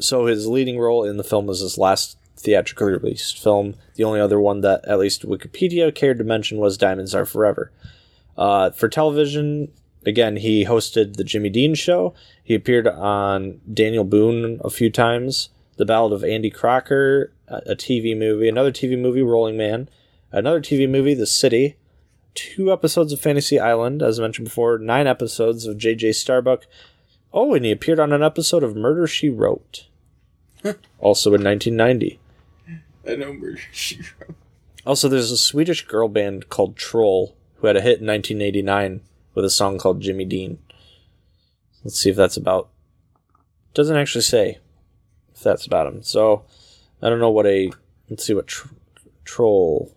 So, 0.00 0.26
his 0.26 0.46
leading 0.46 0.78
role 0.78 1.04
in 1.04 1.16
the 1.16 1.24
film 1.24 1.46
was 1.46 1.60
his 1.60 1.78
last 1.78 2.18
theatrically 2.36 2.92
released 2.92 3.42
film. 3.42 3.74
The 3.94 4.04
only 4.04 4.20
other 4.20 4.40
one 4.40 4.60
that 4.60 4.84
at 4.86 4.98
least 4.98 5.26
Wikipedia 5.26 5.94
cared 5.94 6.18
to 6.18 6.24
mention 6.24 6.58
was 6.58 6.76
Diamonds 6.76 7.14
Are 7.14 7.24
Forever. 7.24 7.72
Uh, 8.36 8.70
for 8.70 8.88
television, 8.88 9.72
again, 10.04 10.36
he 10.36 10.64
hosted 10.64 11.16
the 11.16 11.24
Jimmy 11.24 11.48
Dean 11.48 11.74
Show. 11.74 12.14
He 12.42 12.54
appeared 12.54 12.86
on 12.86 13.60
Daniel 13.72 14.04
Boone 14.04 14.60
a 14.64 14.70
few 14.70 14.90
times. 14.90 15.50
The 15.76 15.84
Ballad 15.84 16.12
of 16.12 16.22
Andy 16.22 16.50
Crocker, 16.50 17.32
a 17.48 17.56
a 17.66 17.76
TV 17.76 18.16
movie, 18.16 18.48
another 18.48 18.70
TV 18.70 18.98
movie, 18.98 19.22
Rolling 19.22 19.56
Man, 19.56 19.88
another 20.30 20.60
TV 20.60 20.88
movie, 20.88 21.14
The 21.14 21.26
City, 21.26 21.76
two 22.34 22.72
episodes 22.72 23.12
of 23.12 23.20
Fantasy 23.20 23.58
Island, 23.58 24.02
as 24.02 24.18
I 24.18 24.22
mentioned 24.22 24.46
before, 24.46 24.78
nine 24.78 25.06
episodes 25.06 25.66
of 25.66 25.78
JJ 25.78 26.14
Starbuck. 26.14 26.66
Oh, 27.36 27.52
and 27.52 27.64
he 27.64 27.72
appeared 27.72 27.98
on 27.98 28.12
an 28.12 28.22
episode 28.22 28.62
of 28.62 28.76
Murder 28.76 29.08
She 29.08 29.28
Wrote, 29.28 29.88
also 31.00 31.34
in 31.34 31.42
1990. 31.42 32.20
I 33.06 33.16
know 33.16 33.32
Murder 33.32 33.58
She 33.72 33.98
Wrote. 34.20 34.36
Also, 34.86 35.08
there's 35.08 35.32
a 35.32 35.36
Swedish 35.36 35.84
girl 35.84 36.08
band 36.08 36.48
called 36.48 36.76
Troll 36.76 37.34
who 37.56 37.66
had 37.66 37.76
a 37.76 37.80
hit 37.80 38.00
in 38.00 38.06
1989 38.06 39.00
with 39.34 39.44
a 39.44 39.50
song 39.50 39.78
called 39.78 40.00
Jimmy 40.00 40.24
Dean. 40.24 40.58
Let's 41.82 41.98
see 41.98 42.10
if 42.10 42.16
that's 42.16 42.36
about. 42.36 42.68
Doesn't 43.74 43.96
actually 43.96 44.22
say 44.22 44.58
if 45.34 45.42
that's 45.42 45.66
about 45.66 45.88
him. 45.88 46.04
So 46.04 46.44
I 47.02 47.08
don't 47.08 47.18
know 47.18 47.30
what 47.30 47.46
a. 47.46 47.72
Let's 48.08 48.24
see 48.24 48.34
what 48.34 48.46
tr- 48.46 48.68
Troll. 49.24 49.92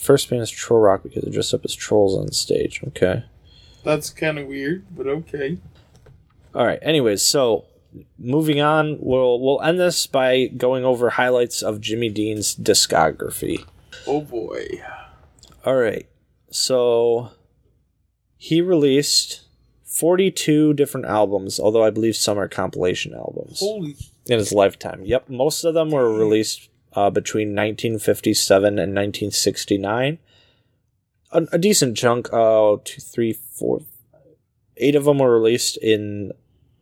First 0.00 0.30
band 0.30 0.40
is 0.40 0.50
Troll 0.50 0.80
Rock 0.80 1.02
because 1.02 1.24
they 1.24 1.30
dress 1.30 1.52
up 1.52 1.66
as 1.66 1.74
trolls 1.74 2.16
on 2.16 2.32
stage. 2.32 2.80
Okay. 2.88 3.24
That's 3.88 4.10
kind 4.10 4.38
of 4.38 4.46
weird, 4.48 4.84
but 4.94 5.06
okay. 5.06 5.56
All 6.54 6.66
right. 6.66 6.78
Anyways, 6.82 7.22
so 7.22 7.64
moving 8.18 8.60
on, 8.60 8.98
we'll 9.00 9.40
we'll 9.40 9.62
end 9.62 9.80
this 9.80 10.06
by 10.06 10.48
going 10.48 10.84
over 10.84 11.08
highlights 11.08 11.62
of 11.62 11.80
Jimmy 11.80 12.10
Dean's 12.10 12.54
discography. 12.54 13.64
Oh 14.06 14.20
boy. 14.20 14.82
All 15.64 15.76
right. 15.76 16.06
So 16.50 17.30
he 18.36 18.60
released 18.60 19.40
42 19.84 20.74
different 20.74 21.06
albums, 21.06 21.58
although 21.58 21.82
I 21.82 21.88
believe 21.88 22.14
some 22.14 22.38
are 22.38 22.46
compilation 22.46 23.14
albums 23.14 23.60
Holy. 23.60 23.96
in 24.26 24.38
his 24.38 24.52
lifetime. 24.52 25.06
Yep, 25.06 25.30
most 25.30 25.64
of 25.64 25.72
them 25.72 25.90
were 25.90 26.12
released 26.12 26.68
uh, 26.92 27.08
between 27.08 27.48
1957 27.56 28.66
and 28.66 28.94
1969. 28.94 30.18
A, 31.30 31.46
a 31.52 31.58
decent 31.58 31.96
chunk, 31.96 32.32
uh, 32.32 32.76
two, 32.84 33.00
three, 33.00 33.32
four, 33.32 33.82
eight 34.76 34.94
of 34.94 35.04
them 35.04 35.18
were 35.18 35.32
released 35.32 35.76
in 35.78 36.32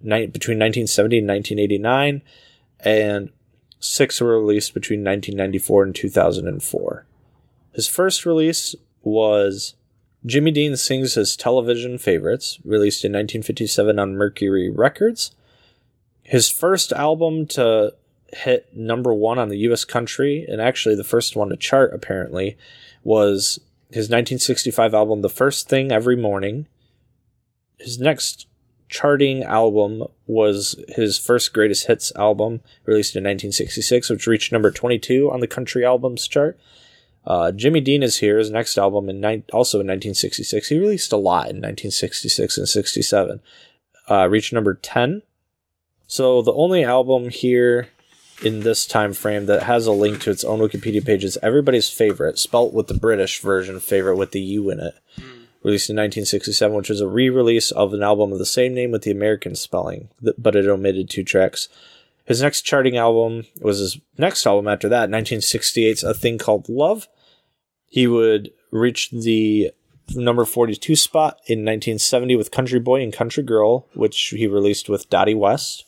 ni- 0.00 0.26
between 0.26 0.58
1970 0.58 1.18
and 1.18 1.28
1989, 1.28 2.22
and 2.80 3.30
six 3.80 4.20
were 4.20 4.38
released 4.38 4.74
between 4.74 5.00
1994 5.00 5.82
and 5.84 5.94
2004. 5.94 7.06
His 7.72 7.88
first 7.88 8.24
release 8.24 8.74
was 9.02 9.74
Jimmy 10.24 10.50
Dean 10.50 10.76
Sings 10.76 11.14
His 11.14 11.36
Television 11.36 11.98
Favorites, 11.98 12.58
released 12.64 13.04
in 13.04 13.12
1957 13.12 13.98
on 13.98 14.16
Mercury 14.16 14.70
Records. 14.70 15.32
His 16.22 16.50
first 16.50 16.92
album 16.92 17.46
to 17.48 17.94
hit 18.32 18.74
number 18.74 19.14
one 19.14 19.38
on 19.38 19.48
the 19.48 19.58
US 19.58 19.84
country, 19.84 20.44
and 20.48 20.60
actually 20.60 20.94
the 20.94 21.04
first 21.04 21.36
one 21.36 21.50
to 21.50 21.56
chart 21.56 21.94
apparently, 21.94 22.56
was 23.04 23.60
his 23.96 24.10
1965 24.10 24.92
album, 24.92 25.22
The 25.22 25.30
First 25.30 25.70
Thing 25.70 25.90
Every 25.90 26.16
Morning. 26.16 26.66
His 27.78 27.98
next 27.98 28.46
charting 28.90 29.42
album 29.42 30.04
was 30.26 30.78
his 30.88 31.16
first 31.16 31.54
greatest 31.54 31.86
hits 31.86 32.12
album, 32.14 32.60
released 32.84 33.16
in 33.16 33.24
1966, 33.24 34.10
which 34.10 34.26
reached 34.26 34.52
number 34.52 34.70
22 34.70 35.30
on 35.30 35.40
the 35.40 35.46
country 35.46 35.82
albums 35.82 36.28
chart. 36.28 36.60
Uh, 37.24 37.50
Jimmy 37.52 37.80
Dean 37.80 38.02
is 38.02 38.18
here. 38.18 38.36
His 38.36 38.50
next 38.50 38.76
album 38.76 39.08
in 39.08 39.18
ni- 39.18 39.44
also 39.50 39.78
in 39.78 39.86
1966. 39.86 40.68
He 40.68 40.78
released 40.78 41.10
a 41.10 41.16
lot 41.16 41.48
in 41.48 41.56
1966 41.56 42.58
and 42.58 42.68
67. 42.68 43.40
Uh, 44.10 44.28
reached 44.28 44.52
number 44.52 44.74
10. 44.74 45.22
So 46.06 46.42
the 46.42 46.52
only 46.52 46.84
album 46.84 47.30
here 47.30 47.88
in 48.42 48.60
this 48.60 48.86
time 48.86 49.12
frame 49.12 49.46
that 49.46 49.62
has 49.62 49.86
a 49.86 49.92
link 49.92 50.20
to 50.20 50.30
its 50.30 50.44
own 50.44 50.60
Wikipedia 50.60 51.04
page 51.04 51.24
is 51.24 51.38
Everybody's 51.42 51.90
Favorite, 51.90 52.38
spelt 52.38 52.72
with 52.72 52.86
the 52.86 52.94
British 52.94 53.40
version 53.40 53.80
favorite 53.80 54.16
with 54.16 54.32
the 54.32 54.40
U 54.40 54.70
in 54.70 54.80
it. 54.80 54.94
Hmm. 55.16 55.22
released 55.62 55.90
in 55.90 55.96
1967, 55.96 56.76
which 56.76 56.90
was 56.90 57.00
a 57.00 57.08
re-release 57.08 57.70
of 57.72 57.92
an 57.92 58.02
album 58.02 58.32
of 58.32 58.38
the 58.38 58.46
same 58.46 58.74
name 58.74 58.90
with 58.90 59.02
the 59.02 59.10
American 59.10 59.54
spelling, 59.56 60.08
but 60.38 60.54
it 60.54 60.68
omitted 60.68 61.08
two 61.08 61.24
tracks. 61.24 61.68
His 62.24 62.42
next 62.42 62.62
charting 62.62 62.96
album 62.96 63.46
was 63.60 63.78
his 63.78 63.98
next 64.18 64.46
album 64.46 64.68
after 64.68 64.88
that, 64.88 65.08
1968's 65.08 66.04
A 66.04 66.12
Thing 66.12 66.38
Called 66.38 66.68
Love. 66.68 67.08
He 67.88 68.06
would 68.06 68.50
reach 68.70 69.10
the 69.10 69.72
number 70.14 70.44
42 70.44 70.94
spot 70.94 71.40
in 71.46 71.60
1970 71.60 72.36
with 72.36 72.50
Country 72.50 72.78
Boy 72.78 73.02
and 73.02 73.12
Country 73.12 73.42
Girl, 73.42 73.86
which 73.94 74.18
he 74.28 74.46
released 74.46 74.88
with 74.88 75.08
Dottie 75.08 75.34
West. 75.34 75.85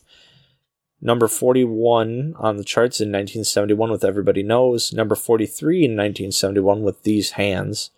Number 1.00 1.28
41 1.28 2.34
on 2.38 2.56
the 2.56 2.64
charts 2.64 3.00
in 3.00 3.08
1971 3.08 3.90
with 3.90 4.04
Everybody 4.04 4.42
Knows. 4.42 4.92
Number 4.92 5.14
43 5.14 5.76
in 5.84 5.90
1971 5.92 6.82
with 6.82 7.02
These 7.04 7.32
Hands, 7.32 7.90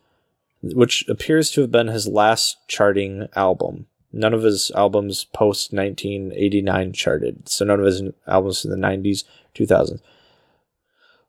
which 0.62 1.09
appears 1.09 1.51
to 1.53 1.62
have 1.62 1.70
been 1.70 1.86
his 1.86 2.07
last 2.07 2.59
charting 2.68 3.28
album. 3.34 3.86
None 4.12 4.34
of 4.34 4.42
his 4.42 4.70
albums 4.74 5.24
post 5.24 5.72
1989 5.72 6.92
charted, 6.92 7.48
so 7.48 7.64
none 7.64 7.78
of 7.78 7.86
his 7.86 8.03
albums 8.26 8.64
in 8.64 8.70
the 8.70 8.76
90s, 8.76 9.24
2000s. 9.55 10.01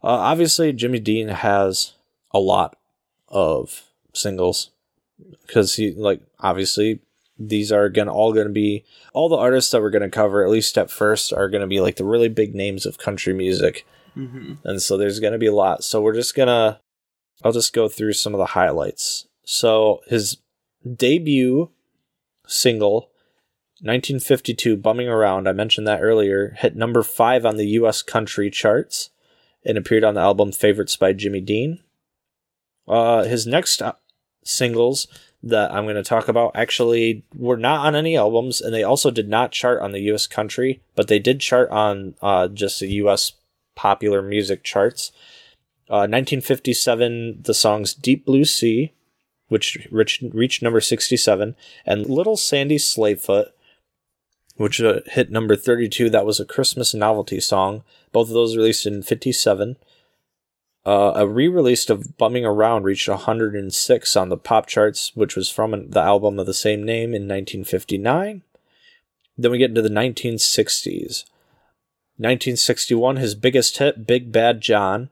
Uh, 0.03 0.07
obviously, 0.07 0.74
Jimmy 0.74 0.99
Dean 0.99 1.28
has 1.28 1.93
a 2.32 2.39
lot 2.39 2.78
of 3.30 3.84
singles 4.13 4.72
because 5.45 5.76
he 5.76 5.91
like 5.91 6.22
obviously 6.39 6.99
these 7.50 7.72
are 7.72 7.89
gonna 7.89 8.14
all 8.14 8.34
gonna 8.34 8.50
be 8.50 8.84
all 9.14 9.30
the 9.30 9.38
artists 9.38 9.72
that 9.72 9.82
we're 9.82 9.89
gonna 9.89 10.10
cover 10.10 10.44
at 10.44 10.50
least 10.52 10.78
at 10.78 10.92
first 10.92 11.34
are 11.34 11.50
gonna 11.50 11.68
be 11.68 11.82
like 11.82 11.96
the 11.96 12.06
really 12.06 12.30
big 12.30 12.54
names 12.56 12.86
of 12.86 12.98
country 12.98 13.34
music. 13.34 13.86
And 14.64 14.82
so 14.82 14.98
there's 14.98 15.20
gonna 15.20 15.38
be 15.38 15.48
a 15.48 15.54
lot. 15.54 15.84
So 15.84 16.02
we're 16.02 16.14
just 16.14 16.36
gonna 16.36 16.80
i'll 17.44 17.52
just 17.52 17.74
go 17.74 17.88
through 17.88 18.14
some 18.14 18.34
of 18.34 18.38
the 18.39 18.48
highlights. 18.48 19.28
So 19.44 20.02
his 20.08 20.38
debut 20.96 21.70
single 22.48 23.10
1952 23.84 24.76
bumming 24.78 25.08
around 25.08 25.48
i 25.48 25.52
mentioned 25.54 25.88
that 25.88 26.02
earlier 26.02 26.56
hit 26.60 26.76
number 26.76 27.02
five 27.04 27.46
on 27.46 27.58
the 27.58 27.66
us 27.66 28.02
country 28.02 28.50
charts 28.50 29.10
and 29.64 29.78
appeared 29.78 30.04
on 30.04 30.16
the 30.16 30.22
album 30.22 30.52
favorites 30.52 30.96
by 30.98 31.14
jimmy 31.14 31.39
dean. 31.42 31.80
Uh, 32.88 33.24
his 33.24 33.48
next 33.48 33.82
uh, 33.82 33.94
singles 34.44 35.08
that 35.44 35.72
I'm 35.72 35.86
going 35.86 35.96
to 35.96 36.04
talk 36.04 36.28
about 36.28 36.52
actually 36.56 37.24
were 37.36 37.58
not 37.58 37.86
on 37.86 37.96
any 37.96 38.16
albums, 38.16 38.62
and 38.62 38.74
they 38.74 38.84
also 38.84 39.10
did 39.10 39.28
not 39.28 39.52
chart 39.52 39.82
on 39.82 39.92
the 39.92 40.02
U.S. 40.02 40.28
country, 40.28 40.82
but 40.96 41.08
they 41.08 41.20
did 41.20 41.39
chart 41.39 41.70
on 41.72 42.16
uh, 42.22 42.48
just 42.48 42.80
the 42.80 42.89
U.S. 42.94 43.34
popular 43.76 44.22
music 44.22 44.64
charts. 44.64 45.12
Uh, 45.89 46.08
1957, 46.08 47.42
the 47.42 47.54
songs 47.54 47.94
"Deep 47.94 48.26
Blue 48.26 48.46
Sea," 48.46 48.94
which 49.48 49.88
reached, 49.92 50.24
reached 50.34 50.62
number 50.62 50.80
67, 50.80 51.56
and 51.86 52.06
"Little 52.08 52.38
Sandy 52.38 52.78
Sleighfoot," 52.78 53.48
which 54.58 54.80
uh, 54.80 55.00
hit 55.08 55.32
number 55.32 55.56
32. 55.56 56.10
That 56.10 56.26
was 56.26 56.39
a 56.39 56.46
Christmas 56.46 56.94
novelty 56.94 57.39
song. 57.39 57.84
Both 58.12 58.28
of 58.28 58.34
those 58.36 58.56
released 58.56 58.86
in 58.86 59.02
57. 59.02 59.76
Uh, 60.84 61.13
a 61.15 61.27
re-release 61.27 61.89
of 61.89 62.17
"Bumming 62.17 62.45
Around" 62.45 62.84
reached 62.84 63.07
106 63.07 64.15
on 64.15 64.29
the 64.29 64.38
pop 64.38 64.65
charts, 64.65 65.15
which 65.15 65.36
was 65.36 65.49
from 65.49 65.89
the 65.89 66.01
album 66.01 66.39
of 66.39 66.47
the 66.47 66.53
same 66.53 66.84
name 66.84 67.13
in 67.13 67.27
1959. 67.27 68.41
Then 69.38 69.51
we 69.51 69.59
get 69.59 69.69
into 69.69 69.82
the 69.84 69.89
1960s. 69.89 71.25
1961, 72.17 73.17
his 73.17 73.36
biggest 73.36 73.77
hit, 73.77 74.07
"Big 74.07 74.32
Bad 74.32 74.61
John," 74.61 75.09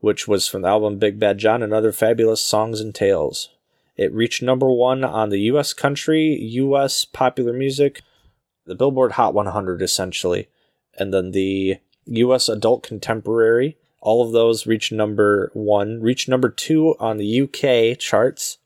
which 0.00 0.26
was 0.26 0.48
from 0.48 0.62
the 0.62 0.68
album 0.68 0.98
"Big 0.98 1.20
Bad 1.20 1.38
John" 1.38 1.62
and 1.62 1.72
other 1.72 1.92
fabulous 1.92 2.42
songs 2.42 2.80
and 2.80 2.94
tales. 2.94 3.50
It 3.96 4.12
reached 4.12 4.42
number 4.42 4.70
one 4.70 5.04
on 5.04 5.30
the 5.30 5.40
U.S. 5.42 5.72
country, 5.72 6.36
U.S. 6.40 7.04
popular 7.04 7.52
music, 7.52 8.02
the 8.66 8.74
Billboard 8.74 9.12
Hot 9.12 9.34
100, 9.34 9.80
essentially, 9.82 10.48
and 10.98 11.14
then 11.14 11.30
the 11.30 11.78
U.S. 12.06 12.48
adult 12.48 12.82
contemporary 12.82 13.76
all 14.06 14.24
of 14.24 14.30
those 14.30 14.68
reached 14.68 14.92
number 14.92 15.50
one, 15.52 16.00
reached 16.00 16.28
number 16.28 16.48
two 16.48 16.94
on 17.00 17.16
the 17.16 17.40
UK 17.40 17.98
charts. 17.98 18.58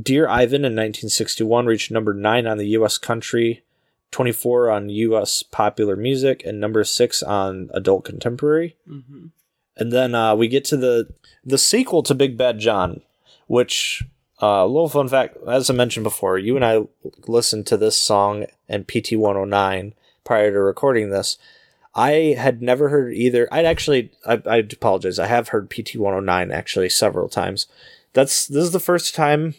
Dear 0.00 0.28
Ivan 0.28 0.64
in 0.64 0.76
1961 0.76 1.66
reached 1.66 1.90
number 1.90 2.14
nine 2.14 2.46
on 2.46 2.56
the 2.56 2.68
US 2.68 2.96
country, 2.96 3.64
24 4.12 4.70
on 4.70 4.88
US 4.88 5.42
popular 5.42 5.96
music, 5.96 6.44
and 6.46 6.60
number 6.60 6.84
six 6.84 7.24
on 7.24 7.70
adult 7.74 8.04
contemporary. 8.04 8.76
And 9.76 9.92
then 9.92 10.14
uh, 10.14 10.36
we 10.36 10.46
get 10.46 10.64
to 10.66 10.76
the 10.76 11.08
the 11.44 11.58
sequel 11.58 12.04
to 12.04 12.14
Big 12.14 12.36
Bad 12.36 12.60
John, 12.60 13.00
which 13.48 14.04
uh, 14.40 14.62
a 14.62 14.66
little 14.66 14.88
fun 14.88 15.08
fact, 15.08 15.38
as 15.48 15.68
I 15.68 15.74
mentioned 15.74 16.04
before, 16.04 16.38
you 16.38 16.54
and 16.54 16.64
I 16.64 16.82
listened 17.26 17.66
to 17.66 17.76
this 17.76 17.96
song 17.96 18.46
and 18.68 18.86
PT 18.86 19.14
109 19.16 19.94
prior 20.22 20.52
to 20.52 20.60
recording 20.60 21.10
this. 21.10 21.36
I 21.96 22.36
had 22.38 22.60
never 22.60 22.90
heard 22.90 23.14
either. 23.14 23.48
I'd 23.50 23.64
actually, 23.64 24.10
I, 24.26 24.42
I 24.46 24.56
apologize. 24.58 25.18
I 25.18 25.26
have 25.26 25.48
heard 25.48 25.70
PT 25.70 25.96
109 25.96 26.52
actually 26.52 26.90
several 26.90 27.26
times. 27.26 27.66
That's 28.12 28.46
this 28.46 28.64
is 28.64 28.72
the 28.72 28.80
first 28.80 29.14
time, 29.14 29.54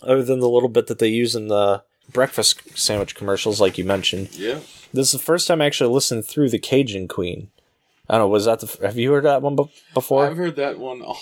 other 0.00 0.24
than 0.24 0.40
the 0.40 0.48
little 0.48 0.70
bit 0.70 0.86
that 0.86 0.98
they 0.98 1.08
use 1.08 1.36
in 1.36 1.48
the 1.48 1.82
breakfast 2.10 2.78
sandwich 2.78 3.14
commercials, 3.14 3.60
like 3.60 3.76
you 3.76 3.84
mentioned. 3.84 4.34
Yeah. 4.34 4.60
This 4.94 5.08
is 5.08 5.12
the 5.12 5.18
first 5.18 5.46
time 5.46 5.60
I 5.60 5.66
actually 5.66 5.92
listened 5.92 6.24
through 6.24 6.48
the 6.48 6.58
Cajun 6.58 7.08
Queen. 7.08 7.50
I 8.08 8.14
don't 8.14 8.22
know. 8.22 8.28
Was 8.28 8.46
that 8.46 8.60
the? 8.60 8.86
Have 8.86 8.96
you 8.96 9.12
heard 9.12 9.24
that 9.24 9.42
one 9.42 9.56
be- 9.56 9.70
before? 9.92 10.26
I've 10.26 10.36
heard 10.36 10.56
that 10.56 10.78
one 10.78 11.02
oh, 11.04 11.20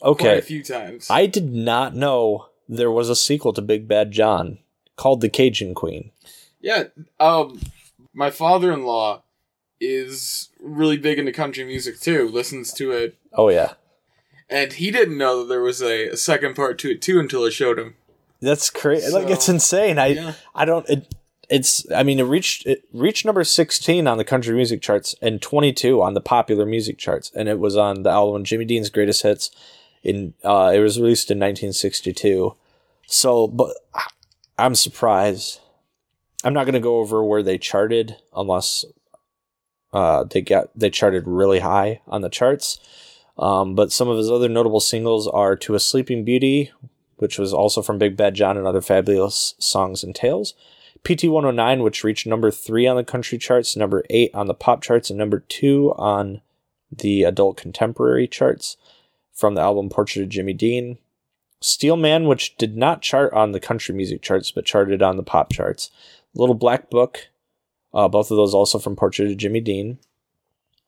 quite 0.00 0.10
okay. 0.10 0.38
a 0.38 0.42
few 0.42 0.62
times. 0.62 1.08
I 1.10 1.26
did 1.26 1.52
not 1.52 1.96
know 1.96 2.46
there 2.68 2.92
was 2.92 3.08
a 3.08 3.16
sequel 3.16 3.52
to 3.54 3.62
Big 3.62 3.88
Bad 3.88 4.12
John 4.12 4.58
called 4.94 5.20
The 5.20 5.28
Cajun 5.28 5.74
Queen. 5.74 6.12
yeah. 6.60 6.84
Um, 7.18 7.60
my 8.12 8.30
father-in-law 8.30 9.22
is 9.80 10.48
really 10.60 10.96
big 10.96 11.18
into 11.18 11.32
country 11.32 11.64
music 11.64 12.00
too. 12.00 12.28
Listens 12.28 12.72
to 12.74 12.92
it, 12.92 13.16
Oh 13.32 13.48
yeah, 13.48 13.74
and 14.48 14.72
he 14.74 14.90
didn't 14.90 15.18
know 15.18 15.40
that 15.40 15.48
there 15.48 15.60
was 15.60 15.82
a, 15.82 16.08
a 16.08 16.16
second 16.16 16.54
part 16.56 16.78
to 16.80 16.90
it 16.90 17.02
too 17.02 17.18
until 17.20 17.44
I 17.44 17.50
showed 17.50 17.78
him. 17.78 17.94
that's 18.40 18.70
crazy. 18.70 19.10
like 19.12 19.28
it's 19.30 19.48
insane. 19.48 19.98
I 19.98 20.06
yeah. 20.08 20.32
I 20.54 20.64
don't. 20.64 20.88
It, 20.88 21.14
it's. 21.50 21.86
I 21.92 22.02
mean, 22.02 22.18
it 22.20 22.24
reached 22.24 22.66
it 22.66 22.84
reached 22.92 23.24
number 23.24 23.44
sixteen 23.44 24.06
on 24.06 24.18
the 24.18 24.24
country 24.24 24.54
music 24.54 24.80
charts 24.80 25.14
and 25.20 25.42
twenty 25.42 25.72
two 25.72 26.02
on 26.02 26.14
the 26.14 26.20
popular 26.20 26.64
music 26.66 26.96
charts, 26.98 27.30
and 27.34 27.48
it 27.48 27.58
was 27.58 27.76
on 27.76 28.02
the 28.02 28.10
album 28.10 28.44
Jimmy 28.44 28.64
Dean's 28.64 28.90
Greatest 28.90 29.22
Hits. 29.22 29.50
In 30.02 30.34
uh, 30.44 30.72
it 30.74 30.80
was 30.80 31.00
released 31.00 31.30
in 31.30 31.38
nineteen 31.38 31.72
sixty 31.72 32.12
two. 32.12 32.54
So, 33.06 33.46
but 33.46 33.74
I'm 34.58 34.74
surprised. 34.74 35.60
I'm 36.42 36.52
not 36.52 36.64
going 36.64 36.74
to 36.74 36.80
go 36.80 36.98
over 36.98 37.24
where 37.24 37.42
they 37.42 37.56
charted 37.56 38.16
unless 38.36 38.84
uh, 39.94 40.24
they 40.24 40.42
got 40.42 40.68
they 40.76 40.90
charted 40.90 41.26
really 41.26 41.60
high 41.60 42.00
on 42.06 42.20
the 42.20 42.28
charts. 42.28 42.78
Um, 43.38 43.74
but 43.74 43.90
some 43.90 44.08
of 44.08 44.18
his 44.18 44.30
other 44.30 44.48
notable 44.48 44.80
singles 44.80 45.26
are 45.28 45.56
"To 45.56 45.74
a 45.74 45.80
Sleeping 45.80 46.24
Beauty," 46.24 46.72
which 47.16 47.38
was 47.38 47.54
also 47.54 47.80
from 47.80 47.98
Big 47.98 48.16
Bad 48.16 48.34
John 48.34 48.58
and 48.58 48.66
other 48.66 48.82
fabulous 48.82 49.54
songs 49.58 50.02
and 50.02 50.14
tales. 50.14 50.54
PT 51.04 51.24
109, 51.24 51.82
which 51.82 52.02
reached 52.02 52.26
number 52.26 52.50
three 52.50 52.86
on 52.86 52.96
the 52.96 53.04
country 53.04 53.38
charts, 53.38 53.76
number 53.76 54.02
eight 54.10 54.34
on 54.34 54.46
the 54.46 54.54
pop 54.54 54.82
charts, 54.82 55.10
and 55.10 55.18
number 55.18 55.40
two 55.40 55.92
on 55.96 56.40
the 56.90 57.22
adult 57.22 57.56
contemporary 57.56 58.26
charts 58.26 58.76
from 59.32 59.54
the 59.54 59.60
album 59.60 59.88
Portrait 59.88 60.22
of 60.22 60.28
Jimmy 60.28 60.54
Dean. 60.54 60.98
Steel 61.60 61.96
Man, 61.96 62.26
which 62.26 62.56
did 62.56 62.76
not 62.76 63.02
chart 63.02 63.32
on 63.32 63.52
the 63.52 63.60
country 63.60 63.94
music 63.94 64.22
charts 64.22 64.50
but 64.50 64.66
charted 64.66 65.02
on 65.02 65.16
the 65.16 65.22
pop 65.22 65.52
charts. 65.52 65.90
Little 66.34 66.54
Black 66.54 66.90
Book, 66.90 67.28
uh, 67.94 68.08
both 68.08 68.30
of 68.30 68.36
those 68.36 68.54
also 68.54 68.78
from 68.78 68.96
Portrait 68.96 69.30
of 69.30 69.36
Jimmy 69.36 69.60
Dean. 69.60 69.98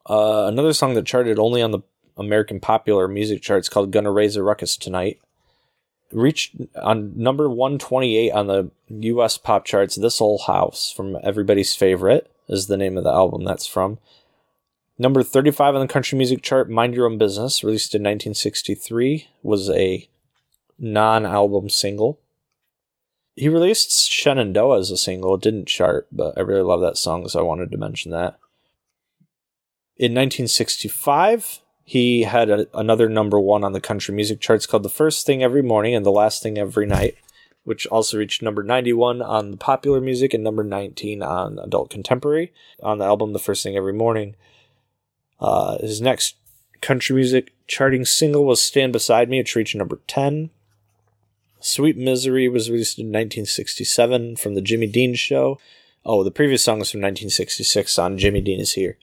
Uh, 0.09 0.45
another 0.47 0.73
song 0.73 0.95
that 0.95 1.07
charted 1.07 1.39
only 1.39 1.63
on 1.63 1.71
the 1.71 1.81
American 2.17 2.61
popular 2.61 3.09
music 3.09 3.43
charts 3.43 3.69
called 3.69 3.91
Gonna 3.91 4.11
Raise 4.11 4.37
a 4.37 4.43
Ruckus 4.43 4.77
Tonight. 4.77 5.21
Reached 6.13 6.57
on 6.81 7.13
number 7.17 7.49
128 7.49 8.31
on 8.31 8.47
the 8.47 8.71
US 8.89 9.39
pop 9.39 9.65
charts, 9.65 9.97
This 9.97 10.21
Old 10.21 10.43
House 10.47 10.93
from 10.93 11.19
Everybody's 11.23 11.75
Favorite 11.75 12.31
is 12.49 12.67
the 12.67 12.77
name 12.77 12.97
of 12.97 13.05
the 13.05 13.13
album 13.13 13.45
that's 13.45 13.67
from. 13.67 13.99
Number 14.99 15.23
35 15.23 15.75
on 15.75 15.81
the 15.81 15.93
country 15.93 16.17
music 16.17 16.43
chart, 16.43 16.71
Mind 16.71 16.95
Your 16.95 17.07
Own 17.07 17.19
Business, 17.19 17.63
released 17.63 17.95
in 17.95 18.03
1963, 18.03 19.29
was 19.43 19.69
a 19.69 20.09
non 20.79 21.27
album 21.27 21.69
single. 21.69 22.19
He 23.37 23.51
released 23.51 24.11
Shenandoah 24.11 24.79
as 24.79 24.91
a 24.91 24.97
single. 24.97 25.35
It 25.35 25.43
didn't 25.43 25.69
chart, 25.69 26.09
but 26.11 26.37
I 26.39 26.41
really 26.41 26.63
love 26.63 26.81
that 26.81 26.97
song, 26.97 27.29
so 27.29 27.39
I 27.39 27.43
wanted 27.43 27.71
to 27.71 27.77
mention 27.77 28.11
that. 28.11 28.39
In 29.99 30.13
1965, 30.13 31.61
he 31.85 32.23
had 32.23 32.49
a, 32.49 32.67
another 32.73 33.11
number 33.11 33.39
one 33.39 33.63
on 33.63 33.75
the 33.75 33.81
country 33.81 34.15
music 34.15 34.41
charts 34.41 34.67
called 34.67 34.83
The 34.83 34.89
First 34.89 35.27
Thing 35.27 35.43
Every 35.43 35.63
Morning 35.63 35.95
and 35.95 36.05
The 36.05 36.11
Last 36.11 36.43
Thing 36.43 36.57
Every 36.57 36.87
Night, 36.87 37.17
which 37.65 37.87
also 37.89 38.17
reached 38.17 38.41
number 38.41 38.63
91 38.63 39.21
on 39.21 39.51
the 39.51 39.57
popular 39.59 40.01
music 40.01 40.33
and 40.33 40.43
number 40.43 40.65
19 40.65 41.23
on 41.23 41.59
adult 41.59 41.91
contemporary. 41.91 42.55
On 42.83 42.97
the 42.97 43.05
album 43.05 43.35
The 43.35 43.39
First 43.39 43.63
Thing 43.63 43.77
Every 43.77 43.93
Morning, 43.93 44.35
uh, 45.41 45.77
his 45.79 46.01
next 46.01 46.37
country 46.81 47.15
music 47.15 47.53
charting 47.67 48.07
single 48.07 48.47
was 48.47 48.63
Stand 48.63 48.95
Beside 48.95 49.29
Me, 49.29 49.41
which 49.41 49.55
reached 49.55 49.77
number 49.77 50.01
10. 50.07 50.51
Sweet 51.61 51.97
Misery 51.97 52.49
was 52.49 52.71
released 52.71 52.99
in 52.99 53.07
1967 53.07 54.37
from 54.37 54.55
the 54.55 54.61
Jimmy 54.61 54.87
Dean 54.87 55.15
Show. 55.15 55.59
Oh, 56.05 56.23
the 56.23 56.31
previous 56.31 56.63
song 56.63 56.81
is 56.81 56.91
from 56.91 57.01
1966 57.01 57.99
on 57.99 58.19
Jimmy 58.19 58.41
Dean 58.41 58.61
is 58.61 58.73
Here. 58.73 58.99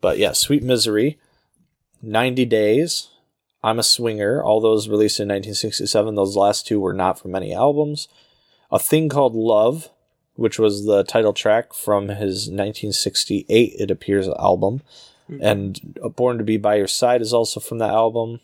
But 0.00 0.18
yeah, 0.18 0.32
Sweet 0.32 0.62
Misery, 0.62 1.18
90 2.02 2.44
Days, 2.46 3.08
I'm 3.62 3.78
a 3.78 3.82
Swinger, 3.82 4.42
all 4.42 4.60
those 4.60 4.88
released 4.88 5.20
in 5.20 5.28
1967. 5.28 6.14
Those 6.14 6.36
last 6.36 6.66
two 6.66 6.80
were 6.80 6.92
not 6.92 7.18
from 7.18 7.34
any 7.34 7.54
albums. 7.54 8.08
A 8.70 8.78
Thing 8.78 9.08
Called 9.08 9.34
Love, 9.34 9.88
which 10.34 10.58
was 10.58 10.84
the 10.84 11.02
title 11.02 11.32
track 11.32 11.72
from 11.72 12.08
his 12.08 12.48
1968 12.48 13.72
It 13.78 13.90
Appears 13.90 14.28
album. 14.28 14.82
Hmm. 15.28 15.38
And 15.40 15.98
Born 16.14 16.36
to 16.36 16.44
Be 16.44 16.58
By 16.58 16.74
Your 16.74 16.86
Side 16.86 17.22
is 17.22 17.32
also 17.32 17.58
from 17.58 17.78
that 17.78 17.94
album. 17.94 18.40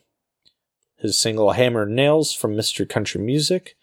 His 1.00 1.18
single 1.18 1.52
Hammer 1.52 1.82
and 1.82 1.96
Nails 1.96 2.32
from 2.32 2.54
Mr. 2.54 2.88
Country 2.88 3.20
Music. 3.20 3.76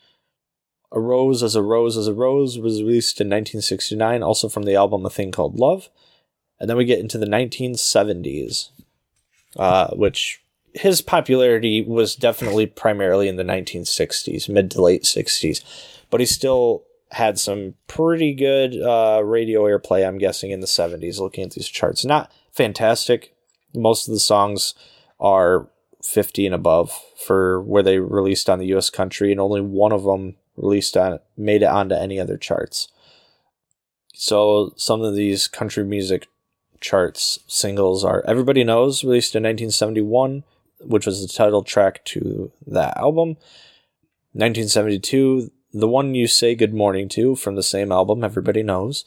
A 0.91 0.99
Rose 0.99 1.43
as 1.43 1.55
a 1.55 1.61
Rose 1.61 1.97
as 1.97 2.07
a 2.07 2.13
Rose 2.13 2.57
was 2.57 2.81
released 2.81 3.19
in 3.19 3.27
1969, 3.27 4.23
also 4.23 4.47
from 4.47 4.63
the 4.63 4.75
album 4.75 5.05
A 5.05 5.09
Thing 5.09 5.31
Called 5.31 5.59
Love. 5.59 5.89
And 6.59 6.69
then 6.69 6.77
we 6.77 6.85
get 6.85 6.99
into 6.99 7.17
the 7.17 7.25
1970s, 7.25 8.69
uh, 9.57 9.89
which 9.95 10.41
his 10.73 11.01
popularity 11.01 11.81
was 11.81 12.15
definitely 12.15 12.67
primarily 12.67 13.27
in 13.27 13.35
the 13.35 13.43
1960s, 13.43 14.47
mid 14.47 14.71
to 14.71 14.81
late 14.81 15.03
60s, 15.03 15.63
but 16.09 16.19
he 16.19 16.25
still 16.25 16.83
had 17.11 17.39
some 17.39 17.75
pretty 17.87 18.33
good 18.33 18.79
uh, 18.81 19.21
radio 19.23 19.63
airplay, 19.63 20.07
I'm 20.07 20.17
guessing, 20.17 20.51
in 20.51 20.59
the 20.59 20.67
70s, 20.67 21.19
looking 21.19 21.45
at 21.45 21.51
these 21.51 21.67
charts. 21.67 22.05
Not 22.05 22.31
fantastic. 22.51 23.33
Most 23.73 24.07
of 24.07 24.13
the 24.13 24.19
songs 24.19 24.73
are 25.19 25.67
50 26.07 26.45
and 26.45 26.55
above 26.55 26.91
for 27.17 27.61
where 27.61 27.83
they 27.83 27.99
released 27.99 28.49
on 28.49 28.59
the 28.59 28.75
US 28.75 28.89
country, 28.89 29.31
and 29.31 29.39
only 29.39 29.61
one 29.61 29.91
of 29.91 30.03
them 30.03 30.35
released 30.55 30.95
on 30.95 31.19
made 31.35 31.61
it 31.61 31.69
onto 31.69 31.95
any 31.95 32.19
other 32.19 32.37
charts. 32.37 32.87
So 34.13 34.73
some 34.77 35.01
of 35.01 35.15
these 35.15 35.47
country 35.47 35.83
music 35.83 36.27
charts 36.79 37.39
singles 37.47 38.03
are 38.03 38.23
Everybody 38.25 38.63
Knows, 38.63 39.03
released 39.03 39.35
in 39.35 39.43
1971, 39.43 40.43
which 40.79 41.05
was 41.05 41.21
the 41.21 41.31
title 41.31 41.63
track 41.63 42.03
to 42.05 42.51
that 42.65 42.97
album. 42.97 43.37
1972, 44.33 45.51
The 45.73 45.87
One 45.87 46.15
You 46.15 46.27
Say 46.27 46.55
Good 46.55 46.73
Morning 46.73 47.09
To 47.09 47.35
from 47.35 47.55
the 47.55 47.63
same 47.63 47.91
album, 47.91 48.23
Everybody 48.23 48.63
Knows. 48.63 49.05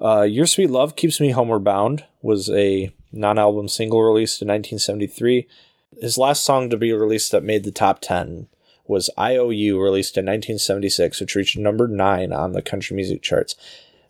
Uh, 0.00 0.22
Your 0.22 0.46
Sweet 0.46 0.70
Love 0.70 0.96
Keeps 0.96 1.20
Me 1.20 1.30
Homeward 1.30 1.64
Bound 1.64 2.04
was 2.20 2.50
a 2.50 2.92
non 3.12 3.38
album 3.38 3.68
single 3.68 4.02
released 4.02 4.42
in 4.42 4.48
1973. 4.48 5.46
His 6.00 6.18
last 6.18 6.44
song 6.44 6.68
to 6.70 6.76
be 6.76 6.92
released 6.92 7.32
that 7.32 7.42
made 7.42 7.64
the 7.64 7.72
top 7.72 7.98
10 8.00 8.46
was 8.86 9.10
IOU, 9.18 9.80
released 9.80 10.16
in 10.16 10.26
1976, 10.26 11.18
which 11.20 11.34
reached 11.34 11.58
number 11.58 11.88
9 11.88 12.32
on 12.32 12.52
the 12.52 12.62
country 12.62 12.94
music 12.94 13.20
charts. 13.22 13.56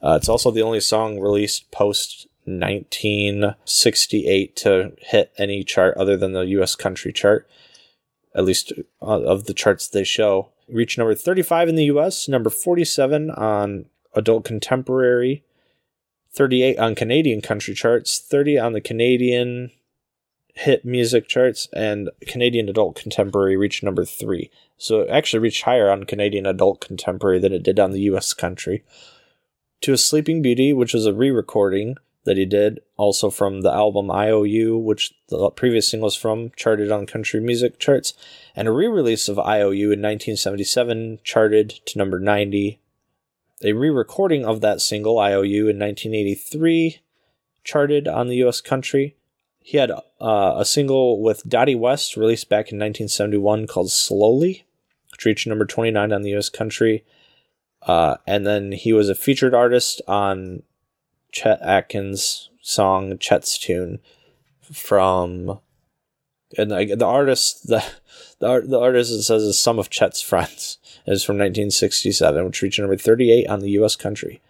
Uh, 0.02 0.18
it's 0.20 0.28
also 0.28 0.50
the 0.50 0.60
only 0.62 0.80
song 0.80 1.18
released 1.18 1.70
post 1.70 2.26
1968 2.44 4.56
to 4.56 4.92
hit 5.00 5.32
any 5.38 5.64
chart 5.64 5.96
other 5.96 6.14
than 6.16 6.32
the 6.32 6.46
US 6.46 6.74
country 6.74 7.12
chart, 7.12 7.48
at 8.34 8.44
least 8.44 8.72
uh, 9.00 9.22
of 9.22 9.44
the 9.44 9.54
charts 9.54 9.88
they 9.88 10.04
show. 10.04 10.50
Reached 10.68 10.98
number 10.98 11.14
35 11.14 11.70
in 11.70 11.76
the 11.76 11.84
US, 11.84 12.28
number 12.28 12.50
47 12.50 13.30
on 13.30 13.86
adult 14.14 14.44
contemporary, 14.44 15.44
38 16.32 16.78
on 16.78 16.94
Canadian 16.94 17.40
country 17.40 17.74
charts, 17.74 18.18
30 18.18 18.58
on 18.58 18.74
the 18.74 18.80
Canadian 18.80 19.70
hit 20.56 20.84
music 20.84 21.28
charts, 21.28 21.68
and 21.74 22.10
Canadian 22.22 22.68
adult 22.68 22.96
contemporary 22.96 23.56
reached 23.56 23.82
number 23.82 24.04
3. 24.04 24.50
So 24.78 25.02
it 25.02 25.10
actually 25.10 25.40
reached 25.40 25.62
higher 25.62 25.90
on 25.90 26.04
Canadian 26.04 26.46
adult 26.46 26.80
contemporary 26.80 27.38
than 27.38 27.52
it 27.52 27.62
did 27.62 27.78
on 27.78 27.92
the 27.92 28.00
US 28.00 28.32
country. 28.32 28.82
To 29.82 29.92
a 29.92 29.98
Sleeping 29.98 30.40
Beauty, 30.40 30.72
which 30.72 30.94
was 30.94 31.04
a 31.04 31.12
re 31.12 31.30
recording 31.30 31.96
that 32.24 32.38
he 32.38 32.46
did, 32.46 32.80
also 32.96 33.30
from 33.30 33.60
the 33.60 33.72
album 33.72 34.10
IOU, 34.10 34.78
which 34.78 35.14
the 35.28 35.50
previous 35.50 35.88
single 35.88 36.06
was 36.06 36.16
from, 36.16 36.50
charted 36.56 36.90
on 36.90 37.06
country 37.06 37.38
music 37.38 37.78
charts, 37.78 38.14
and 38.56 38.66
a 38.66 38.72
re 38.72 38.86
release 38.86 39.28
of 39.28 39.38
IOU 39.38 39.92
in 39.92 40.00
1977 40.02 41.20
charted 41.22 41.68
to 41.84 41.98
number 41.98 42.18
90. 42.18 42.80
A 43.62 43.72
re 43.74 43.90
recording 43.90 44.44
of 44.46 44.62
that 44.62 44.80
single, 44.80 45.18
IOU, 45.18 45.68
in 45.68 45.78
1983 45.78 47.00
charted 47.62 48.08
on 48.08 48.28
the 48.28 48.36
US 48.36 48.62
country. 48.62 49.16
He 49.66 49.78
had 49.78 49.90
uh, 49.90 50.54
a 50.56 50.64
single 50.64 51.20
with 51.20 51.42
Dottie 51.42 51.74
West 51.74 52.16
released 52.16 52.48
back 52.48 52.70
in 52.70 52.78
1971 52.78 53.66
called 53.66 53.90
Slowly, 53.90 54.64
which 55.10 55.24
reached 55.24 55.44
number 55.44 55.64
29 55.64 56.12
on 56.12 56.22
the 56.22 56.36
US 56.36 56.48
country. 56.48 57.04
Uh, 57.82 58.18
and 58.28 58.46
then 58.46 58.70
he 58.70 58.92
was 58.92 59.08
a 59.08 59.14
featured 59.16 59.54
artist 59.54 60.00
on 60.06 60.62
Chet 61.32 61.60
Atkins' 61.62 62.48
song 62.62 63.18
Chet's 63.18 63.58
Tune 63.58 63.98
from 64.72 65.58
and 66.56 66.70
the, 66.70 66.94
the 66.94 67.04
artist 67.04 67.66
the 67.66 67.84
the, 68.38 68.60
the 68.60 68.78
artist 68.78 69.10
it 69.10 69.22
says 69.22 69.42
is 69.42 69.58
some 69.58 69.80
of 69.80 69.90
Chet's 69.90 70.22
friends 70.22 70.78
is 71.08 71.24
from 71.24 71.38
1967 71.38 72.44
which 72.44 72.62
reached 72.62 72.78
number 72.78 72.96
38 72.96 73.48
on 73.48 73.58
the 73.58 73.70
US 73.70 73.96
country. 73.96 74.40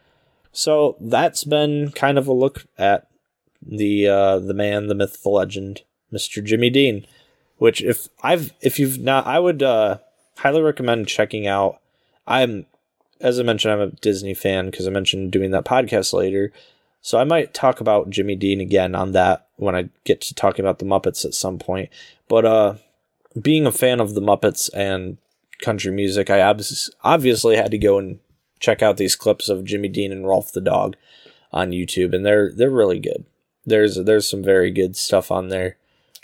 So 0.53 0.99
that's 1.01 1.45
been 1.45 1.91
kind 1.93 2.19
of 2.19 2.29
a 2.29 2.35
look 2.35 2.67
at 2.77 3.09
the 3.67 4.09
uh, 4.09 4.39
the 4.39 4.55
man, 4.55 4.87
the 4.87 4.95
myth, 4.95 5.23
the 5.23 5.29
legend, 5.29 5.83
Mr. 6.13 6.43
Jimmy 6.43 6.71
Dean, 6.71 7.07
which 7.59 7.83
if 7.83 8.09
I've 8.23 8.53
if 8.61 8.79
you've 8.79 8.99
not 8.99 9.27
I 9.27 9.39
would 9.39 9.63
uh, 9.63 9.99
highly 10.39 10.63
recommend 10.63 11.09
checking 11.09 11.47
out. 11.47 11.81
I'm 12.27 12.67
as 13.21 13.41
I 13.41 13.43
mentioned, 13.43 13.73
I'm 13.73 13.81
a 13.81 13.91
Disney 13.93 14.35
fan 14.35 14.67
because 14.67 14.87
I 14.87 14.91
mentioned 14.91 15.33
doing 15.33 15.51
that 15.53 15.65
podcast 15.65 16.13
later. 16.13 16.53
So 17.01 17.19
I 17.19 17.25
might 17.25 17.55
talk 17.55 17.81
about 17.81 18.11
Jimmy 18.11 18.35
Dean 18.35 18.61
again 18.61 18.95
on 18.95 19.13
that 19.13 19.47
when 19.57 19.75
I 19.75 19.89
get 20.05 20.21
to 20.23 20.35
talking 20.35 20.65
about 20.65 20.81
the 20.81 20.85
Muppets 20.85 21.25
at 21.25 21.35
some 21.35 21.59
point. 21.59 21.89
But 22.29 22.45
uh, 22.45 22.75
being 23.41 23.67
a 23.67 23.73
fan 23.73 24.01
of 24.01 24.15
the 24.15 24.21
Muppets 24.21 24.69
and 24.75 25.19
country 25.63 25.93
music, 25.93 26.31
I 26.31 26.43
ob- 26.43 26.63
obviously 27.05 27.57
had 27.57 27.71
to 27.71 27.79
go 27.79 27.99
and 27.99 28.19
check 28.59 28.83
out 28.83 28.97
these 28.97 29.17
clips 29.17 29.49
of 29.49 29.65
Jimmy 29.65 29.89
Dean 29.89 30.13
and 30.13 30.25
Rowlf 30.25 30.53
the 30.53 30.61
dog 30.61 30.97
on 31.53 31.71
YouTube, 31.71 32.15
and 32.15 32.27
they're 32.27 32.53
they're 32.53 32.71
really 32.71 32.99
good. 32.99 33.25
There's 33.67 33.97
there's 33.97 34.29
some 34.29 34.43
very 34.43 34.71
good 34.71 34.97
stuff 34.97 35.31
on 35.31 35.49
there. 35.49 35.77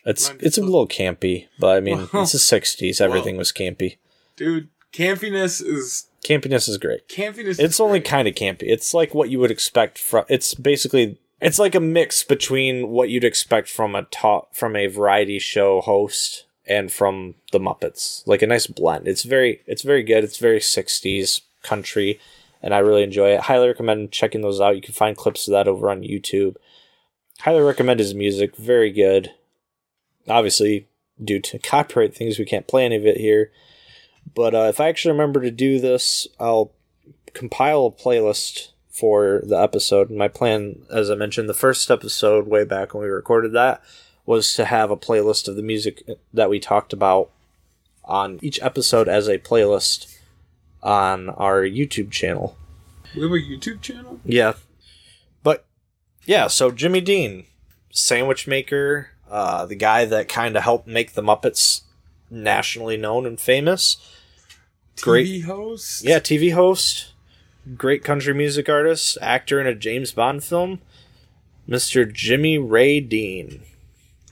It's 0.05 0.33
it's 0.41 0.59
a 0.59 0.63
little 0.63 0.89
campy, 0.89 1.49
but 1.59 1.77
I 1.77 1.81
mean 1.81 2.01
it's 2.15 2.33
the 2.33 2.39
'60s. 2.39 3.01
Everything 3.01 3.37
was 3.37 3.53
campy. 3.53 3.97
Dude, 4.37 4.69
campiness 4.93 5.63
is 5.65 6.07
Campiness 6.25 6.69
is 6.69 6.79
great. 6.79 7.09
campiness. 7.09 7.59
It's 7.59 7.75
is 7.75 7.81
only 7.81 8.01
kind 8.01 8.29
of 8.29 8.35
campy. 8.35 8.63
It's 8.63 8.95
like 8.95 9.15
what 9.15 9.29
you 9.29 9.41
would 9.41 9.51
expect 9.51 9.99
from. 9.99 10.25
It's 10.29 10.55
basically 10.55 11.19
it's 11.41 11.59
like 11.59 11.75
a 11.75 11.81
mix 11.81 12.23
between 12.23 12.89
what 12.91 13.09
you'd 13.11 13.25
expect 13.25 13.69
from 13.69 13.95
a 13.97 14.03
top 14.05 14.55
from 14.55 14.77
a 14.77 14.87
variety 14.87 15.41
show 15.41 15.81
host 15.81 16.45
and 16.67 16.93
from 16.93 17.35
the 17.51 17.59
Muppets. 17.59 18.25
Like 18.27 18.43
a 18.43 18.47
nice 18.47 18.69
blend. 18.69 19.09
It's 19.09 19.25
very 19.25 19.63
it's 19.67 19.83
very 19.83 20.05
good. 20.05 20.23
It's 20.23 20.39
very 20.39 20.61
'60s 20.61 21.41
country, 21.63 22.21
and 22.63 22.73
I 22.73 22.79
really 22.79 23.03
enjoy 23.03 23.31
it. 23.31 23.41
Highly 23.41 23.67
recommend 23.67 24.13
checking 24.13 24.43
those 24.43 24.61
out. 24.61 24.77
You 24.77 24.83
can 24.83 24.95
find 24.95 25.17
clips 25.17 25.49
of 25.49 25.53
that 25.53 25.67
over 25.67 25.91
on 25.91 26.03
YouTube. 26.03 26.55
Highly 27.43 27.63
recommend 27.63 27.99
his 27.99 28.15
music. 28.15 28.57
Very 28.57 28.93
good. 28.93 29.33
Obviously, 30.29 30.87
due 31.23 31.41
to 31.41 31.59
copyright 31.61 32.15
things, 32.15 32.39
we 32.39 32.45
can't 32.45 32.69
play 32.69 32.85
any 32.85 32.97
of 32.97 33.05
it 33.05 33.17
here. 33.17 33.51
But 34.33 34.55
uh, 34.55 34.67
if 34.69 34.81
I 34.81 34.89
actually 34.89 35.13
remember 35.13 35.41
to 35.41 35.51
do 35.51 35.81
this, 35.81 36.29
I'll 36.39 36.71
compile 37.35 37.87
a 37.87 37.91
playlist 37.91 38.69
for 38.91 39.43
the 39.45 39.61
episode. 39.61 40.09
My 40.09 40.29
plan, 40.29 40.83
as 40.89 41.11
I 41.11 41.17
mentioned, 41.17 41.49
the 41.49 41.55
first 41.55 41.91
episode 41.91 42.47
way 42.47 42.63
back 42.65 42.95
when 42.95 43.03
we 43.03 43.09
recorded 43.09 43.53
that 43.55 43.83
was 44.25 44.53
to 44.53 44.65
have 44.65 44.93
a 44.93 44.97
playlist 44.97 45.49
of 45.49 45.57
the 45.57 45.63
music 45.63 46.05
that 46.33 46.49
we 46.49 46.61
talked 46.61 46.93
about 46.93 47.31
on 48.05 48.39
each 48.41 48.63
episode 48.63 49.09
as 49.09 49.27
a 49.27 49.39
playlist 49.39 50.17
on 50.81 51.29
our 51.31 51.63
YouTube 51.63 52.13
channel. 52.13 52.57
We 53.17 53.23
have 53.23 53.33
a 53.33 53.35
YouTube 53.35 53.81
channel. 53.81 54.21
Yeah. 54.25 54.55
Yeah, 56.25 56.47
so 56.47 56.71
Jimmy 56.71 57.01
Dean, 57.01 57.45
sandwich 57.91 58.47
maker, 58.47 59.11
uh, 59.31 59.67
the 59.67 59.75
guy 59.75 60.05
that 60.05 60.29
kind 60.29 60.57
of 60.57 60.63
helped 60.63 60.87
make 60.87 61.15
the 61.15 61.23
Muppets 61.23 61.83
nationally 62.31 62.97
known 62.97 63.27
and 63.27 63.41
famous. 63.41 63.97
Great. 65.01 65.27
TV 65.27 65.45
host. 65.45 66.05
Yeah, 66.05 66.19
TV 66.19 66.53
host, 66.53 67.13
great 67.77 68.05
country 68.05 68.35
music 68.35 68.69
artist, 68.69 69.19
actor 69.21 69.61
in 69.61 69.67
a 69.67 69.75
James 69.75 70.13
Bond 70.13 70.45
film, 70.45 70.81
Mr. 71.69 72.11
Jimmy 72.11 72.59
Ray 72.59 73.01
Dean. 73.01 73.63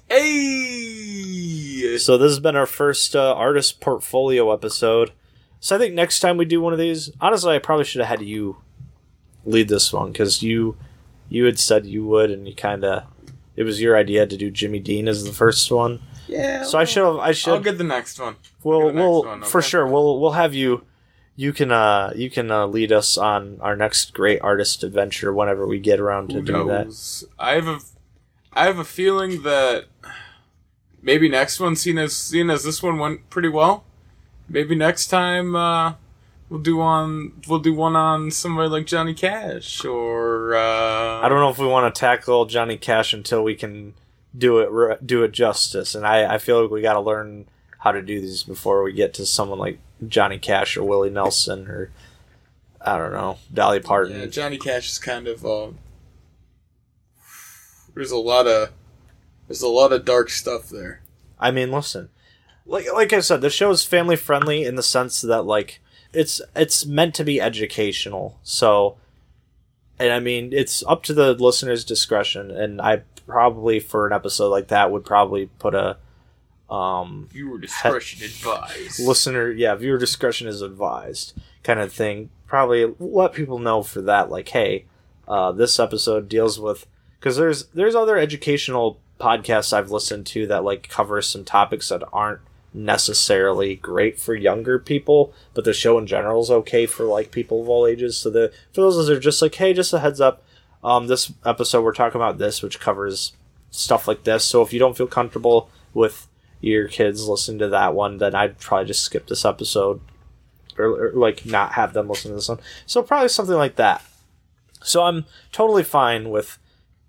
Hey. 0.08 1.96
So 1.98 2.16
this 2.18 2.30
has 2.30 2.40
been 2.40 2.56
our 2.56 2.66
first 2.66 3.16
uh, 3.16 3.34
artist 3.34 3.80
portfolio 3.80 4.52
episode. 4.52 5.12
So 5.60 5.76
I 5.76 5.78
think 5.78 5.94
next 5.94 6.20
time 6.20 6.36
we 6.36 6.44
do 6.44 6.60
one 6.60 6.72
of 6.72 6.78
these, 6.78 7.10
honestly, 7.20 7.54
I 7.54 7.58
probably 7.58 7.84
should 7.84 8.00
have 8.00 8.20
had 8.20 8.26
you 8.26 8.56
lead 9.44 9.68
this 9.68 9.92
one 9.92 10.12
because 10.12 10.42
you 10.42 10.76
you 11.30 11.44
had 11.46 11.58
said 11.58 11.86
you 11.86 12.04
would, 12.04 12.30
and 12.30 12.46
you 12.46 12.54
kind 12.54 12.84
of 12.84 13.04
it 13.56 13.62
was 13.62 13.80
your 13.80 13.96
idea 13.96 14.26
to 14.26 14.36
do 14.36 14.50
Jimmy 14.50 14.80
Dean 14.80 15.08
as 15.08 15.24
the 15.24 15.32
first 15.32 15.70
one. 15.70 16.00
Yeah. 16.26 16.64
So 16.64 16.78
I 16.78 16.84
should 16.84 17.18
I 17.18 17.32
should. 17.32 17.54
I'll 17.54 17.60
get 17.60 17.78
the 17.78 17.84
next 17.84 18.20
one. 18.20 18.36
we'll 18.62 18.86
next 18.86 18.94
we'll 18.94 19.24
one, 19.24 19.42
for 19.42 19.62
sure. 19.62 19.86
We'll 19.86 20.20
we'll 20.20 20.32
have 20.32 20.54
you. 20.54 20.84
You 21.36 21.52
can 21.54 21.72
uh 21.72 22.12
you 22.14 22.28
can 22.28 22.50
uh, 22.50 22.66
lead 22.66 22.92
us 22.92 23.16
on 23.16 23.58
our 23.62 23.74
next 23.74 24.12
great 24.12 24.40
artist 24.42 24.82
adventure 24.82 25.32
whenever 25.32 25.66
we 25.66 25.78
get 25.78 25.98
around 25.98 26.28
to 26.30 26.36
Who 26.36 26.42
do 26.42 26.64
that. 26.66 27.24
I 27.38 27.54
have 27.54 27.68
a, 27.68 27.78
I 28.52 28.64
have 28.64 28.78
a 28.78 28.84
feeling 28.84 29.42
that 29.42 29.86
maybe 31.00 31.28
next 31.28 31.58
one, 31.60 31.76
seeing 31.76 31.98
as 31.98 32.14
seeing 32.14 32.50
as 32.50 32.64
this 32.64 32.82
one 32.82 32.98
went 32.98 33.30
pretty 33.30 33.48
well, 33.48 33.84
maybe 34.48 34.74
next 34.74 35.06
time 35.06 35.56
uh, 35.56 35.94
we'll 36.50 36.60
do 36.60 36.80
on 36.80 37.32
we'll 37.48 37.60
do 37.60 37.72
one 37.72 37.96
on 37.96 38.30
somebody 38.30 38.68
like 38.68 38.86
Johnny 38.86 39.14
Cash 39.14 39.84
or 39.84 40.54
uh, 40.54 41.20
I 41.20 41.28
don't 41.28 41.40
know 41.40 41.48
if 41.48 41.58
we 41.58 41.66
want 41.66 41.94
to 41.94 41.98
tackle 41.98 42.44
Johnny 42.44 42.76
Cash 42.76 43.14
until 43.14 43.42
we 43.42 43.54
can 43.54 43.94
do 44.36 44.58
it 44.58 45.06
do 45.06 45.22
it 45.22 45.32
justice, 45.32 45.94
and 45.94 46.06
I 46.06 46.34
I 46.34 46.38
feel 46.38 46.60
like 46.60 46.70
we 46.70 46.82
got 46.82 46.94
to 46.94 47.00
learn 47.00 47.46
how 47.78 47.92
to 47.92 48.02
do 48.02 48.20
these 48.20 48.42
before 48.42 48.82
we 48.82 48.92
get 48.92 49.14
to 49.14 49.24
someone 49.24 49.58
like 49.58 49.78
Johnny 50.06 50.38
Cash 50.38 50.76
or 50.76 50.84
Willie 50.84 51.08
Nelson 51.08 51.66
or 51.68 51.90
I 52.80 52.98
don't 52.98 53.12
know 53.12 53.38
Dolly 53.52 53.80
Parton. 53.80 54.20
Yeah, 54.20 54.26
Johnny 54.26 54.58
Cash 54.58 54.90
is 54.90 54.98
kind 54.98 55.28
of. 55.28 55.46
Uh, 55.46 55.68
there's 57.94 58.10
a 58.10 58.18
lot 58.18 58.46
of 58.46 58.70
there's 59.48 59.62
a 59.62 59.68
lot 59.68 59.92
of 59.92 60.04
dark 60.04 60.30
stuff 60.30 60.68
there. 60.68 61.02
I 61.38 61.50
mean, 61.50 61.70
listen, 61.70 62.10
like 62.66 62.86
like 62.92 63.12
I 63.12 63.20
said, 63.20 63.40
the 63.40 63.50
show 63.50 63.70
is 63.70 63.84
family 63.84 64.16
friendly 64.16 64.64
in 64.64 64.76
the 64.76 64.82
sense 64.82 65.20
that 65.20 65.42
like 65.42 65.80
it's 66.12 66.40
it's 66.54 66.86
meant 66.86 67.14
to 67.16 67.24
be 67.24 67.40
educational. 67.40 68.38
So, 68.42 68.96
and 69.98 70.12
I 70.12 70.20
mean, 70.20 70.52
it's 70.52 70.82
up 70.86 71.02
to 71.04 71.14
the 71.14 71.34
listener's 71.34 71.84
discretion. 71.84 72.50
And 72.50 72.80
I 72.80 73.02
probably 73.26 73.80
for 73.80 74.06
an 74.06 74.12
episode 74.12 74.48
like 74.48 74.68
that 74.68 74.90
would 74.90 75.04
probably 75.04 75.46
put 75.58 75.74
a 75.74 75.96
um 76.68 77.28
Viewer 77.32 77.58
discretion 77.58 78.24
advised. 78.24 79.00
listener 79.00 79.50
yeah 79.50 79.74
viewer 79.74 79.98
discretion 79.98 80.46
is 80.46 80.62
advised 80.62 81.32
kind 81.64 81.80
of 81.80 81.92
thing 81.92 82.30
probably 82.46 82.94
let 83.00 83.32
people 83.32 83.58
know 83.58 83.82
for 83.82 84.00
that 84.02 84.30
like 84.30 84.48
hey 84.48 84.84
uh, 85.26 85.52
this 85.52 85.78
episode 85.78 86.28
deals 86.28 86.58
with 86.58 86.86
because 87.18 87.36
there's 87.36 87.66
there's 87.66 87.94
other 87.94 88.16
educational 88.18 89.00
podcasts 89.20 89.72
i've 89.72 89.90
listened 89.90 90.26
to 90.26 90.46
that 90.46 90.64
like 90.64 90.88
cover 90.88 91.20
some 91.22 91.44
topics 91.44 91.88
that 91.88 92.02
aren't 92.12 92.40
necessarily 92.72 93.74
great 93.74 94.18
for 94.18 94.34
younger 94.34 94.78
people 94.78 95.32
but 95.54 95.64
the 95.64 95.72
show 95.72 95.98
in 95.98 96.06
general 96.06 96.40
is 96.40 96.50
okay 96.50 96.86
for 96.86 97.04
like 97.04 97.32
people 97.32 97.62
of 97.62 97.68
all 97.68 97.86
ages 97.86 98.16
so 98.16 98.30
the 98.30 98.52
for 98.72 98.80
those 98.80 99.06
that 99.06 99.16
are 99.16 99.20
just 99.20 99.42
like 99.42 99.54
hey 99.56 99.72
just 99.72 99.92
a 99.92 99.98
heads 99.98 100.20
up 100.20 100.42
um, 100.82 101.08
this 101.08 101.32
episode 101.44 101.82
we're 101.82 101.92
talking 101.92 102.20
about 102.20 102.38
this 102.38 102.62
which 102.62 102.80
covers 102.80 103.32
stuff 103.70 104.06
like 104.06 104.24
this 104.24 104.44
so 104.44 104.62
if 104.62 104.72
you 104.72 104.78
don't 104.78 104.96
feel 104.96 105.06
comfortable 105.06 105.68
with 105.92 106.28
your 106.60 106.88
kids 106.88 107.26
listen 107.26 107.58
to 107.58 107.68
that 107.68 107.94
one, 107.94 108.18
then 108.18 108.34
I'd 108.34 108.58
probably 108.58 108.86
just 108.86 109.02
skip 109.02 109.26
this 109.26 109.44
episode 109.44 110.00
or, 110.78 110.86
or 110.86 111.12
like 111.12 111.46
not 111.46 111.72
have 111.72 111.92
them 111.92 112.08
listen 112.08 112.30
to 112.30 112.36
this 112.36 112.48
one. 112.48 112.60
So 112.86 113.02
probably 113.02 113.28
something 113.28 113.54
like 113.54 113.76
that. 113.76 114.04
So 114.82 115.04
I'm 115.04 115.24
totally 115.52 115.84
fine 115.84 116.30
with 116.30 116.58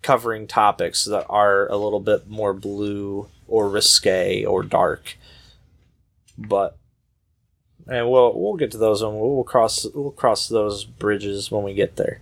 covering 0.01 0.47
topics 0.47 1.05
that 1.05 1.25
are 1.29 1.67
a 1.69 1.77
little 1.77 1.99
bit 1.99 2.27
more 2.27 2.53
blue 2.53 3.27
or 3.47 3.69
risque 3.69 4.43
or 4.43 4.63
dark. 4.63 5.17
But 6.47 6.77
and 7.87 8.09
we'll 8.09 8.39
we'll 8.39 8.55
get 8.55 8.71
to 8.71 8.77
those 8.77 9.01
and 9.01 9.19
we'll 9.19 9.43
cross 9.43 9.85
we'll 9.93 10.11
cross 10.11 10.47
those 10.47 10.83
bridges 10.85 11.51
when 11.51 11.63
we 11.63 11.73
get 11.73 11.95
there. 11.95 12.21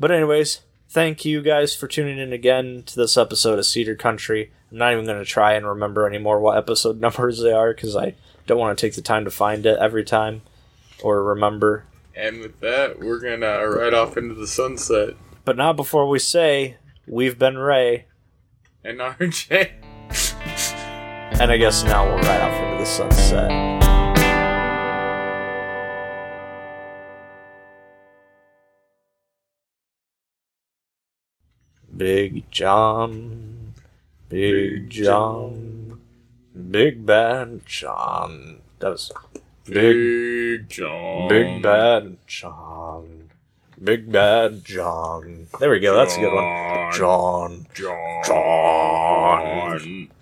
But 0.00 0.10
anyways, 0.10 0.60
thank 0.88 1.24
you 1.24 1.42
guys 1.42 1.74
for 1.74 1.88
tuning 1.88 2.18
in 2.18 2.32
again 2.32 2.82
to 2.86 2.96
this 2.96 3.16
episode 3.16 3.58
of 3.58 3.66
Cedar 3.66 3.94
Country. 3.96 4.52
I'm 4.70 4.78
not 4.78 4.92
even 4.92 5.06
going 5.06 5.18
to 5.18 5.24
try 5.24 5.54
and 5.54 5.66
remember 5.66 6.06
anymore 6.06 6.40
what 6.40 6.58
episode 6.58 7.00
numbers 7.00 7.40
they 7.40 7.52
are 7.52 7.72
because 7.74 7.96
I 7.96 8.14
don't 8.46 8.58
want 8.58 8.76
to 8.78 8.86
take 8.86 8.94
the 8.94 9.02
time 9.02 9.24
to 9.24 9.30
find 9.30 9.64
it 9.66 9.78
every 9.78 10.04
time 10.04 10.42
or 11.02 11.22
remember. 11.22 11.84
and 12.14 12.40
with 12.40 12.58
that, 12.60 12.98
we're 12.98 13.20
gonna 13.20 13.66
ride 13.68 13.94
off 13.94 14.16
into 14.16 14.34
the 14.34 14.46
sunset. 14.46 15.14
But 15.44 15.56
not 15.56 15.76
before 15.76 16.08
we 16.08 16.18
say, 16.18 16.76
we've 17.06 17.38
been 17.38 17.56
Ray. 17.56 18.06
And 18.84 18.98
RJ. 18.98 19.70
And 21.40 21.52
I 21.52 21.56
guess 21.56 21.84
now 21.84 22.04
we'll 22.06 22.18
ride 22.18 22.40
off 22.40 22.52
into 22.62 22.67
the 22.78 22.86
sunset. 22.86 23.50
Big 31.96 32.48
John, 32.52 33.74
Big 34.28 34.88
John, 34.88 36.00
Big 36.70 37.04
Bad 37.04 37.66
John. 37.66 38.60
That 38.78 38.90
was 38.90 39.10
big, 39.64 40.68
John. 40.68 41.28
big 41.28 41.60
bad 41.60 42.18
John, 42.28 43.30
Big 43.82 44.12
Bad 44.12 44.64
John. 44.64 45.48
There 45.58 45.70
we 45.70 45.80
go. 45.80 45.96
That's 45.96 46.16
a 46.16 46.20
good 46.20 46.32
one. 46.32 46.92
John, 46.92 47.66
John. 47.74 48.22
John. 48.24 49.78
John. 49.80 50.17